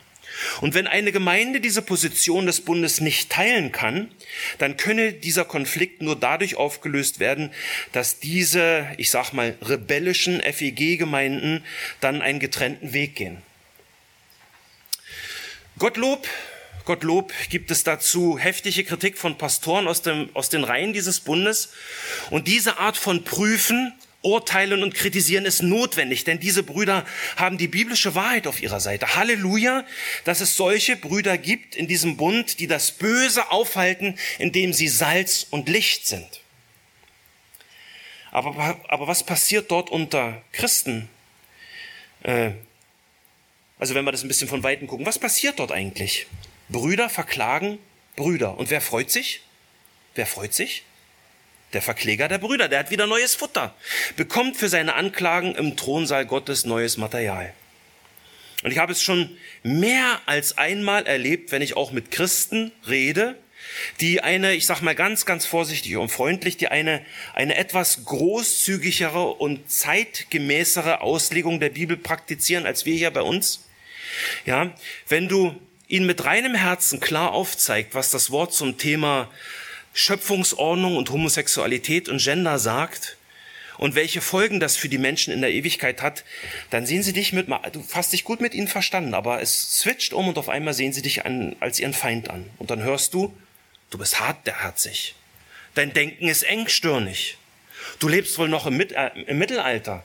Und 0.62 0.74
wenn 0.74 0.88
eine 0.88 1.12
Gemeinde 1.12 1.60
diese 1.60 1.82
Position 1.82 2.46
des 2.46 2.62
Bundes 2.62 3.02
nicht 3.02 3.30
teilen 3.30 3.72
kann, 3.72 4.10
dann 4.58 4.78
könne 4.78 5.14
dieser 5.14 5.46
Konflikt 5.46 6.02
nur 6.02 6.16
dadurch 6.16 6.56
aufgelöst 6.56 7.20
werden, 7.20 7.52
dass 7.92 8.20
diese, 8.20 8.88
ich 8.98 9.10
sag 9.10 9.34
mal, 9.34 9.56
rebellischen 9.62 10.42
FEG-Gemeinden 10.42 11.64
dann 12.00 12.22
einen 12.22 12.40
getrennten 12.40 12.94
Weg 12.94 13.16
gehen. 13.16 13.42
Gottlob, 15.78 16.28
Gottlob 16.90 17.32
gibt 17.52 17.70
es 17.70 17.84
dazu 17.84 18.40
heftige 18.40 18.84
Kritik 18.84 19.20
von 19.20 19.38
Pastoren 19.38 19.88
aus, 19.88 20.02
dem, 20.02 20.32
aus 20.34 20.50
den 20.50 20.64
Reihen 20.64 20.92
dieses 20.92 21.20
Bundes. 21.20 21.70
Und 22.32 22.48
diese 22.48 22.80
Art 22.80 22.98
von 22.98 23.24
Prüfen 23.24 23.94
Urteilen 24.24 24.82
und 24.82 24.96
Kritisieren 24.96 25.46
ist 25.46 25.62
notwendig, 25.62 26.24
denn 26.24 26.40
diese 26.40 26.64
Brüder 26.64 27.06
haben 27.36 27.60
die 27.60 27.68
biblische 27.68 28.16
Wahrheit 28.16 28.48
auf 28.48 28.64
ihrer 28.64 28.80
Seite. 28.80 29.16
Halleluja, 29.16 29.86
dass 30.24 30.42
es 30.42 30.58
solche 30.58 30.96
Brüder 30.96 31.38
gibt 31.38 31.76
in 31.76 31.88
diesem 31.88 32.18
Bund, 32.18 32.60
die 32.60 32.66
das 32.66 32.92
Böse 32.92 33.52
aufhalten, 33.52 34.18
indem 34.40 34.74
sie 34.74 34.88
Salz 34.88 35.46
und 35.52 35.70
Licht 35.70 36.08
sind. 36.08 36.42
Aber, 38.32 38.80
aber 38.88 39.08
was 39.08 39.24
passiert 39.24 39.70
dort 39.70 39.92
unter 39.92 40.42
Christen? 40.54 41.08
Äh, 42.24 42.54
also 43.78 43.94
wenn 43.94 44.06
wir 44.06 44.12
das 44.12 44.24
ein 44.24 44.28
bisschen 44.28 44.50
von 44.50 44.64
Weitem 44.64 44.88
gucken, 44.88 45.06
was 45.06 45.20
passiert 45.20 45.60
dort 45.60 45.72
eigentlich? 45.72 46.26
Brüder 46.70 47.10
verklagen 47.10 47.80
Brüder. 48.16 48.58
Und 48.58 48.70
wer 48.70 48.82
freut 48.82 49.12
sich? 49.12 49.42
Wer 50.16 50.26
freut 50.26 50.54
sich? 50.54 50.84
Der 51.74 51.82
Verkläger 51.82 52.28
der 52.28 52.40
Brüder, 52.40 52.68
der 52.68 52.80
hat 52.80 52.92
wieder 52.92 53.06
neues 53.06 53.36
Futter, 53.36 53.76
bekommt 54.16 54.58
für 54.58 54.70
seine 54.70 54.96
Anklagen 54.96 55.56
im 55.56 55.78
Thronsaal 55.78 56.26
Gottes 56.26 56.66
neues 56.66 56.98
Material. 56.98 57.54
Und 58.64 58.72
ich 58.72 58.78
habe 58.80 58.92
es 58.92 59.02
schon 59.02 59.38
mehr 59.64 60.20
als 60.26 60.58
einmal 60.58 61.06
erlebt, 61.06 61.52
wenn 61.52 61.62
ich 61.62 61.78
auch 61.78 61.92
mit 61.92 62.12
Christen 62.12 62.72
rede, 62.88 63.38
die 64.00 64.22
eine, 64.22 64.56
ich 64.56 64.66
sag 64.66 64.82
mal 64.82 64.96
ganz, 64.96 65.26
ganz 65.26 65.46
vorsichtig 65.46 65.96
und 65.98 66.10
freundlich, 66.10 66.58
die 66.58 66.70
eine, 66.70 67.06
eine 67.34 67.56
etwas 67.56 68.04
großzügigere 68.06 69.34
und 69.34 69.70
zeitgemäßere 69.70 71.02
Auslegung 71.02 71.60
der 71.60 71.70
Bibel 71.70 71.98
praktizieren 71.98 72.66
als 72.66 72.86
wir 72.86 72.96
hier 72.96 73.12
bei 73.12 73.22
uns. 73.22 73.68
Ja, 74.46 74.74
wenn 75.08 75.28
du 75.28 75.56
ihnen 75.90 76.06
mit 76.06 76.24
reinem 76.24 76.56
Herzen 76.56 77.02
klar 77.02 77.34
aufzeigt, 77.34 77.96
was 77.96 78.12
das 78.12 78.32
Wort 78.32 78.54
zum 78.54 78.78
Thema 78.78 79.30
Schöpfungsordnung 79.94 80.96
und 80.96 81.10
Homosexualität 81.10 82.08
und 82.08 82.22
Gender 82.22 82.60
sagt 82.60 83.18
und 83.78 83.96
welche 83.96 84.22
Folgen 84.22 84.60
das 84.60 84.78
für 84.78 84.88
die 84.88 85.00
Menschen 85.00 85.34
in 85.34 85.42
der 85.42 85.52
Ewigkeit 85.52 86.02
hat, 86.02 86.24
dann 86.70 86.86
sehen 86.86 87.02
sie 87.02 87.12
dich 87.12 87.34
mit, 87.34 87.48
du 87.48 87.84
hast 87.94 88.14
dich 88.14 88.24
gut 88.24 88.40
mit 88.40 88.54
ihnen 88.54 88.68
verstanden, 88.68 89.16
aber 89.16 89.42
es 89.42 89.80
switcht 89.80 90.14
um 90.14 90.28
und 90.28 90.38
auf 90.38 90.48
einmal 90.48 90.76
sehen 90.76 90.94
sie 90.94 91.02
dich 91.02 91.26
an, 91.26 91.56
als 91.60 91.80
ihren 91.80 91.94
Feind 91.94 92.30
an. 92.30 92.50
Und 92.60 92.70
dann 92.70 92.84
hörst 92.84 93.16
du, 93.16 93.36
du 93.90 93.98
bist 93.98 94.20
hartherzig. 94.20 95.16
Dein 95.74 95.94
Denken 95.94 96.28
ist 96.28 96.44
engstirnig. 96.44 97.38
Du 98.00 98.08
lebst 98.08 98.38
wohl 98.38 98.50
noch 98.50 98.68
im, 98.68 98.78
Mit 98.78 98.92
äh, 98.92 99.10
im 99.26 99.40
Mittelalter. 99.40 100.04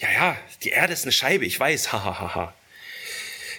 Ja, 0.00 0.10
ja, 0.10 0.36
die 0.64 0.70
Erde 0.70 0.94
ist 0.94 1.04
eine 1.04 1.12
Scheibe, 1.12 1.44
ich 1.44 1.60
weiß, 1.60 1.92
hahaha. 1.92 2.20
Ha, 2.20 2.20
ha, 2.20 2.34
ha. 2.34 2.54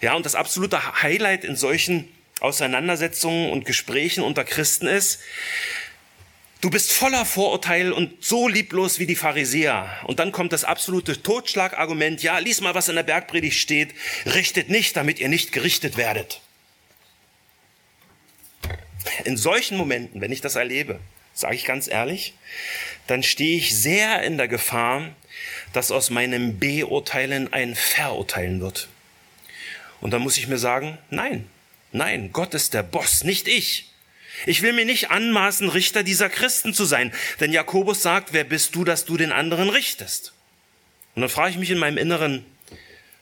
Ja, 0.01 0.15
und 0.15 0.25
das 0.25 0.35
absolute 0.35 1.01
Highlight 1.03 1.43
in 1.43 1.55
solchen 1.55 2.07
Auseinandersetzungen 2.39 3.51
und 3.51 3.65
Gesprächen 3.65 4.23
unter 4.23 4.43
Christen 4.43 4.87
ist, 4.87 5.19
du 6.61 6.71
bist 6.71 6.91
voller 6.91 7.23
Vorurteil 7.23 7.91
und 7.91 8.23
so 8.23 8.47
lieblos 8.47 8.97
wie 8.97 9.05
die 9.05 9.15
Pharisäer. 9.15 9.95
Und 10.05 10.17
dann 10.17 10.31
kommt 10.31 10.53
das 10.53 10.63
absolute 10.63 11.21
Totschlagargument, 11.21 12.23
ja, 12.23 12.39
lies 12.39 12.61
mal, 12.61 12.73
was 12.73 12.89
in 12.89 12.95
der 12.95 13.03
Bergpredigt 13.03 13.57
steht, 13.57 13.93
richtet 14.25 14.69
nicht, 14.69 14.97
damit 14.97 15.19
ihr 15.19 15.29
nicht 15.29 15.51
gerichtet 15.51 15.97
werdet. 15.97 16.41
In 19.23 19.37
solchen 19.37 19.77
Momenten, 19.77 20.19
wenn 20.19 20.31
ich 20.31 20.41
das 20.41 20.55
erlebe, 20.55 20.99
sage 21.33 21.55
ich 21.55 21.65
ganz 21.65 21.87
ehrlich, 21.87 22.33
dann 23.05 23.21
stehe 23.21 23.57
ich 23.57 23.75
sehr 23.75 24.23
in 24.23 24.37
der 24.37 24.47
Gefahr, 24.47 25.09
dass 25.73 25.91
aus 25.91 26.09
meinem 26.09 26.59
Beurteilen 26.59 27.53
ein 27.53 27.75
Verurteilen 27.75 28.61
wird. 28.61 28.89
Und 30.01 30.11
dann 30.11 30.21
muss 30.21 30.37
ich 30.37 30.47
mir 30.47 30.57
sagen, 30.57 30.97
nein, 31.09 31.47
nein, 31.91 32.31
Gott 32.33 32.53
ist 32.53 32.73
der 32.73 32.83
Boss, 32.83 33.23
nicht 33.23 33.47
ich. 33.47 33.91
Ich 34.45 34.61
will 34.61 34.73
mir 34.73 34.85
nicht 34.85 35.11
anmaßen, 35.11 35.69
Richter 35.69 36.03
dieser 36.03 36.29
Christen 36.29 36.73
zu 36.73 36.85
sein, 36.85 37.13
denn 37.39 37.53
Jakobus 37.53 38.01
sagt, 38.01 38.33
wer 38.33 38.43
bist 38.43 38.75
du, 38.75 38.83
dass 38.83 39.05
du 39.05 39.17
den 39.17 39.31
anderen 39.31 39.69
richtest? 39.69 40.33
Und 41.15 41.21
dann 41.21 41.29
frage 41.29 41.51
ich 41.51 41.57
mich 41.57 41.69
in 41.69 41.77
meinem 41.77 41.97
Inneren, 41.97 42.45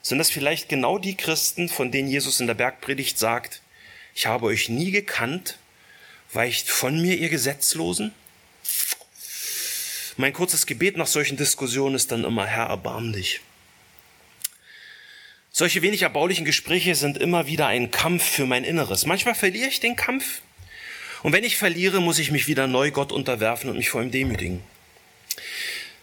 sind 0.01 0.17
das 0.17 0.29
vielleicht 0.31 0.69
genau 0.69 0.97
die 0.97 1.17
Christen, 1.17 1.67
von 1.67 1.91
denen 1.91 2.07
Jesus 2.07 2.39
in 2.39 2.47
der 2.47 2.53
Bergpredigt 2.53 3.19
sagt, 3.19 3.61
ich 4.15 4.27
habe 4.27 4.45
euch 4.45 4.69
nie 4.69 4.91
gekannt, 4.91 5.57
weicht 6.31 6.69
von 6.69 7.01
mir 7.01 7.17
ihr 7.17 7.29
Gesetzlosen? 7.29 8.13
Mein 10.15 10.33
kurzes 10.33 10.65
Gebet 10.65 10.97
nach 10.97 11.07
solchen 11.07 11.37
Diskussionen 11.37 11.95
ist 11.95 12.11
dann 12.11 12.23
immer, 12.23 12.45
Herr, 12.45 12.67
erbarm 12.67 13.11
dich. 13.11 13.41
Solche 15.59 15.81
wenig 15.81 16.03
erbaulichen 16.03 16.45
Gespräche 16.45 16.95
sind 16.95 17.17
immer 17.17 17.45
wieder 17.45 17.67
ein 17.67 17.91
Kampf 17.91 18.23
für 18.23 18.45
mein 18.45 18.63
Inneres. 18.63 19.05
Manchmal 19.05 19.35
verliere 19.35 19.67
ich 19.67 19.81
den 19.81 19.97
Kampf. 19.97 20.41
Und 21.21 21.33
wenn 21.33 21.43
ich 21.43 21.57
verliere, 21.57 21.99
muss 21.99 22.17
ich 22.17 22.31
mich 22.31 22.47
wieder 22.47 22.65
neu 22.65 22.91
Gott 22.91 23.11
unterwerfen 23.11 23.69
und 23.69 23.75
mich 23.75 23.89
vor 23.89 24.01
ihm 24.01 24.09
demütigen. 24.09 24.61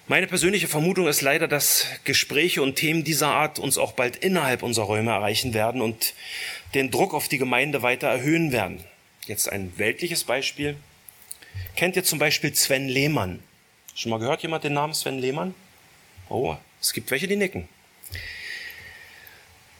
Meine 0.08 0.26
persönliche 0.26 0.68
Vermutung 0.68 1.08
ist 1.08 1.22
leider, 1.22 1.48
dass 1.48 1.86
Gespräche 2.04 2.60
und 2.60 2.76
Themen 2.76 3.02
dieser 3.02 3.28
Art 3.28 3.58
uns 3.58 3.78
auch 3.78 3.92
bald 3.92 4.16
innerhalb 4.16 4.62
unserer 4.62 4.84
Räume 4.84 5.12
erreichen 5.12 5.54
werden 5.54 5.80
und 5.80 6.12
den 6.74 6.90
Druck 6.90 7.14
auf 7.14 7.28
die 7.28 7.38
Gemeinde 7.38 7.80
weiter 7.80 8.08
erhöhen 8.08 8.52
werden. 8.52 8.84
Jetzt 9.24 9.50
ein 9.50 9.72
weltliches 9.78 10.24
Beispiel. 10.24 10.76
Kennt 11.76 11.96
ihr 11.96 12.04
zum 12.04 12.18
Beispiel 12.18 12.54
Sven 12.54 12.88
Lehmann? 12.88 13.42
Schon 13.94 14.10
mal 14.10 14.18
gehört 14.18 14.42
jemand 14.42 14.64
den 14.64 14.74
Namen 14.74 14.92
Sven 14.92 15.18
Lehmann? 15.18 15.54
Oh, 16.28 16.56
es 16.78 16.92
gibt 16.92 17.10
welche, 17.10 17.26
die 17.26 17.36
nicken. 17.36 17.70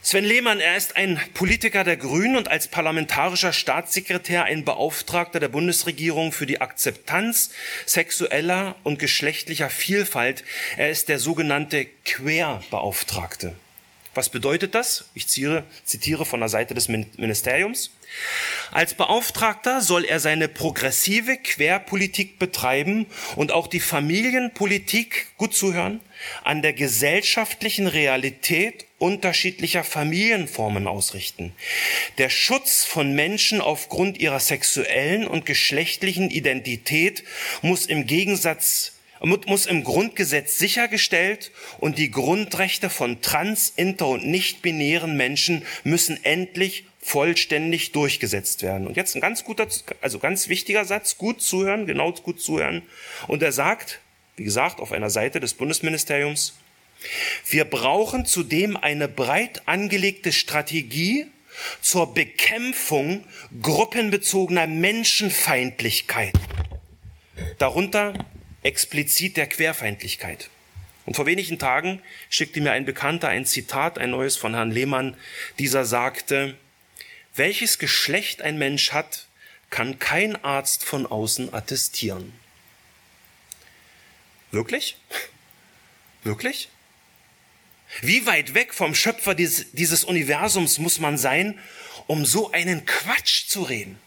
Sven 0.07 0.24
Lehmann, 0.24 0.61
er 0.61 0.76
ist 0.76 0.94
ein 0.94 1.20
Politiker 1.34 1.82
der 1.82 1.96
Grünen 1.96 2.36
und 2.36 2.46
als 2.46 2.68
parlamentarischer 2.68 3.52
Staatssekretär 3.52 4.44
ein 4.44 4.64
Beauftragter 4.64 5.40
der 5.40 5.48
Bundesregierung 5.48 6.30
für 6.30 6.46
die 6.46 6.61
Akzeptanz 6.61 7.50
sexueller 7.86 8.76
und 8.84 9.00
geschlechtlicher 9.00 9.68
Vielfalt. 9.68 10.44
Er 10.76 10.90
ist 10.90 11.09
der 11.09 11.18
sogenannte 11.18 11.86
Querbeauftragte. 12.04 13.57
Was 14.16 14.30
bedeutet 14.30 14.74
das? 14.74 15.04
Ich 15.14 15.26
zitiere, 15.26 15.64
zitiere 15.84 16.24
von 16.24 16.40
der 16.40 16.48
Seite 16.48 16.72
des 16.72 16.88
Ministeriums. 16.88 17.90
Als 18.72 18.94
Beauftragter 18.94 19.82
soll 19.82 20.04
er 20.04 20.20
seine 20.20 20.48
progressive 20.48 21.36
Querpolitik 21.36 22.38
betreiben 22.38 23.06
und 23.36 23.52
auch 23.52 23.66
die 23.66 23.80
Familienpolitik, 23.80 25.26
gut 25.36 25.54
zuhören, 25.54 26.00
an 26.44 26.62
der 26.62 26.72
gesellschaftlichen 26.72 27.86
Realität 27.86 28.86
unterschiedlicher 28.98 29.84
Familienformen 29.84 30.86
ausrichten. 30.86 31.52
Der 32.16 32.30
Schutz 32.30 32.84
von 32.84 33.14
Menschen 33.14 33.60
aufgrund 33.60 34.18
ihrer 34.18 34.40
sexuellen 34.40 35.26
und 35.26 35.44
geschlechtlichen 35.44 36.30
Identität 36.30 37.22
muss 37.60 37.84
im 37.84 38.06
Gegensatz 38.06 38.95
muss 39.20 39.66
im 39.66 39.84
Grundgesetz 39.84 40.58
sichergestellt 40.58 41.50
und 41.78 41.98
die 41.98 42.10
Grundrechte 42.10 42.90
von 42.90 43.22
trans, 43.22 43.72
inter 43.74 44.08
und 44.08 44.26
nicht-binären 44.26 45.16
Menschen 45.16 45.62
müssen 45.84 46.22
endlich 46.24 46.84
vollständig 47.00 47.92
durchgesetzt 47.92 48.62
werden. 48.62 48.86
Und 48.86 48.96
jetzt 48.96 49.14
ein 49.14 49.20
ganz 49.20 49.44
guter, 49.44 49.68
also 50.00 50.18
ganz 50.18 50.48
wichtiger 50.48 50.84
Satz, 50.84 51.16
gut 51.18 51.40
zuhören, 51.40 51.86
genau 51.86 52.12
gut 52.12 52.40
zuhören. 52.40 52.82
Und 53.28 53.42
er 53.42 53.52
sagt, 53.52 54.00
wie 54.36 54.44
gesagt, 54.44 54.80
auf 54.80 54.92
einer 54.92 55.10
Seite 55.10 55.40
des 55.40 55.54
Bundesministeriums, 55.54 56.54
wir 57.48 57.64
brauchen 57.64 58.26
zudem 58.26 58.76
eine 58.76 59.08
breit 59.08 59.62
angelegte 59.66 60.32
Strategie 60.32 61.26
zur 61.80 62.12
Bekämpfung 62.12 63.24
gruppenbezogener 63.62 64.66
Menschenfeindlichkeit. 64.66 66.32
Darunter 67.58 68.14
explizit 68.66 69.36
der 69.36 69.46
Querfeindlichkeit. 69.46 70.50
Und 71.06 71.14
vor 71.14 71.26
wenigen 71.26 71.58
Tagen 71.58 72.02
schickte 72.28 72.60
mir 72.60 72.72
ein 72.72 72.84
Bekannter 72.84 73.28
ein 73.28 73.46
Zitat, 73.46 73.96
ein 73.98 74.10
neues 74.10 74.36
von 74.36 74.54
Herrn 74.54 74.72
Lehmann. 74.72 75.16
Dieser 75.60 75.84
sagte, 75.84 76.56
welches 77.36 77.78
Geschlecht 77.78 78.42
ein 78.42 78.58
Mensch 78.58 78.92
hat, 78.92 79.26
kann 79.70 79.98
kein 79.98 80.42
Arzt 80.44 80.84
von 80.84 81.06
außen 81.06 81.54
attestieren. 81.54 82.32
Wirklich? 84.50 84.96
Wirklich? 86.24 86.68
Wie 88.00 88.26
weit 88.26 88.54
weg 88.54 88.74
vom 88.74 88.94
Schöpfer 88.94 89.34
dieses, 89.34 89.70
dieses, 89.72 90.02
Universums 90.02 90.78
muss 90.78 90.98
man 90.98 91.18
sein, 91.18 91.58
um 92.08 92.24
so 92.24 92.50
einen 92.50 92.84
Quatsch 92.84 93.46
zu 93.46 93.62
reden? 93.62 93.98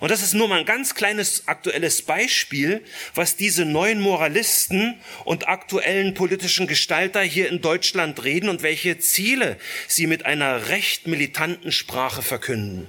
Und 0.00 0.12
das 0.12 0.22
ist 0.22 0.34
nur 0.34 0.46
mal 0.46 0.60
ein 0.60 0.64
ganz 0.64 0.94
kleines 0.94 1.48
aktuelles 1.48 2.02
Beispiel, 2.02 2.84
was 3.14 3.34
diese 3.34 3.64
neuen 3.64 4.00
Moralisten 4.00 4.94
und 5.24 5.48
aktuellen 5.48 6.14
politischen 6.14 6.68
Gestalter 6.68 7.20
hier 7.22 7.48
in 7.48 7.60
Deutschland 7.60 8.22
reden 8.22 8.48
und 8.48 8.62
welche 8.62 8.98
Ziele 9.00 9.58
sie 9.88 10.06
mit 10.06 10.24
einer 10.24 10.68
recht 10.68 11.08
militanten 11.08 11.72
Sprache 11.72 12.22
verkünden. 12.22 12.88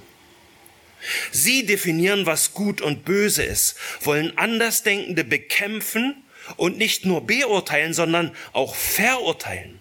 Sie 1.32 1.66
definieren, 1.66 2.26
was 2.26 2.54
gut 2.54 2.80
und 2.80 3.04
böse 3.04 3.42
ist, 3.42 3.76
wollen 4.02 4.36
Andersdenkende 4.38 5.24
bekämpfen 5.24 6.22
und 6.56 6.78
nicht 6.78 7.06
nur 7.06 7.26
beurteilen, 7.26 7.94
sondern 7.94 8.36
auch 8.52 8.76
verurteilen. 8.76 9.80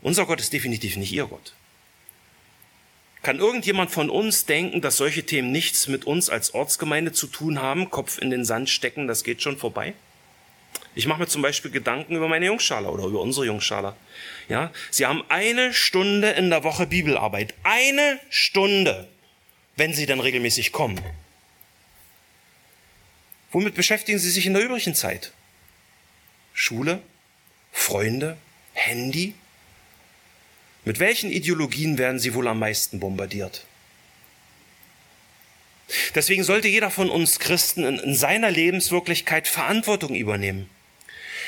Unser 0.00 0.26
Gott 0.26 0.40
ist 0.40 0.52
definitiv 0.52 0.96
nicht 0.96 1.12
ihr 1.12 1.26
Gott. 1.26 1.54
Kann 3.24 3.38
irgendjemand 3.38 3.90
von 3.90 4.10
uns 4.10 4.44
denken, 4.44 4.82
dass 4.82 4.98
solche 4.98 5.24
Themen 5.24 5.50
nichts 5.50 5.88
mit 5.88 6.04
uns 6.04 6.28
als 6.28 6.52
Ortsgemeinde 6.52 7.12
zu 7.12 7.26
tun 7.26 7.58
haben? 7.58 7.88
Kopf 7.88 8.18
in 8.18 8.28
den 8.28 8.44
Sand 8.44 8.68
stecken, 8.68 9.08
das 9.08 9.24
geht 9.24 9.40
schon 9.40 9.56
vorbei? 9.56 9.94
Ich 10.94 11.06
mache 11.06 11.20
mir 11.20 11.26
zum 11.26 11.40
Beispiel 11.40 11.70
Gedanken 11.70 12.16
über 12.16 12.28
meine 12.28 12.44
Jungschale 12.44 12.86
oder 12.90 13.04
über 13.04 13.22
unsere 13.22 13.46
Jungschale. 13.46 13.96
Ja, 14.50 14.70
sie 14.90 15.06
haben 15.06 15.24
eine 15.30 15.72
Stunde 15.72 16.32
in 16.32 16.50
der 16.50 16.64
Woche 16.64 16.86
Bibelarbeit. 16.86 17.54
Eine 17.62 18.20
Stunde, 18.28 19.08
wenn 19.76 19.94
sie 19.94 20.04
dann 20.04 20.20
regelmäßig 20.20 20.72
kommen. 20.72 21.00
Womit 23.52 23.74
beschäftigen 23.74 24.18
sie 24.18 24.30
sich 24.30 24.44
in 24.44 24.52
der 24.52 24.62
übrigen 24.62 24.94
Zeit? 24.94 25.32
Schule? 26.52 27.00
Freunde? 27.72 28.36
Handy? 28.74 29.32
Mit 30.84 31.00
welchen 31.00 31.30
Ideologien 31.30 31.98
werden 31.98 32.18
sie 32.18 32.34
wohl 32.34 32.46
am 32.48 32.58
meisten 32.58 33.00
bombardiert? 33.00 33.64
Deswegen 36.14 36.44
sollte 36.44 36.68
jeder 36.68 36.90
von 36.90 37.10
uns 37.10 37.38
Christen 37.38 37.84
in, 37.84 37.98
in 37.98 38.14
seiner 38.14 38.50
Lebenswirklichkeit 38.50 39.48
Verantwortung 39.48 40.14
übernehmen. 40.14 40.68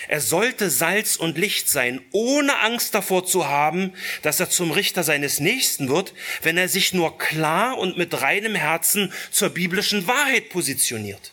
Er 0.09 0.20
sollte 0.20 0.70
Salz 0.70 1.16
und 1.16 1.37
Licht 1.37 1.68
sein, 1.68 2.01
ohne 2.12 2.61
Angst 2.61 2.95
davor 2.95 3.26
zu 3.26 3.49
haben, 3.49 3.93
dass 4.22 4.39
er 4.39 4.49
zum 4.49 4.70
Richter 4.70 5.03
seines 5.03 5.41
Nächsten 5.41 5.89
wird, 5.89 6.14
wenn 6.43 6.57
er 6.57 6.68
sich 6.68 6.93
nur 6.93 7.18
klar 7.18 7.76
und 7.76 7.99
mit 7.99 8.20
reinem 8.20 8.55
Herzen 8.55 9.12
zur 9.32 9.49
biblischen 9.49 10.07
Wahrheit 10.07 10.51
positioniert. 10.51 11.32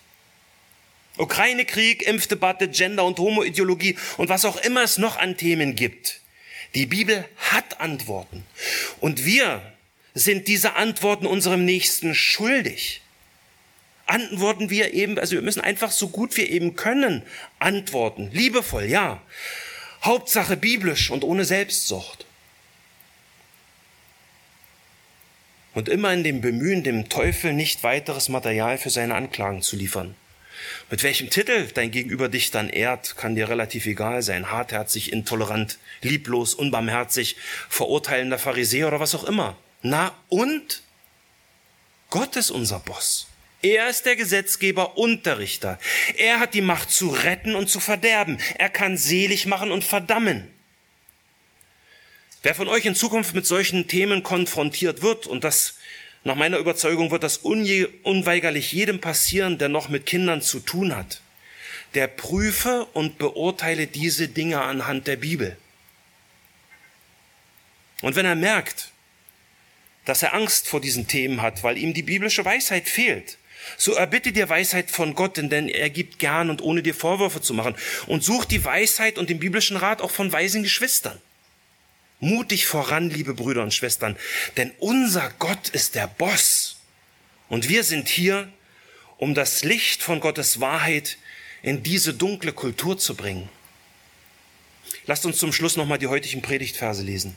Ukraine-Krieg, 1.18 2.02
Impfdebatte, 2.08 2.68
Gender- 2.68 3.06
und 3.06 3.20
Homo-Ideologie 3.20 3.96
und 4.18 4.30
was 4.30 4.46
auch 4.46 4.58
immer 4.58 4.82
es 4.82 4.98
noch 4.98 5.18
an 5.18 5.38
Themen 5.38 5.76
gibt. 5.76 6.23
Die 6.76 6.86
Bibel 6.86 7.26
hat 7.38 7.80
Antworten. 7.80 8.46
Und 9.00 9.26
wir 9.26 9.62
sind 10.14 10.48
diese 10.48 10.76
Antworten 10.76 11.26
unserem 11.26 11.66
Nächsten 11.66 12.16
schuldig 12.16 13.04
antworten 14.06 14.70
wir 14.70 14.94
eben, 14.94 15.18
also 15.18 15.34
wir 15.36 15.42
müssen 15.42 15.62
einfach 15.62 15.92
so 15.92 16.10
gut 16.10 16.36
wir 16.38 16.50
eben 16.50 16.76
können 16.76 17.24
antworten. 17.60 18.30
Liebevoll, 18.32 18.86
ja. 18.86 19.22
Hauptsache 20.04 20.58
biblisch 20.58 21.10
und 21.10 21.24
ohne 21.24 21.46
Selbstsucht. 21.46 22.26
Und 25.74 25.90
immer 25.90 26.14
in 26.14 26.24
dem 26.24 26.42
Bemühen, 26.42 26.84
dem 26.84 27.10
Teufel 27.10 27.54
nicht 27.54 27.84
weiteres 27.84 28.30
Material 28.30 28.78
für 28.78 28.90
seine 28.90 29.16
Anklagen 29.16 29.62
zu 29.62 29.76
liefern. 29.76 30.16
Mit 30.90 31.04
welchem 31.04 31.30
Titel 31.30 31.68
dein 31.74 31.92
Gegenüber 31.92 32.30
dich 32.30 32.52
dann 32.52 32.70
ehrt, 32.70 33.18
kann 33.18 33.36
dir 33.36 33.50
relativ 33.50 33.86
egal 33.86 34.22
sein. 34.22 34.52
Hartherzig, 34.52 35.12
intolerant, 35.12 35.80
lieblos, 36.02 36.54
unbarmherzig, 36.54 37.38
verurteilender 37.70 38.40
Pharisäer 38.40 38.88
oder 38.88 39.00
was 39.00 39.16
auch 39.16 39.24
immer. 39.24 39.58
Na 39.82 40.16
und? 40.30 40.84
Gott 42.10 42.36
ist 42.36 42.52
unser 42.52 42.80
Boss. 42.80 43.28
Er 43.64 43.90
ist 43.90 44.06
der 44.06 44.18
Gesetzgeber 44.18 44.98
und 44.98 45.26
der 45.26 45.40
Richter. 45.40 45.80
Er 46.18 46.40
hat 46.40 46.54
die 46.54 46.62
Macht 46.62 46.92
zu 46.92 47.10
retten 47.10 47.56
und 47.56 47.70
zu 47.70 47.80
verderben. 47.80 48.38
Er 48.58 48.70
kann 48.70 48.98
selig 48.98 49.46
machen 49.46 49.72
und 49.72 49.84
verdammen. 49.86 50.54
Wer 52.44 52.54
von 52.56 52.68
euch 52.68 52.86
in 52.86 52.94
Zukunft 52.94 53.34
mit 53.34 53.48
solchen 53.48 53.88
Themen 53.88 54.22
konfrontiert 54.22 55.02
wird, 55.02 55.28
und 55.28 55.46
das 55.46 55.78
nach 56.24 56.36
meiner 56.36 56.58
Überzeugung 56.58 57.12
wird 57.12 57.24
das 57.24 57.38
unweigerlich 57.38 58.72
jedem 58.72 59.02
passieren, 59.02 59.58
der 59.58 59.70
noch 59.70 59.90
mit 59.90 60.06
Kindern 60.06 60.42
zu 60.42 60.60
tun 60.60 60.96
hat, 60.96 61.22
der 61.96 62.08
prüfe 62.08 62.86
und 62.94 63.18
beurteile 63.18 63.88
diese 63.88 64.30
Dinge 64.30 64.62
anhand 64.62 65.08
der 65.08 65.18
Bibel. 65.18 65.58
Und 68.02 68.16
wenn 68.16 68.26
er 68.26 68.36
merkt, 68.36 68.92
dass 70.06 70.24
er 70.24 70.34
Angst 70.34 70.68
vor 70.68 70.82
diesen 70.82 71.08
Themen 71.08 71.42
hat, 71.42 71.64
weil 71.64 71.78
ihm 71.78 71.94
die 71.94 72.04
biblische 72.04 72.44
Weisheit 72.44 72.88
fehlt, 72.88 73.38
so 73.78 73.94
erbitte 73.94 74.32
dir 74.32 74.50
Weisheit 74.50 74.92
von 74.92 75.16
Gott, 75.16 75.38
denn 75.38 75.70
er 75.70 75.90
gibt 75.90 76.20
gern 76.20 76.50
und 76.50 76.62
ohne 76.62 76.84
dir 76.84 76.94
Vorwürfe 76.94 77.42
zu 77.42 77.54
machen. 77.54 77.76
Und 78.08 78.24
such 78.24 78.46
die 78.46 78.64
Weisheit 78.64 79.18
und 79.18 79.30
den 79.30 79.40
biblischen 79.40 79.78
Rat 79.78 80.02
auch 80.02 80.12
von 80.12 80.32
weisen 80.32 80.64
Geschwistern. 80.64 81.22
Mutig 82.24 82.68
voran, 82.68 83.10
liebe 83.10 83.34
Brüder 83.34 83.64
und 83.64 83.74
Schwestern, 83.74 84.16
denn 84.56 84.72
unser 84.80 85.30
Gott 85.40 85.68
ist 85.68 85.94
der 85.94 86.08
Boss. 86.08 86.78
Und 87.50 87.68
wir 87.68 87.84
sind 87.84 88.08
hier, 88.08 88.48
um 89.18 89.34
das 89.34 89.66
Licht 89.66 90.02
von 90.02 90.22
Gottes 90.22 90.62
Wahrheit 90.62 91.18
in 91.64 91.84
diese 91.84 92.14
dunkle 92.14 92.54
Kultur 92.54 92.98
zu 92.98 93.16
bringen. 93.16 93.50
Lasst 95.06 95.26
uns 95.26 95.38
zum 95.38 95.52
Schluss 95.52 95.76
nochmal 95.76 95.98
die 95.98 96.08
heutigen 96.08 96.42
Predigtverse 96.42 97.04
lesen. 97.04 97.36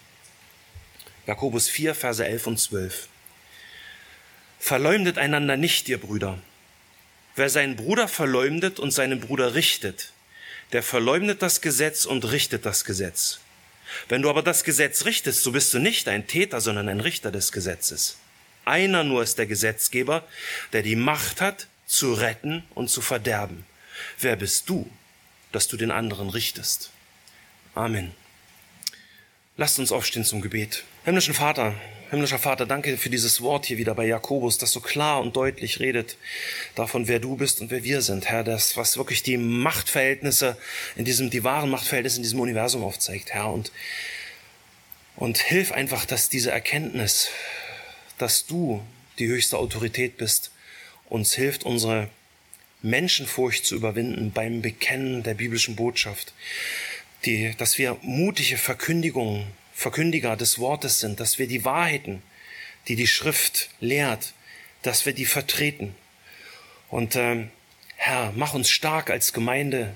Jakobus 1.26 1.68
4, 1.68 1.96
Verse 1.96 2.24
11 2.24 2.46
und 2.46 2.60
12. 2.60 3.08
Verleumdet 4.60 5.18
einander 5.18 5.56
nicht, 5.56 5.88
ihr 5.88 5.98
Brüder. 5.98 6.38
Wer 7.34 7.50
seinen 7.50 7.74
Bruder 7.74 8.06
verleumdet 8.06 8.78
und 8.78 8.92
seinen 8.92 9.18
Bruder 9.18 9.54
richtet, 9.56 10.12
der 10.70 10.84
verleumdet 10.84 11.42
das 11.42 11.60
Gesetz 11.60 12.04
und 12.04 12.30
richtet 12.30 12.64
das 12.64 12.84
Gesetz. 12.84 13.40
Wenn 14.08 14.22
du 14.22 14.30
aber 14.30 14.42
das 14.42 14.64
Gesetz 14.64 15.04
richtest, 15.04 15.42
so 15.42 15.52
bist 15.52 15.72
du 15.74 15.78
nicht 15.78 16.08
ein 16.08 16.26
Täter, 16.26 16.60
sondern 16.60 16.88
ein 16.88 17.00
Richter 17.00 17.30
des 17.30 17.52
Gesetzes. 17.52 18.18
Einer 18.64 19.04
nur 19.04 19.22
ist 19.22 19.38
der 19.38 19.46
Gesetzgeber, 19.46 20.26
der 20.72 20.82
die 20.82 20.96
Macht 20.96 21.40
hat, 21.40 21.68
zu 21.86 22.14
retten 22.14 22.64
und 22.74 22.88
zu 22.88 23.00
verderben. 23.00 23.64
Wer 24.18 24.36
bist 24.36 24.68
du, 24.68 24.90
dass 25.52 25.68
du 25.68 25.76
den 25.76 25.90
anderen 25.90 26.30
richtest? 26.30 26.90
Amen. 27.74 28.12
Lasst 29.56 29.78
uns 29.78 29.92
aufstehen 29.92 30.24
zum 30.24 30.42
Gebet. 30.42 30.84
Himmlischen 31.04 31.34
Vater, 31.34 31.74
Himmlischer 32.10 32.38
Vater, 32.38 32.66
danke 32.66 32.96
für 32.98 33.10
dieses 33.10 33.40
Wort 33.40 33.66
hier 33.66 33.78
wieder 33.78 33.96
bei 33.96 34.06
Jakobus, 34.06 34.58
das 34.58 34.70
so 34.70 34.78
klar 34.78 35.20
und 35.20 35.34
deutlich 35.34 35.80
redet 35.80 36.16
davon, 36.76 37.08
wer 37.08 37.18
du 37.18 37.36
bist 37.36 37.60
und 37.60 37.72
wer 37.72 37.82
wir 37.82 38.00
sind, 38.00 38.26
Herr, 38.26 38.44
das, 38.44 38.76
was 38.76 38.96
wirklich 38.96 39.24
die 39.24 39.36
Machtverhältnisse 39.36 40.56
in 40.94 41.04
diesem, 41.04 41.30
die 41.30 41.42
wahren 41.42 41.68
Machtverhältnisse 41.68 42.18
in 42.18 42.22
diesem 42.22 42.38
Universum 42.38 42.84
aufzeigt, 42.84 43.30
Herr, 43.32 43.52
und, 43.52 43.72
und 45.16 45.38
hilf 45.38 45.72
einfach, 45.72 46.04
dass 46.04 46.28
diese 46.28 46.52
Erkenntnis, 46.52 47.28
dass 48.18 48.46
du 48.46 48.84
die 49.18 49.26
höchste 49.26 49.58
Autorität 49.58 50.16
bist, 50.16 50.52
uns 51.08 51.34
hilft, 51.34 51.64
unsere 51.64 52.08
Menschenfurcht 52.82 53.66
zu 53.66 53.74
überwinden 53.74 54.30
beim 54.30 54.62
Bekennen 54.62 55.24
der 55.24 55.34
biblischen 55.34 55.74
Botschaft, 55.74 56.34
die, 57.24 57.52
dass 57.58 57.78
wir 57.78 57.96
mutige 58.02 58.58
Verkündigungen 58.58 59.46
Verkündiger 59.76 60.36
des 60.36 60.58
Wortes 60.58 61.00
sind, 61.00 61.20
dass 61.20 61.38
wir 61.38 61.46
die 61.46 61.66
Wahrheiten, 61.66 62.22
die 62.88 62.96
die 62.96 63.06
Schrift 63.06 63.68
lehrt, 63.78 64.32
dass 64.80 65.04
wir 65.04 65.12
die 65.12 65.26
vertreten. 65.26 65.94
Und 66.88 67.14
äh, 67.14 67.44
Herr, 67.96 68.32
mach 68.34 68.54
uns 68.54 68.70
stark 68.70 69.10
als 69.10 69.34
Gemeinde 69.34 69.94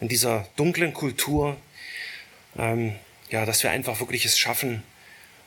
in 0.00 0.08
dieser 0.08 0.46
dunklen 0.56 0.92
Kultur, 0.92 1.56
ähm, 2.58 2.94
ja, 3.30 3.46
dass 3.46 3.62
wir 3.62 3.70
einfach 3.70 4.00
wirklich 4.00 4.26
es 4.26 4.38
schaffen, 4.38 4.82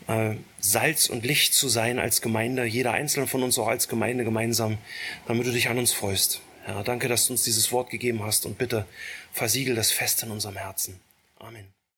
äh, 0.08 0.34
Salz 0.60 1.06
und 1.06 1.24
Licht 1.24 1.54
zu 1.54 1.70
sein 1.70 2.00
als 2.00 2.22
Gemeinde, 2.22 2.66
jeder 2.66 2.94
einzelne 2.94 3.28
von 3.28 3.44
uns 3.44 3.60
auch 3.60 3.68
als 3.68 3.88
Gemeinde 3.88 4.24
gemeinsam, 4.24 4.80
damit 5.28 5.46
du 5.46 5.52
dich 5.52 5.70
an 5.70 5.78
uns 5.78 5.94
freust. 5.94 6.42
Herr, 6.64 6.84
danke, 6.84 7.08
dass 7.08 7.28
du 7.28 7.34
uns 7.34 7.44
dieses 7.44 7.72
Wort 7.72 7.92
gegeben 7.92 8.24
hast 8.24 8.48
und 8.48 8.58
bitte 8.58 8.88
versiegel 9.32 9.76
das 9.76 9.92
fest 9.92 10.24
in 10.24 10.32
unserem 10.32 10.56
Herzen. 10.56 11.00
Amen. 11.38 11.75